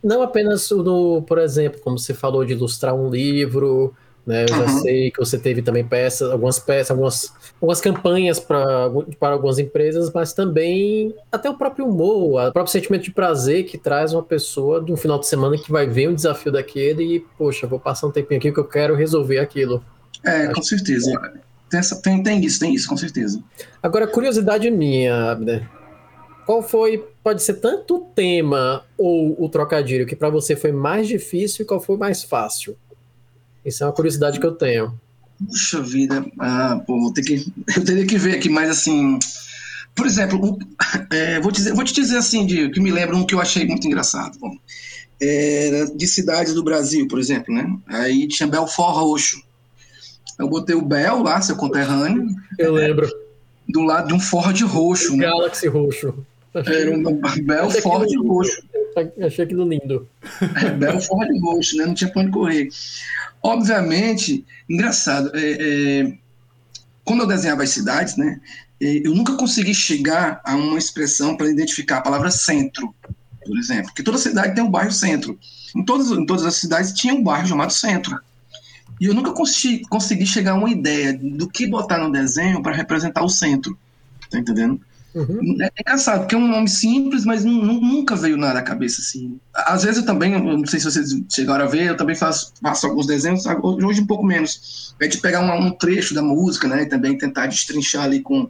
não 0.03 0.21
apenas 0.21 0.69
no, 0.69 1.21
por 1.21 1.37
exemplo, 1.37 1.79
como 1.81 1.97
você 1.97 2.13
falou 2.13 2.43
de 2.43 2.53
ilustrar 2.53 2.93
um 2.93 3.09
livro, 3.09 3.93
né? 4.25 4.45
Eu 4.47 4.53
uhum. 4.53 4.59
já 4.59 4.67
sei 4.79 5.11
que 5.11 5.19
você 5.19 5.37
teve 5.37 5.61
também 5.61 5.83
peças, 5.83 6.29
algumas 6.29 6.59
peças, 6.59 6.91
algumas, 6.91 7.33
algumas 7.59 7.81
campanhas 7.81 8.39
para 8.39 8.89
algumas 9.21 9.57
empresas, 9.57 10.11
mas 10.13 10.33
também 10.33 11.13
até 11.31 11.49
o 11.49 11.55
próprio 11.55 11.85
humor, 11.87 12.49
o 12.49 12.51
próprio 12.51 12.71
sentimento 12.71 13.03
de 13.03 13.11
prazer 13.11 13.65
que 13.65 13.77
traz 13.77 14.13
uma 14.13 14.23
pessoa 14.23 14.83
de 14.83 14.91
um 14.91 14.97
final 14.97 15.19
de 15.19 15.27
semana 15.27 15.57
que 15.57 15.71
vai 15.71 15.87
ver 15.87 16.09
um 16.09 16.13
desafio 16.13 16.51
daquele 16.51 17.15
e, 17.15 17.19
poxa, 17.37 17.65
vou 17.65 17.79
passar 17.79 18.07
um 18.07 18.11
tempinho 18.11 18.39
aqui 18.39 18.51
que 18.51 18.59
eu 18.59 18.67
quero 18.67 18.95
resolver 18.95 19.39
aquilo. 19.39 19.83
É, 20.23 20.45
Acho 20.45 20.53
com 20.53 20.61
certeza. 20.61 21.11
Que... 21.19 21.51
Tem, 21.71 22.01
tem, 22.01 22.23
tem 22.23 22.45
isso, 22.45 22.59
tem 22.59 22.73
isso, 22.75 22.87
com 22.87 22.97
certeza. 22.97 23.41
Agora, 23.81 24.05
curiosidade 24.05 24.69
minha, 24.69 25.31
Abner. 25.31 25.67
Qual 26.51 26.61
foi, 26.61 27.01
pode 27.23 27.41
ser 27.41 27.53
tanto 27.61 27.95
o 27.95 27.99
tema 28.13 28.83
ou 28.97 29.41
o 29.41 29.47
trocadilho 29.47 30.05
que 30.05 30.17
para 30.17 30.29
você 30.29 30.53
foi 30.53 30.73
mais 30.73 31.07
difícil 31.07 31.63
e 31.63 31.65
qual 31.65 31.79
foi 31.79 31.95
mais 31.95 32.25
fácil? 32.25 32.75
Isso 33.63 33.81
é 33.81 33.87
uma 33.87 33.93
curiosidade 33.93 34.37
que 34.37 34.45
eu 34.45 34.51
tenho. 34.51 34.99
Puxa 35.47 35.81
vida, 35.81 36.25
ah, 36.37 36.83
pô, 36.85 36.99
vou 36.99 37.13
ter 37.13 37.21
que, 37.21 37.35
eu 37.73 37.85
teria 37.85 38.05
que 38.05 38.17
ver 38.17 38.35
aqui, 38.35 38.49
mas 38.49 38.69
assim, 38.69 39.17
por 39.95 40.05
exemplo, 40.05 40.59
é, 41.09 41.39
vou, 41.39 41.53
dizer, 41.53 41.73
vou 41.73 41.85
te 41.85 41.93
dizer 41.93 42.17
assim, 42.17 42.45
de, 42.45 42.69
que 42.69 42.81
me 42.81 42.91
lembra 42.91 43.15
um 43.15 43.25
que 43.25 43.33
eu 43.33 43.39
achei 43.39 43.65
muito 43.65 43.87
engraçado. 43.87 44.37
Bom, 44.37 44.53
é, 45.21 45.85
de 45.95 46.05
cidades 46.05 46.53
do 46.53 46.65
Brasil, 46.65 47.07
por 47.07 47.17
exemplo, 47.17 47.55
né? 47.55 47.65
Aí 47.87 48.27
tinha 48.27 48.45
Belfort 48.45 48.97
Roxo. 48.97 49.41
Eu 50.37 50.49
botei 50.49 50.75
o 50.75 50.81
Bel 50.81 51.23
lá, 51.23 51.39
seu 51.39 51.55
conterrâneo. 51.55 52.27
Eu 52.59 52.73
lembro. 52.73 53.09
Do 53.69 53.83
lado 53.83 54.09
de 54.09 54.13
um 54.13 54.19
Ford 54.19 54.59
roxo. 54.63 55.15
Né? 55.15 55.23
Galaxy 55.23 55.69
roxo. 55.69 56.25
Era 56.53 56.91
um 56.91 57.01
Belfort 57.01 58.09
roxo. 58.25 58.63
Achei 59.25 59.45
aquilo 59.45 59.67
lindo. 59.67 60.07
É, 60.63 60.69
Belfort 60.71 61.29
roxo, 61.41 61.77
né? 61.77 61.85
Não 61.85 61.93
tinha 61.93 62.11
pra 62.11 62.21
onde 62.21 62.31
correr. 62.31 62.69
Obviamente, 63.41 64.45
engraçado, 64.69 65.31
é, 65.33 65.39
é, 65.39 66.17
quando 67.03 67.21
eu 67.21 67.27
desenhava 67.27 67.63
as 67.63 67.69
cidades, 67.69 68.17
né? 68.17 68.39
É, 68.81 69.07
eu 69.07 69.15
nunca 69.15 69.35
consegui 69.35 69.73
chegar 69.73 70.41
a 70.43 70.55
uma 70.55 70.77
expressão 70.77 71.37
para 71.37 71.49
identificar 71.49 71.97
a 71.97 72.01
palavra 72.01 72.29
centro, 72.29 72.93
por 73.45 73.57
exemplo. 73.57 73.85
Porque 73.85 74.03
toda 74.03 74.17
cidade 74.17 74.53
tem 74.53 74.63
um 74.63 74.71
bairro 74.71 74.91
centro. 74.91 75.39
Em 75.75 75.83
todas, 75.85 76.11
em 76.11 76.25
todas 76.25 76.45
as 76.45 76.55
cidades 76.55 76.91
tinha 76.91 77.13
um 77.13 77.23
bairro 77.23 77.47
chamado 77.47 77.71
centro. 77.71 78.19
E 78.99 79.05
eu 79.05 79.13
nunca 79.13 79.31
consegui, 79.31 79.83
consegui 79.87 80.25
chegar 80.25 80.51
a 80.51 80.55
uma 80.55 80.69
ideia 80.69 81.13
do 81.13 81.47
que 81.47 81.65
botar 81.65 81.97
no 81.97 82.11
desenho 82.11 82.61
para 82.61 82.75
representar 82.75 83.23
o 83.23 83.29
centro. 83.29 83.77
Tá 84.29 84.37
entendendo? 84.37 84.79
Uhum. 85.13 85.57
É, 85.59 85.65
é 85.65 85.81
engraçado, 85.81 86.19
porque 86.21 86.35
é 86.35 86.37
um 86.37 86.47
nome 86.47 86.69
simples, 86.69 87.25
mas 87.25 87.43
nunca 87.43 88.15
veio 88.15 88.37
nada 88.37 88.59
à 88.59 88.61
cabeça 88.61 89.01
assim. 89.01 89.39
Às 89.53 89.83
vezes 89.83 89.99
eu 89.99 90.05
também, 90.05 90.33
eu 90.33 90.39
não 90.39 90.65
sei 90.65 90.79
se 90.79 90.85
vocês 90.85 91.09
chegaram 91.29 91.65
a 91.65 91.67
ver, 91.67 91.87
eu 91.87 91.97
também 91.97 92.15
faço, 92.15 92.53
faço 92.61 92.87
alguns 92.87 93.05
desenhos, 93.05 93.43
hoje 93.63 94.01
um 94.01 94.07
pouco 94.07 94.25
menos. 94.25 94.95
É 94.99 95.07
de 95.07 95.17
pegar 95.17 95.41
um, 95.41 95.67
um 95.67 95.71
trecho 95.71 96.13
da 96.13 96.21
música, 96.21 96.67
né, 96.67 96.83
e 96.83 96.85
também 96.85 97.17
tentar 97.17 97.47
destrinchar 97.47 98.05
ali 98.05 98.21
com, 98.21 98.49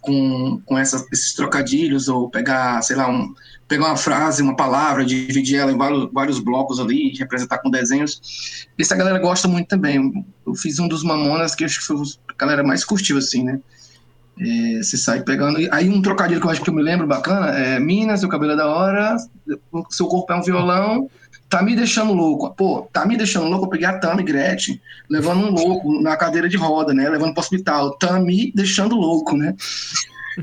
com, 0.00 0.60
com 0.66 0.78
essa, 0.78 1.06
esses 1.10 1.32
trocadilhos, 1.34 2.08
ou 2.08 2.28
pegar, 2.28 2.82
sei 2.82 2.96
lá, 2.96 3.08
um, 3.08 3.34
pegar 3.66 3.86
uma 3.86 3.96
frase, 3.96 4.42
uma 4.42 4.54
palavra, 4.54 5.06
dividir 5.06 5.56
ela 5.58 5.72
em 5.72 5.78
vários, 5.78 6.10
vários 6.12 6.38
blocos 6.38 6.78
ali, 6.78 7.16
representar 7.16 7.58
com 7.58 7.70
desenhos. 7.70 8.68
Isso 8.76 8.92
a 8.92 8.96
galera 8.98 9.18
gosta 9.18 9.48
muito 9.48 9.68
também. 9.68 10.26
Eu 10.46 10.54
fiz 10.54 10.78
um 10.78 10.86
dos 10.86 11.02
Mamonas 11.02 11.54
que 11.54 11.64
acho 11.64 11.80
que 11.80 11.86
foi 11.86 11.96
a 12.28 12.34
galera 12.34 12.62
mais 12.62 12.84
curtiu, 12.84 13.16
assim, 13.16 13.42
né? 13.42 13.58
É, 14.40 14.82
você 14.82 14.96
sai 14.96 15.22
pegando. 15.22 15.58
Aí 15.70 15.88
um 15.88 16.02
trocadilho 16.02 16.40
que 16.40 16.46
eu 16.46 16.50
acho 16.50 16.62
que 16.62 16.70
eu 16.70 16.74
me 16.74 16.82
lembro 16.82 17.06
bacana 17.06 17.50
é 17.50 17.78
Minas, 17.78 18.20
seu 18.20 18.28
cabelo 18.28 18.52
é 18.52 18.56
da 18.56 18.66
hora, 18.66 19.16
seu 19.90 20.06
corpo 20.06 20.32
é 20.32 20.36
um 20.36 20.42
violão, 20.42 21.10
tá 21.48 21.62
me 21.62 21.76
deixando 21.76 22.14
louco. 22.14 22.54
Pô, 22.54 22.88
tá 22.92 23.04
me 23.04 23.16
deixando 23.16 23.46
louco. 23.46 23.66
Eu 23.66 23.70
peguei 23.70 23.86
a 23.86 23.98
Tami 23.98 24.22
Gretchen, 24.22 24.80
levando 25.08 25.46
um 25.46 25.50
louco 25.50 26.00
na 26.00 26.16
cadeira 26.16 26.48
de 26.48 26.56
roda, 26.56 26.94
né? 26.94 27.08
Levando 27.08 27.34
pro 27.34 27.42
hospital. 27.42 27.96
Tá 27.98 28.18
me 28.18 28.50
deixando 28.54 28.96
louco, 28.96 29.36
né? 29.36 29.54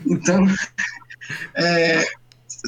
Então, 0.05 0.45
é, 1.55 2.05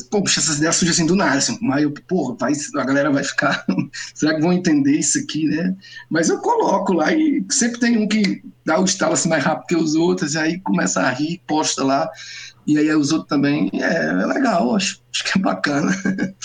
poxa, 0.10 0.39
essas 0.39 0.58
ideias 0.58 0.75
surgem 0.75 0.93
assim 0.93 1.06
do 1.06 1.15
nada, 1.15 1.38
assim, 1.38 1.58
mas 1.62 1.84
eu, 1.84 1.91
porra, 1.91 2.36
vai, 2.39 2.54
a 2.54 2.84
galera 2.84 3.12
vai 3.12 3.23
ficar, 3.23 3.65
será 4.13 4.36
que 4.36 4.41
vão 4.41 4.54
entender 4.54 4.97
isso 4.97 5.19
aqui, 5.19 5.45
né? 5.45 5.75
Mas 6.10 6.30
eu 6.30 6.39
coloco 6.39 6.93
lá 6.93 7.13
e 7.13 7.45
sempre 7.49 7.80
tem 7.80 7.97
um 7.97 8.08
que 8.08 8.43
dá 8.65 8.80
o 8.80 8.86
estalo 8.86 9.13
assim 9.13 9.30
mais 9.30 9.43
rápido 9.43 9.67
que 9.67 9.75
os 9.75 9.95
outros, 9.95 10.36
e 10.36 10.38
aí 10.38 10.60
começa 10.60 11.01
a 11.01 11.10
rir, 11.10 11.41
posta 11.45 11.84
lá, 11.84 12.10
e 12.65 12.77
aí 12.77 12.93
os 12.95 13.12
outros 13.12 13.30
também, 13.30 13.69
é, 13.73 14.08
é 14.08 14.25
legal, 14.25 14.75
acho, 14.75 15.01
acho 15.13 15.23
que 15.23 15.38
é 15.38 15.41
bacana. 15.41 15.91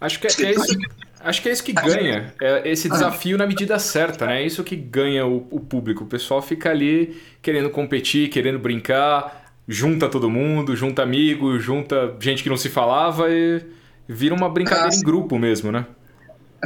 Acho 0.00 0.20
que 0.20 0.28
é, 0.28 0.30
é 0.46 0.50
isso, 0.52 0.78
acho 1.20 1.42
que 1.42 1.48
é 1.48 1.52
isso 1.52 1.64
que 1.64 1.72
ganha, 1.72 2.32
é 2.40 2.70
esse 2.70 2.88
desafio 2.88 3.36
na 3.36 3.48
medida 3.48 3.76
certa, 3.80 4.26
né? 4.26 4.40
É 4.40 4.46
isso 4.46 4.62
que 4.62 4.76
ganha 4.76 5.26
o, 5.26 5.44
o 5.50 5.58
público, 5.58 6.04
o 6.04 6.06
pessoal 6.06 6.40
fica 6.40 6.70
ali 6.70 7.20
querendo 7.42 7.68
competir, 7.68 8.28
querendo 8.28 8.60
brincar, 8.60 9.47
junta 9.68 10.08
todo 10.08 10.30
mundo, 10.30 10.74
junta 10.74 11.02
amigos, 11.02 11.62
junta 11.62 12.16
gente 12.18 12.42
que 12.42 12.48
não 12.48 12.56
se 12.56 12.70
falava 12.70 13.30
e 13.30 13.62
vira 14.08 14.34
uma 14.34 14.48
brincadeira 14.48 14.90
ah, 14.90 14.96
em 14.96 15.02
grupo 15.02 15.38
mesmo, 15.38 15.70
né? 15.70 15.84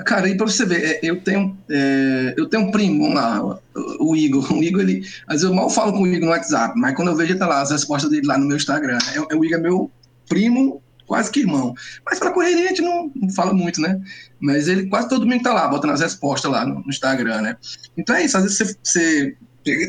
Cara, 0.06 0.28
e 0.28 0.36
pra 0.36 0.46
você 0.46 0.64
ver, 0.64 0.82
é, 0.84 1.00
eu 1.02 1.20
tenho, 1.20 1.58
é, 1.68 2.34
eu 2.36 2.48
tenho 2.48 2.62
um 2.62 2.70
primo, 2.70 3.02
vamos 3.02 3.14
lá, 3.14 3.60
o 3.98 4.16
Igor. 4.16 4.50
O 4.50 4.62
Igor, 4.62 4.80
ele. 4.80 5.00
Às 5.26 5.42
vezes 5.42 5.42
eu 5.42 5.54
mal 5.54 5.68
falo 5.68 5.92
com 5.92 6.02
o 6.02 6.06
Igor 6.06 6.20
no 6.20 6.28
WhatsApp, 6.28 6.78
mas 6.78 6.94
quando 6.94 7.08
eu 7.08 7.16
vejo, 7.16 7.32
ele 7.32 7.38
tá 7.38 7.46
lá, 7.46 7.60
as 7.60 7.70
respostas 7.70 8.10
dele 8.10 8.26
lá 8.26 8.38
no 8.38 8.46
meu 8.46 8.56
Instagram. 8.56 8.96
É, 9.12 9.18
é, 9.18 9.36
o 9.36 9.44
Igor 9.44 9.58
é 9.58 9.60
meu 9.60 9.90
primo, 10.28 10.80
quase 11.06 11.30
que 11.30 11.40
irmão. 11.40 11.74
Mas 12.06 12.18
pela 12.18 12.30
correria 12.30 12.64
a 12.64 12.68
gente 12.68 12.80
não, 12.80 13.10
não, 13.14 13.28
fala 13.30 13.52
muito, 13.52 13.82
né? 13.82 14.00
Mas 14.40 14.66
ele 14.66 14.86
quase 14.86 15.10
todo 15.10 15.20
domingo 15.20 15.42
tá 15.42 15.52
lá, 15.52 15.68
botando 15.68 15.90
as 15.90 16.00
respostas 16.00 16.50
lá 16.50 16.64
no, 16.64 16.76
no 16.76 16.88
Instagram, 16.88 17.42
né? 17.42 17.56
Então 17.94 18.16
é 18.16 18.24
isso, 18.24 18.36
às 18.38 18.44
vezes 18.44 18.58
você, 18.58 18.76
você 18.82 19.36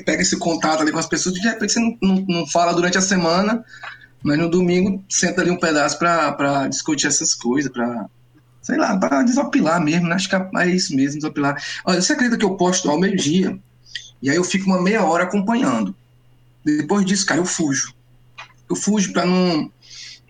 pega 0.05 0.21
esse 0.21 0.37
contato 0.37 0.81
ali 0.81 0.91
com 0.91 0.99
as 0.99 1.07
pessoas, 1.07 1.35
de 1.35 1.41
repente 1.41 1.73
você 1.73 1.79
não, 1.79 1.97
não, 2.01 2.25
não 2.27 2.47
fala 2.47 2.73
durante 2.73 2.97
a 2.97 3.01
semana, 3.01 3.63
mas 4.21 4.37
no 4.37 4.49
domingo 4.49 5.03
senta 5.09 5.41
ali 5.41 5.51
um 5.51 5.59
pedaço 5.59 5.97
para 5.97 6.67
discutir 6.67 7.07
essas 7.07 7.33
coisas, 7.33 7.71
para 7.71 8.07
sei 8.61 8.77
lá, 8.77 8.97
para 8.97 9.23
desopilar 9.23 9.83
mesmo, 9.83 10.07
né? 10.07 10.15
acho 10.15 10.29
que 10.29 10.35
é 10.35 10.67
isso 10.67 10.95
mesmo, 10.95 11.19
desopilar. 11.19 11.61
Olha, 11.85 12.01
você 12.01 12.13
acredita 12.13 12.37
que 12.37 12.45
eu 12.45 12.55
posto 12.55 12.89
ao 12.89 12.99
meio-dia 12.99 13.59
e 14.21 14.29
aí 14.29 14.37
eu 14.37 14.43
fico 14.43 14.65
uma 14.65 14.81
meia 14.81 15.03
hora 15.03 15.25
acompanhando. 15.25 15.93
Depois 16.63 17.05
disso, 17.05 17.25
cara, 17.25 17.41
eu 17.41 17.45
fujo. 17.45 17.93
Eu 18.69 18.75
fujo 18.75 19.11
para 19.11 19.25
não 19.25 19.69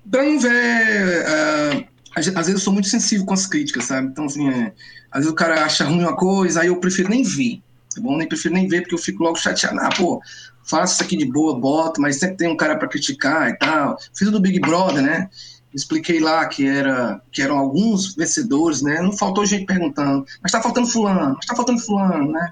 para 0.10 0.24
não 0.24 0.40
ver. 0.40 1.26
Uh, 1.26 1.86
às 2.16 2.26
vezes 2.26 2.54
eu 2.54 2.60
sou 2.60 2.74
muito 2.74 2.88
sensível 2.88 3.26
com 3.26 3.34
as 3.34 3.46
críticas, 3.46 3.86
sabe? 3.86 4.08
Então, 4.08 4.26
assim, 4.26 4.50
é, 4.50 4.74
às 5.12 5.20
vezes 5.20 5.32
o 5.32 5.36
cara 5.36 5.64
acha 5.64 5.86
ruim 5.86 6.00
uma 6.00 6.16
coisa, 6.16 6.62
aí 6.62 6.68
eu 6.68 6.78
prefiro 6.78 7.10
nem 7.10 7.24
ver. 7.24 7.62
Tá 7.94 8.02
bom? 8.02 8.18
Nem 8.18 8.28
prefiro 8.28 8.54
nem 8.54 8.68
ver, 8.68 8.82
porque 8.82 8.96
eu 8.96 9.00
fico 9.00 9.24
logo 9.24 9.38
chateado. 9.38 9.80
Ah, 9.80 9.90
pô, 9.96 10.22
faço 10.64 10.96
isso 10.96 11.04
aqui 11.04 11.18
de 11.18 11.26
boa, 11.26 11.60
boto, 11.60 12.02
mas 12.02 12.18
sempre 12.18 12.38
tem 12.38 12.48
um 12.50 12.58
cara 12.58 12.78
para 12.78 12.88
criticar 12.88 13.50
e 13.50 13.58
tal. 13.58 13.98
Fiz 14.16 14.28
o 14.28 14.32
do 14.32 14.40
Big 14.40 14.60
Brother, 14.60 15.02
né? 15.02 15.30
expliquei 15.74 16.20
lá 16.20 16.46
que, 16.46 16.66
era, 16.66 17.22
que 17.32 17.42
eram 17.42 17.58
alguns 17.58 18.16
vencedores, 18.16 18.82
né? 18.82 19.02
Não 19.02 19.12
faltou 19.12 19.46
gente 19.46 19.66
perguntando, 19.66 20.26
mas 20.42 20.52
tá 20.52 20.62
faltando 20.62 20.88
fulano, 20.88 21.36
mas 21.36 21.46
tá 21.46 21.56
faltando 21.56 21.80
fulano, 21.80 22.32
né? 22.32 22.52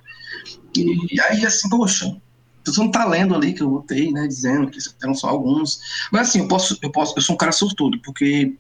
E 0.76 1.22
aí, 1.22 1.46
assim, 1.46 1.70
poxa, 1.70 2.18
você 2.66 2.80
não 2.80 2.90
tá 2.90 3.06
lendo 3.06 3.36
ali 3.36 3.54
que 3.54 3.62
eu 3.62 3.70
botei, 3.70 4.12
né? 4.12 4.28
Dizendo 4.28 4.70
que 4.70 4.80
eram 5.04 5.14
só 5.14 5.28
alguns. 5.28 5.80
Mas 6.12 6.30
assim, 6.30 6.40
eu 6.40 6.48
posso, 6.48 6.78
eu 6.82 6.92
posso, 6.92 7.14
eu 7.16 7.22
sou 7.22 7.36
um 7.36 7.38
cara 7.38 7.52
sortudo, 7.52 8.00
porque 8.02 8.56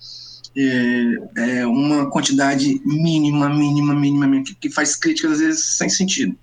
é, 0.56 1.60
é 1.60 1.66
uma 1.66 2.10
quantidade 2.10 2.82
mínima, 2.86 3.50
mínima, 3.50 3.96
mínima, 3.96 4.44
que 4.60 4.70
faz 4.70 4.96
críticas 4.96 5.34
às 5.34 5.40
vezes 5.40 5.66
sem 5.78 5.90
sentido 5.90 6.38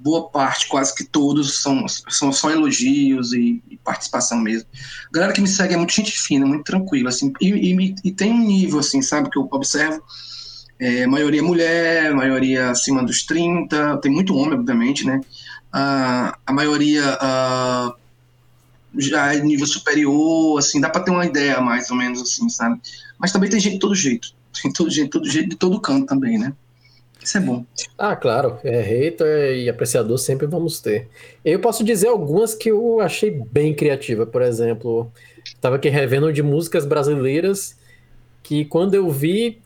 boa 0.00 0.28
parte, 0.28 0.68
quase 0.68 0.94
que 0.94 1.04
todos, 1.04 1.60
são, 1.60 1.86
são 1.88 2.32
só 2.32 2.50
elogios 2.50 3.32
e, 3.32 3.62
e, 3.68 3.76
participação 3.78 4.38
mesmo. 4.38 4.68
A 5.08 5.12
galera 5.12 5.32
que 5.32 5.40
me 5.40 5.48
segue 5.48 5.74
é 5.74 5.76
muito 5.76 5.92
gente 5.92 6.12
fina, 6.12 6.46
muito 6.46 6.64
tranquila, 6.64 7.08
assim, 7.08 7.32
e, 7.40 7.48
e, 7.48 7.94
e 8.04 8.12
tem 8.12 8.32
um 8.32 8.46
nível, 8.46 8.78
assim, 8.78 9.02
sabe, 9.02 9.30
que 9.30 9.38
eu 9.38 9.48
observo, 9.50 10.02
é, 10.78 11.06
maioria 11.06 11.42
mulher, 11.42 12.14
maioria 12.14 12.70
acima 12.70 13.04
dos 13.04 13.24
30, 13.24 13.98
tem 13.98 14.10
muito 14.10 14.36
homem, 14.36 14.58
obviamente, 14.58 15.04
né, 15.04 15.20
ah, 15.72 16.38
a 16.46 16.52
maioria 16.52 17.18
ah, 17.20 17.92
já 18.96 19.34
é 19.34 19.40
nível 19.40 19.66
superior, 19.66 20.58
assim, 20.58 20.80
dá 20.80 20.88
para 20.88 21.02
ter 21.02 21.10
uma 21.10 21.26
ideia 21.26 21.60
mais 21.60 21.90
ou 21.90 21.96
menos, 21.96 22.22
assim, 22.22 22.48
sabe, 22.48 22.80
mas 23.18 23.32
também 23.32 23.50
tem 23.50 23.58
gente 23.58 23.74
de 23.74 23.80
todo 23.80 23.94
jeito, 23.94 24.28
tem 24.62 24.72
todo 24.72 24.90
jeito, 24.90 25.10
todo 25.10 25.28
jeito, 25.28 25.48
de 25.50 25.56
todo 25.56 25.80
canto 25.80 26.06
também, 26.06 26.38
né. 26.38 26.52
Isso 27.28 27.36
é 27.36 27.40
bom. 27.42 27.62
Ah, 27.98 28.16
claro. 28.16 28.58
É, 28.64 28.80
hater 28.80 29.54
e 29.54 29.68
apreciador 29.68 30.16
sempre 30.16 30.46
vamos 30.46 30.80
ter. 30.80 31.08
Eu 31.44 31.58
posso 31.58 31.84
dizer 31.84 32.08
algumas 32.08 32.54
que 32.54 32.70
eu 32.70 33.00
achei 33.00 33.30
bem 33.30 33.74
criativa. 33.74 34.24
Por 34.24 34.40
exemplo, 34.40 35.12
estava 35.44 35.76
aqui 35.76 35.90
revendo 35.90 36.32
de 36.32 36.42
músicas 36.42 36.86
brasileiras 36.86 37.76
que 38.42 38.64
quando 38.64 38.94
eu 38.94 39.10
vi. 39.10 39.60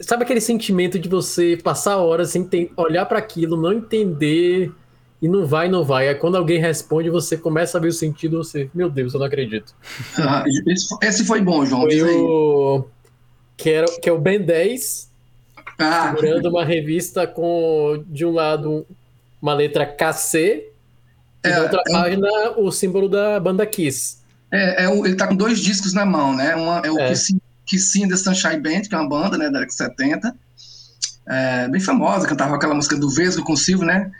Sabe 0.00 0.24
aquele 0.24 0.40
sentimento 0.40 0.98
de 0.98 1.08
você 1.08 1.56
passar 1.56 1.96
horas 1.96 2.28
sem 2.28 2.46
olhar 2.76 3.06
para 3.06 3.18
aquilo, 3.18 3.56
não 3.56 3.72
entender 3.72 4.70
e 5.22 5.28
não 5.28 5.46
vai, 5.46 5.70
não 5.70 5.82
vai. 5.82 6.08
Aí 6.08 6.14
quando 6.14 6.36
alguém 6.36 6.60
responde, 6.60 7.08
você 7.08 7.38
começa 7.38 7.78
a 7.78 7.80
ver 7.80 7.88
o 7.88 7.92
sentido, 7.92 8.36
você, 8.44 8.68
meu 8.74 8.90
Deus, 8.90 9.14
eu 9.14 9.20
não 9.20 9.26
acredito. 9.26 9.74
Ah, 10.18 10.44
esse 11.00 11.24
foi 11.24 11.40
bom, 11.40 11.64
João. 11.64 11.82
Foi 11.88 12.02
o... 12.02 12.84
Que, 13.56 13.70
era, 13.70 13.86
que 13.86 14.10
é 14.10 14.12
o 14.12 14.18
Ben 14.18 14.42
10 14.42 15.11
ah. 15.78 16.14
segurando 16.14 16.48
uma 16.48 16.64
revista 16.64 17.26
com, 17.26 18.04
de 18.06 18.24
um 18.24 18.30
lado, 18.30 18.86
uma 19.40 19.54
letra 19.54 19.86
KC, 19.86 20.68
e 21.44 21.48
é, 21.48 21.50
na 21.50 21.62
outra 21.62 21.82
é 21.86 21.92
página, 21.92 22.28
o 22.56 22.70
símbolo 22.70 23.08
da 23.08 23.38
banda 23.40 23.66
Kiss. 23.66 24.18
É, 24.50 24.84
é 24.84 24.90
ele 24.90 25.16
tá 25.16 25.26
com 25.26 25.34
dois 25.34 25.60
discos 25.60 25.92
na 25.92 26.04
mão, 26.04 26.34
né? 26.34 26.54
Uma, 26.54 26.82
é 26.84 26.90
o 26.90 26.98
é. 26.98 27.08
Kiss, 27.08 27.36
Kiss 27.66 28.02
in 28.02 28.08
the 28.08 28.16
Sunshine 28.16 28.60
Band, 28.60 28.82
que 28.82 28.94
é 28.94 28.98
uma 28.98 29.08
banda 29.08 29.36
né, 29.36 29.46
da 29.46 29.60
década 29.60 29.66
de 29.66 29.74
70, 29.74 30.36
é, 31.28 31.68
bem 31.68 31.80
famosa, 31.80 32.26
cantava 32.26 32.56
aquela 32.56 32.74
música 32.74 32.96
do 32.96 33.10
Vesgo 33.10 33.44
com 33.44 33.52
o 33.52 33.56
Silvio, 33.56 33.86
né? 33.86 34.10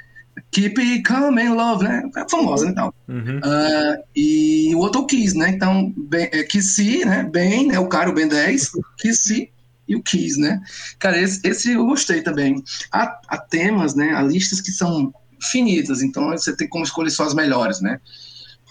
Keep 0.51 0.81
It 0.81 1.03
Coming 1.03 1.51
Love, 1.51 1.85
né? 1.85 2.11
É 2.17 2.29
famosa, 2.29 2.65
né? 2.65 2.71
Então. 2.73 2.95
Uhum. 3.07 3.39
Uh, 3.39 4.03
e 4.17 4.75
o 4.75 4.79
outro 4.79 5.07
Kiss, 5.07 5.37
né? 5.37 5.51
Então, 5.51 5.93
ben, 5.97 6.29
é, 6.33 6.43
Kissy, 6.43 7.05
né? 7.05 7.29
Ben, 7.31 7.69
né? 7.69 7.79
O 7.79 7.87
cara, 7.87 8.09
o 8.09 8.15
Ben 8.15 8.29
10, 8.29 8.73
Kissy 8.99 9.51
e 9.93 9.97
o 9.97 10.03
Kiss, 10.03 10.40
né? 10.40 10.61
Cara, 10.99 11.20
esse, 11.20 11.40
esse 11.45 11.72
eu 11.72 11.86
gostei 11.86 12.22
também. 12.22 12.62
Há, 12.90 13.20
há, 13.28 13.38
temas, 13.38 13.95
né? 13.95 14.14
Há 14.14 14.22
listas 14.22 14.61
que 14.61 14.70
são 14.70 15.12
finitas, 15.40 16.03
então 16.03 16.30
você 16.30 16.57
tem 16.57 16.68
como 16.68 16.84
escolher 16.84 17.11
só 17.11 17.24
as 17.24 17.34
melhores, 17.34 17.80
né? 17.80 18.01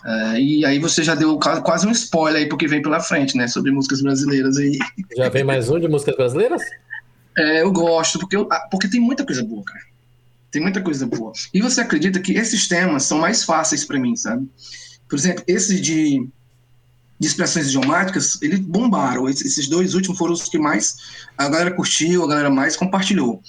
Uh, 0.03 0.37
e 0.37 0.65
aí 0.65 0.79
você 0.79 1.03
já 1.03 1.13
deu 1.13 1.37
quase 1.37 1.85
um 1.85 1.91
spoiler 1.91 2.41
aí 2.41 2.49
porque 2.49 2.67
vem 2.67 2.81
pela 2.81 2.99
frente, 2.99 3.37
né? 3.37 3.47
Sobre 3.47 3.71
músicas 3.71 4.01
brasileiras 4.01 4.57
aí. 4.57 4.79
Já 5.15 5.29
vem 5.29 5.43
mais 5.43 5.69
um 5.69 5.79
de 5.79 5.87
músicas 5.87 6.15
brasileiras? 6.15 6.61
É, 7.37 7.61
eu 7.61 7.71
gosto, 7.71 8.17
porque, 8.19 8.35
eu, 8.35 8.47
ah, 8.51 8.67
porque 8.71 8.87
tem 8.89 8.99
muita 8.99 9.23
coisa 9.23 9.43
boa, 9.43 9.63
cara. 9.63 9.83
Tem 10.51 10.61
muita 10.61 10.81
coisa 10.81 11.05
boa. 11.05 11.31
E 11.53 11.61
você 11.61 11.81
acredita 11.81 12.19
que 12.19 12.33
esses 12.33 12.67
temas 12.67 13.03
são 13.03 13.19
mais 13.19 13.43
fáceis 13.43 13.85
para 13.85 13.99
mim, 13.99 14.15
sabe? 14.15 14.49
Por 15.07 15.17
exemplo, 15.17 15.43
esse 15.47 15.79
de 15.79 16.27
de 17.21 17.27
expressões 17.27 17.67
idiomáticas, 17.67 18.41
eles 18.41 18.59
bombaram. 18.59 19.29
Esses 19.29 19.67
dois 19.67 19.93
últimos 19.93 20.17
foram 20.17 20.33
os 20.33 20.49
que 20.49 20.57
mais 20.57 20.95
a 21.37 21.47
galera 21.47 21.69
curtiu, 21.69 22.23
a 22.23 22.27
galera 22.27 22.49
mais 22.49 22.75
compartilhou. 22.75 23.43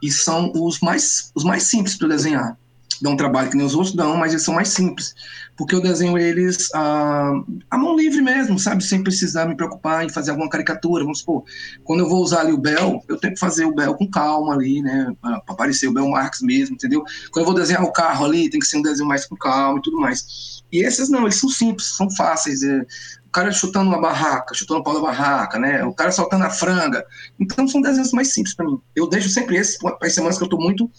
E 0.00 0.08
são 0.08 0.52
os 0.54 0.78
mais, 0.78 1.32
os 1.34 1.42
mais 1.42 1.64
simples 1.64 1.96
para 1.96 2.06
desenhar. 2.06 2.56
Dão 3.00 3.16
trabalho 3.16 3.50
que 3.50 3.56
nem 3.56 3.64
os 3.64 3.74
outros 3.74 3.94
dão, 3.94 4.16
mas 4.16 4.32
eles 4.32 4.44
são 4.44 4.54
mais 4.54 4.68
simples. 4.68 5.14
Porque 5.56 5.74
eu 5.74 5.80
desenho 5.80 6.16
eles 6.18 6.68
ah, 6.74 7.32
à 7.70 7.78
mão 7.78 7.96
livre 7.96 8.20
mesmo, 8.20 8.58
sabe? 8.58 8.82
Sem 8.82 9.02
precisar 9.02 9.46
me 9.46 9.56
preocupar 9.56 10.04
em 10.04 10.08
fazer 10.08 10.30
alguma 10.30 10.48
caricatura. 10.48 11.04
Vamos 11.04 11.20
supor, 11.20 11.44
quando 11.84 12.00
eu 12.00 12.08
vou 12.08 12.22
usar 12.22 12.40
ali 12.40 12.52
o 12.52 12.58
Bel, 12.58 13.02
eu 13.08 13.16
tenho 13.16 13.34
que 13.34 13.40
fazer 13.40 13.64
o 13.64 13.74
Bel 13.74 13.94
com 13.94 14.08
calma 14.08 14.54
ali, 14.54 14.82
né? 14.82 15.12
Para 15.20 15.36
aparecer 15.48 15.88
o 15.88 15.92
Bel 15.92 16.08
Marx 16.08 16.40
mesmo, 16.42 16.74
entendeu? 16.74 17.02
Quando 17.30 17.44
eu 17.44 17.46
vou 17.46 17.54
desenhar 17.54 17.82
o 17.82 17.92
carro 17.92 18.24
ali, 18.24 18.50
tem 18.50 18.60
que 18.60 18.66
ser 18.66 18.78
um 18.78 18.82
desenho 18.82 19.08
mais 19.08 19.26
com 19.26 19.36
calma 19.36 19.78
e 19.78 19.82
tudo 19.82 19.98
mais. 19.98 20.58
E 20.70 20.84
esses 20.84 21.08
não, 21.08 21.22
eles 21.22 21.36
são 21.36 21.48
simples, 21.48 21.96
são 21.96 22.10
fáceis. 22.10 22.62
É, 22.62 22.84
o 23.28 23.30
cara 23.30 23.52
chutando 23.52 23.90
uma 23.90 24.00
barraca, 24.00 24.54
chutando 24.54 24.80
o 24.80 24.82
pau 24.82 24.94
da 24.94 25.00
barraca, 25.00 25.58
né? 25.58 25.84
O 25.84 25.92
cara 25.92 26.10
soltando 26.10 26.44
a 26.44 26.50
franga. 26.50 27.04
Então 27.38 27.68
são 27.68 27.80
desenhos 27.80 28.10
mais 28.10 28.32
simples 28.32 28.54
para 28.54 28.64
mim. 28.64 28.80
Eu 28.96 29.06
deixo 29.06 29.28
sempre 29.28 29.56
esses 29.56 29.76
para 29.76 29.98
as 30.00 30.14
semanas 30.14 30.38
que 30.38 30.44
eu 30.44 30.46
estou 30.46 30.58
muito 30.58 30.90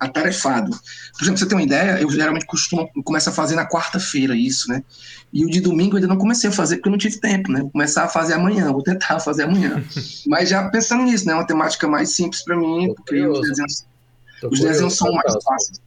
atarefado. 0.00 0.72
Por 1.16 1.22
exemplo, 1.22 1.38
você 1.38 1.46
tem 1.46 1.56
uma 1.56 1.62
ideia, 1.62 2.00
eu 2.02 2.10
geralmente 2.10 2.44
costumo 2.44 2.90
começar 3.04 3.30
a 3.30 3.34
fazer 3.34 3.54
na 3.54 3.66
quarta-feira 3.66 4.36
isso, 4.36 4.68
né? 4.68 4.82
E 5.32 5.44
o 5.44 5.48
de 5.48 5.60
domingo 5.60 5.92
eu 5.92 5.98
ainda 5.98 6.08
não 6.08 6.18
comecei 6.18 6.50
a 6.50 6.52
fazer 6.52 6.76
porque 6.76 6.88
eu 6.88 6.92
não 6.92 6.98
tive 6.98 7.20
tempo, 7.20 7.52
né? 7.52 7.60
Vou 7.60 7.70
começar 7.70 8.04
a 8.04 8.08
fazer 8.08 8.34
amanhã, 8.34 8.72
vou 8.72 8.82
tentar 8.82 9.20
fazer 9.20 9.44
amanhã. 9.44 9.82
Mas 10.26 10.48
já 10.48 10.68
pensando 10.68 11.04
nisso, 11.04 11.24
né? 11.24 11.34
Uma 11.34 11.46
temática 11.46 11.86
mais 11.86 12.10
simples 12.10 12.42
para 12.42 12.56
mim, 12.56 12.92
porque 12.96 13.24
os 13.24 13.40
desenhos, 13.48 13.86
os 14.50 14.58
desenhos 14.58 14.96
são 14.96 15.12
mais 15.12 15.32
fáceis. 15.44 15.80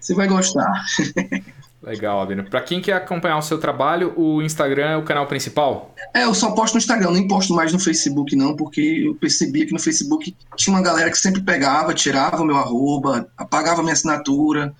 Você 0.00 0.14
vai 0.14 0.26
gostar. 0.26 0.84
Legal, 1.82 2.20
Abner. 2.20 2.48
Para 2.48 2.60
quem 2.60 2.80
quer 2.80 2.92
acompanhar 2.92 3.38
o 3.38 3.42
seu 3.42 3.58
trabalho, 3.58 4.12
o 4.16 4.40
Instagram 4.40 4.90
é 4.90 4.96
o 4.96 5.02
canal 5.02 5.26
principal? 5.26 5.92
É, 6.14 6.22
eu 6.24 6.32
só 6.32 6.52
posto 6.52 6.74
no 6.74 6.78
Instagram, 6.78 7.10
nem 7.10 7.26
posto 7.26 7.52
mais 7.52 7.72
no 7.72 7.78
Facebook 7.80 8.36
não, 8.36 8.54
porque 8.54 9.02
eu 9.06 9.16
percebi 9.16 9.66
que 9.66 9.72
no 9.72 9.80
Facebook 9.80 10.34
tinha 10.56 10.76
uma 10.76 10.82
galera 10.82 11.10
que 11.10 11.18
sempre 11.18 11.42
pegava, 11.42 11.92
tirava 11.92 12.40
o 12.40 12.46
meu 12.46 12.56
arroba, 12.56 13.26
apagava 13.36 13.82
minha 13.82 13.94
assinatura. 13.94 14.72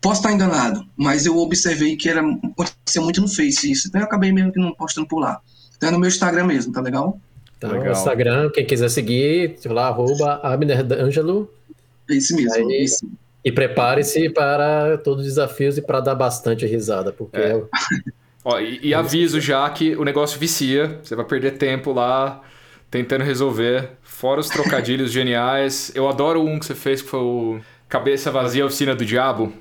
Posso 0.00 0.20
estar 0.20 0.32
enganado, 0.32 0.86
mas 0.96 1.26
eu 1.26 1.36
observei 1.38 1.96
que 1.96 2.08
era 2.08 2.20
acontecia 2.20 3.00
muito 3.00 3.20
no 3.20 3.28
Face 3.28 3.72
isso, 3.72 3.88
então 3.88 4.00
eu 4.00 4.06
acabei 4.06 4.30
mesmo 4.32 4.52
que 4.52 4.60
não 4.60 4.72
postando 4.74 5.08
por 5.08 5.18
lá. 5.18 5.40
Então 5.76 5.88
é 5.88 5.92
no 5.92 5.98
meu 5.98 6.08
Instagram 6.08 6.44
mesmo, 6.44 6.72
tá 6.72 6.80
legal? 6.80 7.18
Então, 7.56 7.70
legal. 7.70 7.92
Instagram, 7.92 8.50
quem 8.52 8.66
quiser 8.66 8.90
seguir, 8.90 9.56
lá, 9.64 9.88
arroba 9.88 10.40
Abner 10.42 10.84
D'Angelo. 10.84 11.50
É 12.08 12.14
isso 12.14 12.36
mesmo, 12.36 12.54
Aí, 12.54 12.74
é 12.74 12.84
isso. 12.84 13.08
E 13.44 13.52
prepare-se 13.52 14.30
para 14.30 14.96
todos 14.98 15.26
os 15.26 15.34
desafios 15.34 15.76
e 15.76 15.82
para 15.82 16.00
dar 16.00 16.14
bastante 16.14 16.66
risada, 16.66 17.12
porque. 17.12 17.36
É. 17.36 17.62
Ó, 18.44 18.60
e, 18.60 18.78
e 18.82 18.94
aviso 18.94 19.40
já 19.40 19.68
que 19.70 19.96
o 19.96 20.04
negócio 20.04 20.38
vicia, 20.38 21.00
você 21.02 21.16
vai 21.16 21.24
perder 21.24 21.52
tempo 21.52 21.92
lá 21.92 22.42
tentando 22.90 23.24
resolver. 23.24 23.90
Fora 24.02 24.40
os 24.40 24.48
trocadilhos 24.48 25.10
geniais. 25.12 25.90
Eu 25.94 26.08
adoro 26.08 26.44
um 26.44 26.58
que 26.58 26.66
você 26.66 26.74
fez 26.74 27.02
que 27.02 27.08
foi 27.08 27.20
o 27.20 27.60
Cabeça 27.88 28.30
Vazia 28.30 28.64
Oficina 28.64 28.94
do 28.94 29.04
Diabo. 29.04 29.52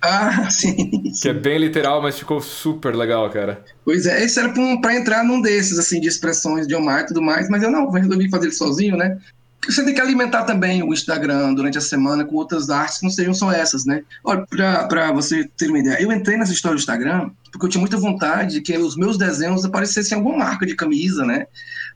Ah, 0.00 0.48
sim, 0.50 0.90
sim. 1.12 1.22
Que 1.22 1.28
é 1.28 1.32
bem 1.32 1.58
literal, 1.58 2.00
mas 2.00 2.18
ficou 2.18 2.40
super 2.40 2.94
legal, 2.94 3.28
cara. 3.30 3.64
Pois 3.84 4.06
é, 4.06 4.24
esse 4.24 4.38
era 4.38 4.52
para 4.80 4.96
entrar 4.96 5.24
num 5.24 5.40
desses, 5.40 5.78
assim, 5.78 6.00
de 6.00 6.08
expressões 6.08 6.66
de 6.66 6.74
Omar 6.74 7.02
e 7.02 7.06
tudo 7.06 7.22
mais, 7.22 7.48
mas 7.48 7.62
eu 7.62 7.70
não, 7.70 7.88
resolvi 7.90 8.28
fazer 8.28 8.46
ele 8.46 8.54
sozinho, 8.54 8.96
né? 8.96 9.18
Você 9.66 9.84
tem 9.84 9.94
que 9.94 10.00
alimentar 10.00 10.44
também 10.44 10.82
o 10.82 10.92
Instagram 10.92 11.54
durante 11.54 11.78
a 11.78 11.80
semana 11.80 12.24
com 12.24 12.34
outras 12.34 12.68
artes 12.68 12.98
que 12.98 13.04
não 13.04 13.10
sejam 13.12 13.32
só 13.32 13.52
essas, 13.52 13.84
né? 13.84 14.02
Olha, 14.24 14.44
para 14.46 15.12
você 15.12 15.48
ter 15.56 15.68
uma 15.68 15.78
ideia, 15.78 16.02
eu 16.02 16.10
entrei 16.10 16.36
nessa 16.36 16.52
história 16.52 16.76
do 16.76 16.80
Instagram 16.80 17.30
porque 17.52 17.66
eu 17.66 17.70
tinha 17.70 17.80
muita 17.80 17.96
vontade 17.96 18.54
de 18.54 18.60
que 18.60 18.76
os 18.76 18.96
meus 18.96 19.18
desenhos 19.18 19.64
aparecessem 19.64 20.16
em 20.16 20.20
alguma 20.20 20.38
marca 20.38 20.66
de 20.66 20.74
camisa, 20.74 21.24
né? 21.24 21.46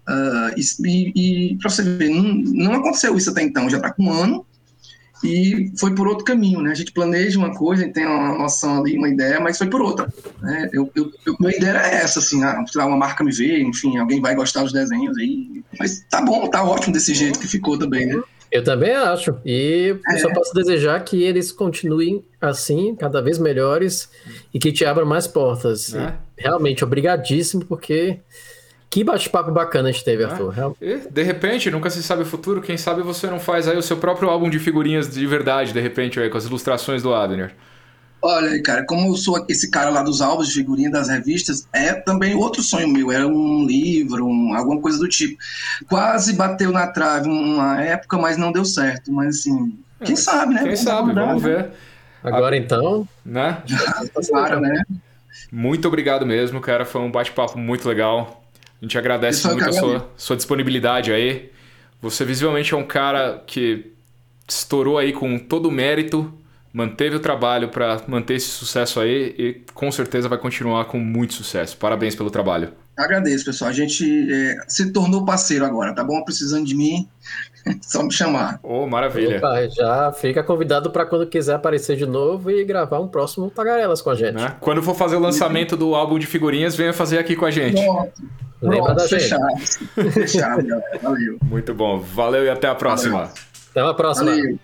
Uh, 0.08 0.60
e, 0.84 1.50
e 1.50 1.56
para 1.56 1.70
você 1.70 1.82
ver, 1.82 2.10
não, 2.10 2.22
não 2.22 2.72
aconteceu 2.74 3.16
isso 3.16 3.30
até 3.30 3.42
então, 3.42 3.68
já 3.68 3.78
está 3.78 3.90
com 3.90 4.04
um 4.04 4.12
ano, 4.12 4.46
e 5.24 5.72
foi 5.78 5.94
por 5.94 6.06
outro 6.06 6.24
caminho, 6.24 6.60
né? 6.60 6.70
A 6.70 6.74
gente 6.74 6.92
planeja 6.92 7.38
uma 7.38 7.54
coisa, 7.54 7.88
tem 7.88 8.06
uma 8.06 8.36
noção 8.36 8.80
ali, 8.80 8.96
uma 8.96 9.08
ideia, 9.08 9.40
mas 9.40 9.58
foi 9.58 9.68
por 9.68 9.80
outra. 9.80 10.12
Né? 10.40 10.68
Eu, 10.72 10.90
eu, 10.94 11.10
eu, 11.24 11.36
minha 11.40 11.56
ideia 11.56 11.70
era 11.70 11.86
essa, 11.86 12.18
assim, 12.18 12.42
ah, 12.44 12.62
uma 12.86 12.96
marca 12.96 13.24
me 13.24 13.32
vê, 13.32 13.60
enfim, 13.60 13.96
alguém 13.96 14.20
vai 14.20 14.34
gostar 14.34 14.62
dos 14.62 14.72
desenhos 14.72 15.16
aí. 15.16 15.62
Mas 15.78 16.04
tá 16.10 16.20
bom, 16.20 16.48
tá 16.48 16.62
ótimo 16.62 16.92
desse 16.92 17.14
jeito 17.14 17.38
que 17.38 17.48
ficou 17.48 17.78
também, 17.78 18.06
né? 18.06 18.20
Eu 18.50 18.62
também 18.62 18.92
acho. 18.92 19.36
E 19.44 19.96
é. 20.08 20.18
só 20.18 20.32
posso 20.32 20.54
desejar 20.54 21.02
que 21.04 21.22
eles 21.22 21.50
continuem 21.50 22.24
assim, 22.40 22.94
cada 22.94 23.20
vez 23.20 23.38
melhores, 23.38 24.08
e 24.52 24.58
que 24.58 24.72
te 24.72 24.84
abram 24.84 25.06
mais 25.06 25.26
portas. 25.26 25.94
É. 25.94 26.14
Realmente, 26.38 26.84
obrigadíssimo, 26.84 27.64
porque 27.64 28.20
que 28.88 29.04
bate-papo 29.04 29.50
bacana 29.50 29.88
a 29.88 29.92
gente 29.92 30.04
teve, 30.04 30.24
Arthur. 30.24 30.76
É. 30.80 30.98
de 31.10 31.22
repente, 31.22 31.70
nunca 31.70 31.90
se 31.90 32.02
sabe 32.02 32.22
o 32.22 32.26
futuro, 32.26 32.60
quem 32.60 32.76
sabe 32.76 33.02
você 33.02 33.26
não 33.26 33.38
faz 33.38 33.68
aí 33.68 33.76
o 33.76 33.82
seu 33.82 33.96
próprio 33.96 34.28
álbum 34.28 34.48
de 34.48 34.58
figurinhas 34.58 35.08
de 35.12 35.26
verdade, 35.26 35.72
de 35.72 35.80
repente, 35.80 36.18
aí, 36.18 36.30
com 36.30 36.38
as 36.38 36.46
ilustrações 36.46 37.02
do 37.02 37.14
Abner. 37.14 37.54
Olha, 38.22 38.60
cara, 38.62 38.84
como 38.84 39.08
eu 39.08 39.16
sou 39.16 39.44
esse 39.48 39.70
cara 39.70 39.90
lá 39.90 40.02
dos 40.02 40.20
álbuns 40.20 40.48
de 40.48 40.54
figurinha 40.54 40.90
das 40.90 41.08
revistas, 41.08 41.68
é 41.72 41.92
também 41.92 42.34
outro 42.34 42.62
sonho 42.62 42.88
meu, 42.88 43.12
era 43.12 43.26
um 43.26 43.64
livro, 43.66 44.26
um, 44.26 44.56
alguma 44.56 44.80
coisa 44.80 44.98
do 44.98 45.08
tipo. 45.08 45.36
Quase 45.88 46.32
bateu 46.32 46.72
na 46.72 46.86
trave 46.86 47.28
uma 47.28 47.80
época, 47.82 48.16
mas 48.16 48.36
não 48.36 48.50
deu 48.50 48.64
certo. 48.64 49.12
Mas 49.12 49.38
assim, 49.38 49.78
quem 50.02 50.14
é, 50.14 50.16
sabe, 50.16 50.54
né? 50.54 50.60
Quem 50.60 50.74
vamos 50.74 50.80
sabe, 50.80 51.12
vamos 51.12 51.42
né? 51.42 51.48
ver. 51.48 51.70
Agora 52.24 52.56
então. 52.56 53.06
Né? 53.24 53.62
Claro, 54.28 54.60
né? 54.60 54.82
Muito 55.52 55.86
obrigado 55.86 56.26
mesmo, 56.26 56.60
cara. 56.60 56.84
Foi 56.84 57.02
um 57.02 57.10
bate-papo 57.10 57.58
muito 57.58 57.88
legal. 57.88 58.45
A 58.80 58.84
gente 58.84 58.98
agradece 58.98 59.46
muito 59.48 59.68
a 59.68 59.72
sua, 59.72 60.10
sua 60.16 60.36
disponibilidade 60.36 61.12
aí. 61.12 61.50
Você 62.00 62.24
visivelmente 62.24 62.74
é 62.74 62.76
um 62.76 62.86
cara 62.86 63.42
que 63.46 63.92
estourou 64.48 64.98
aí 64.98 65.12
com 65.12 65.38
todo 65.38 65.68
o 65.68 65.72
mérito, 65.72 66.32
manteve 66.72 67.16
o 67.16 67.20
trabalho 67.20 67.68
para 67.68 68.02
manter 68.06 68.34
esse 68.34 68.48
sucesso 68.48 69.00
aí 69.00 69.34
e 69.38 69.62
com 69.72 69.90
certeza 69.90 70.28
vai 70.28 70.38
continuar 70.38 70.84
com 70.84 70.98
muito 70.98 71.34
sucesso. 71.34 71.76
Parabéns 71.76 72.14
pelo 72.14 72.30
trabalho. 72.30 72.72
Agradeço, 72.96 73.44
pessoal. 73.44 73.70
A 73.70 73.74
gente 73.74 74.32
é, 74.32 74.56
se 74.68 74.90
tornou 74.92 75.24
parceiro 75.24 75.64
agora, 75.64 75.94
tá 75.94 76.04
bom? 76.04 76.22
Precisando 76.22 76.64
de 76.64 76.74
mim, 76.74 77.08
só 77.82 78.02
me 78.02 78.12
chamar. 78.12 78.58
Oh, 78.62 78.86
maravilha. 78.86 79.38
Opa, 79.38 79.68
já 79.68 80.12
fica 80.12 80.42
convidado 80.42 80.90
para 80.90 81.04
quando 81.04 81.26
quiser 81.26 81.54
aparecer 81.54 81.96
de 81.96 82.06
novo 82.06 82.50
e 82.50 82.64
gravar 82.64 83.00
um 83.00 83.08
próximo 83.08 83.50
Tagarelas 83.50 84.00
com 84.00 84.10
a 84.10 84.14
gente. 84.14 84.34
Né? 84.34 84.56
Quando 84.60 84.82
for 84.82 84.94
fazer 84.94 85.16
o 85.16 85.20
lançamento 85.20 85.76
do 85.76 85.94
álbum 85.94 86.18
de 86.18 86.26
figurinhas, 86.26 86.74
venha 86.74 86.92
fazer 86.92 87.18
aqui 87.18 87.36
com 87.36 87.44
a 87.44 87.50
gente. 87.50 87.82
Pronto. 87.82 88.12
Lembra 88.68 88.98
fechado. 89.08 89.42
gente. 89.58 90.10
Fechado, 90.12 90.66
galera. 90.66 90.98
Valeu. 91.02 91.38
Muito 91.42 91.74
bom. 91.74 91.98
Valeu 91.98 92.44
e 92.44 92.50
até 92.50 92.68
a 92.68 92.74
próxima. 92.74 93.18
Valeu. 93.18 93.32
Até 93.70 93.80
a 93.80 93.94
próxima. 93.94 94.30
Valeu. 94.30 94.58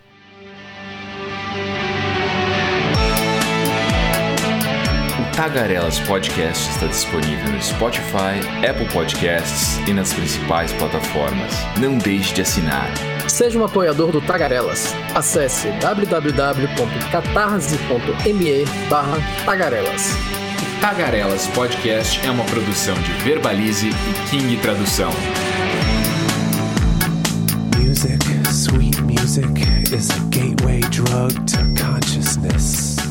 Tagarelas 5.37 5.99
Podcast 6.01 6.69
está 6.71 6.87
disponível 6.87 7.51
no 7.51 7.61
Spotify, 7.61 8.39
Apple 8.69 8.87
Podcasts 8.93 9.79
e 9.89 9.93
nas 9.93 10.13
principais 10.13 10.73
plataformas. 10.75 11.53
Não 11.81 11.97
deixe 11.99 12.33
de 12.35 12.43
assinar. 12.43 12.89
Seja 13.29 13.59
um 13.59 13.65
apoiador 13.65 14.13
do 14.13 14.21
Tagarelas. 14.21 14.95
Acesse 15.15 15.69
www.catarse.me 15.81 18.65
Tagarelas. 19.45 20.42
Tagarelas 20.83 21.47
Podcast 21.47 22.19
é 22.27 22.31
uma 22.33 22.43
produção 22.43 22.97
de 23.03 23.13
Verbalize 23.23 23.89
e 23.89 24.29
King 24.29 24.57
Tradução. 24.57 25.13
Music, 27.79 28.19
sweet 28.51 29.01
music, 29.03 29.47
is 29.95 30.11
a 30.11 30.19
gateway 30.31 30.81
drug 30.91 31.35
to 31.47 31.59
consciousness. 31.81 33.02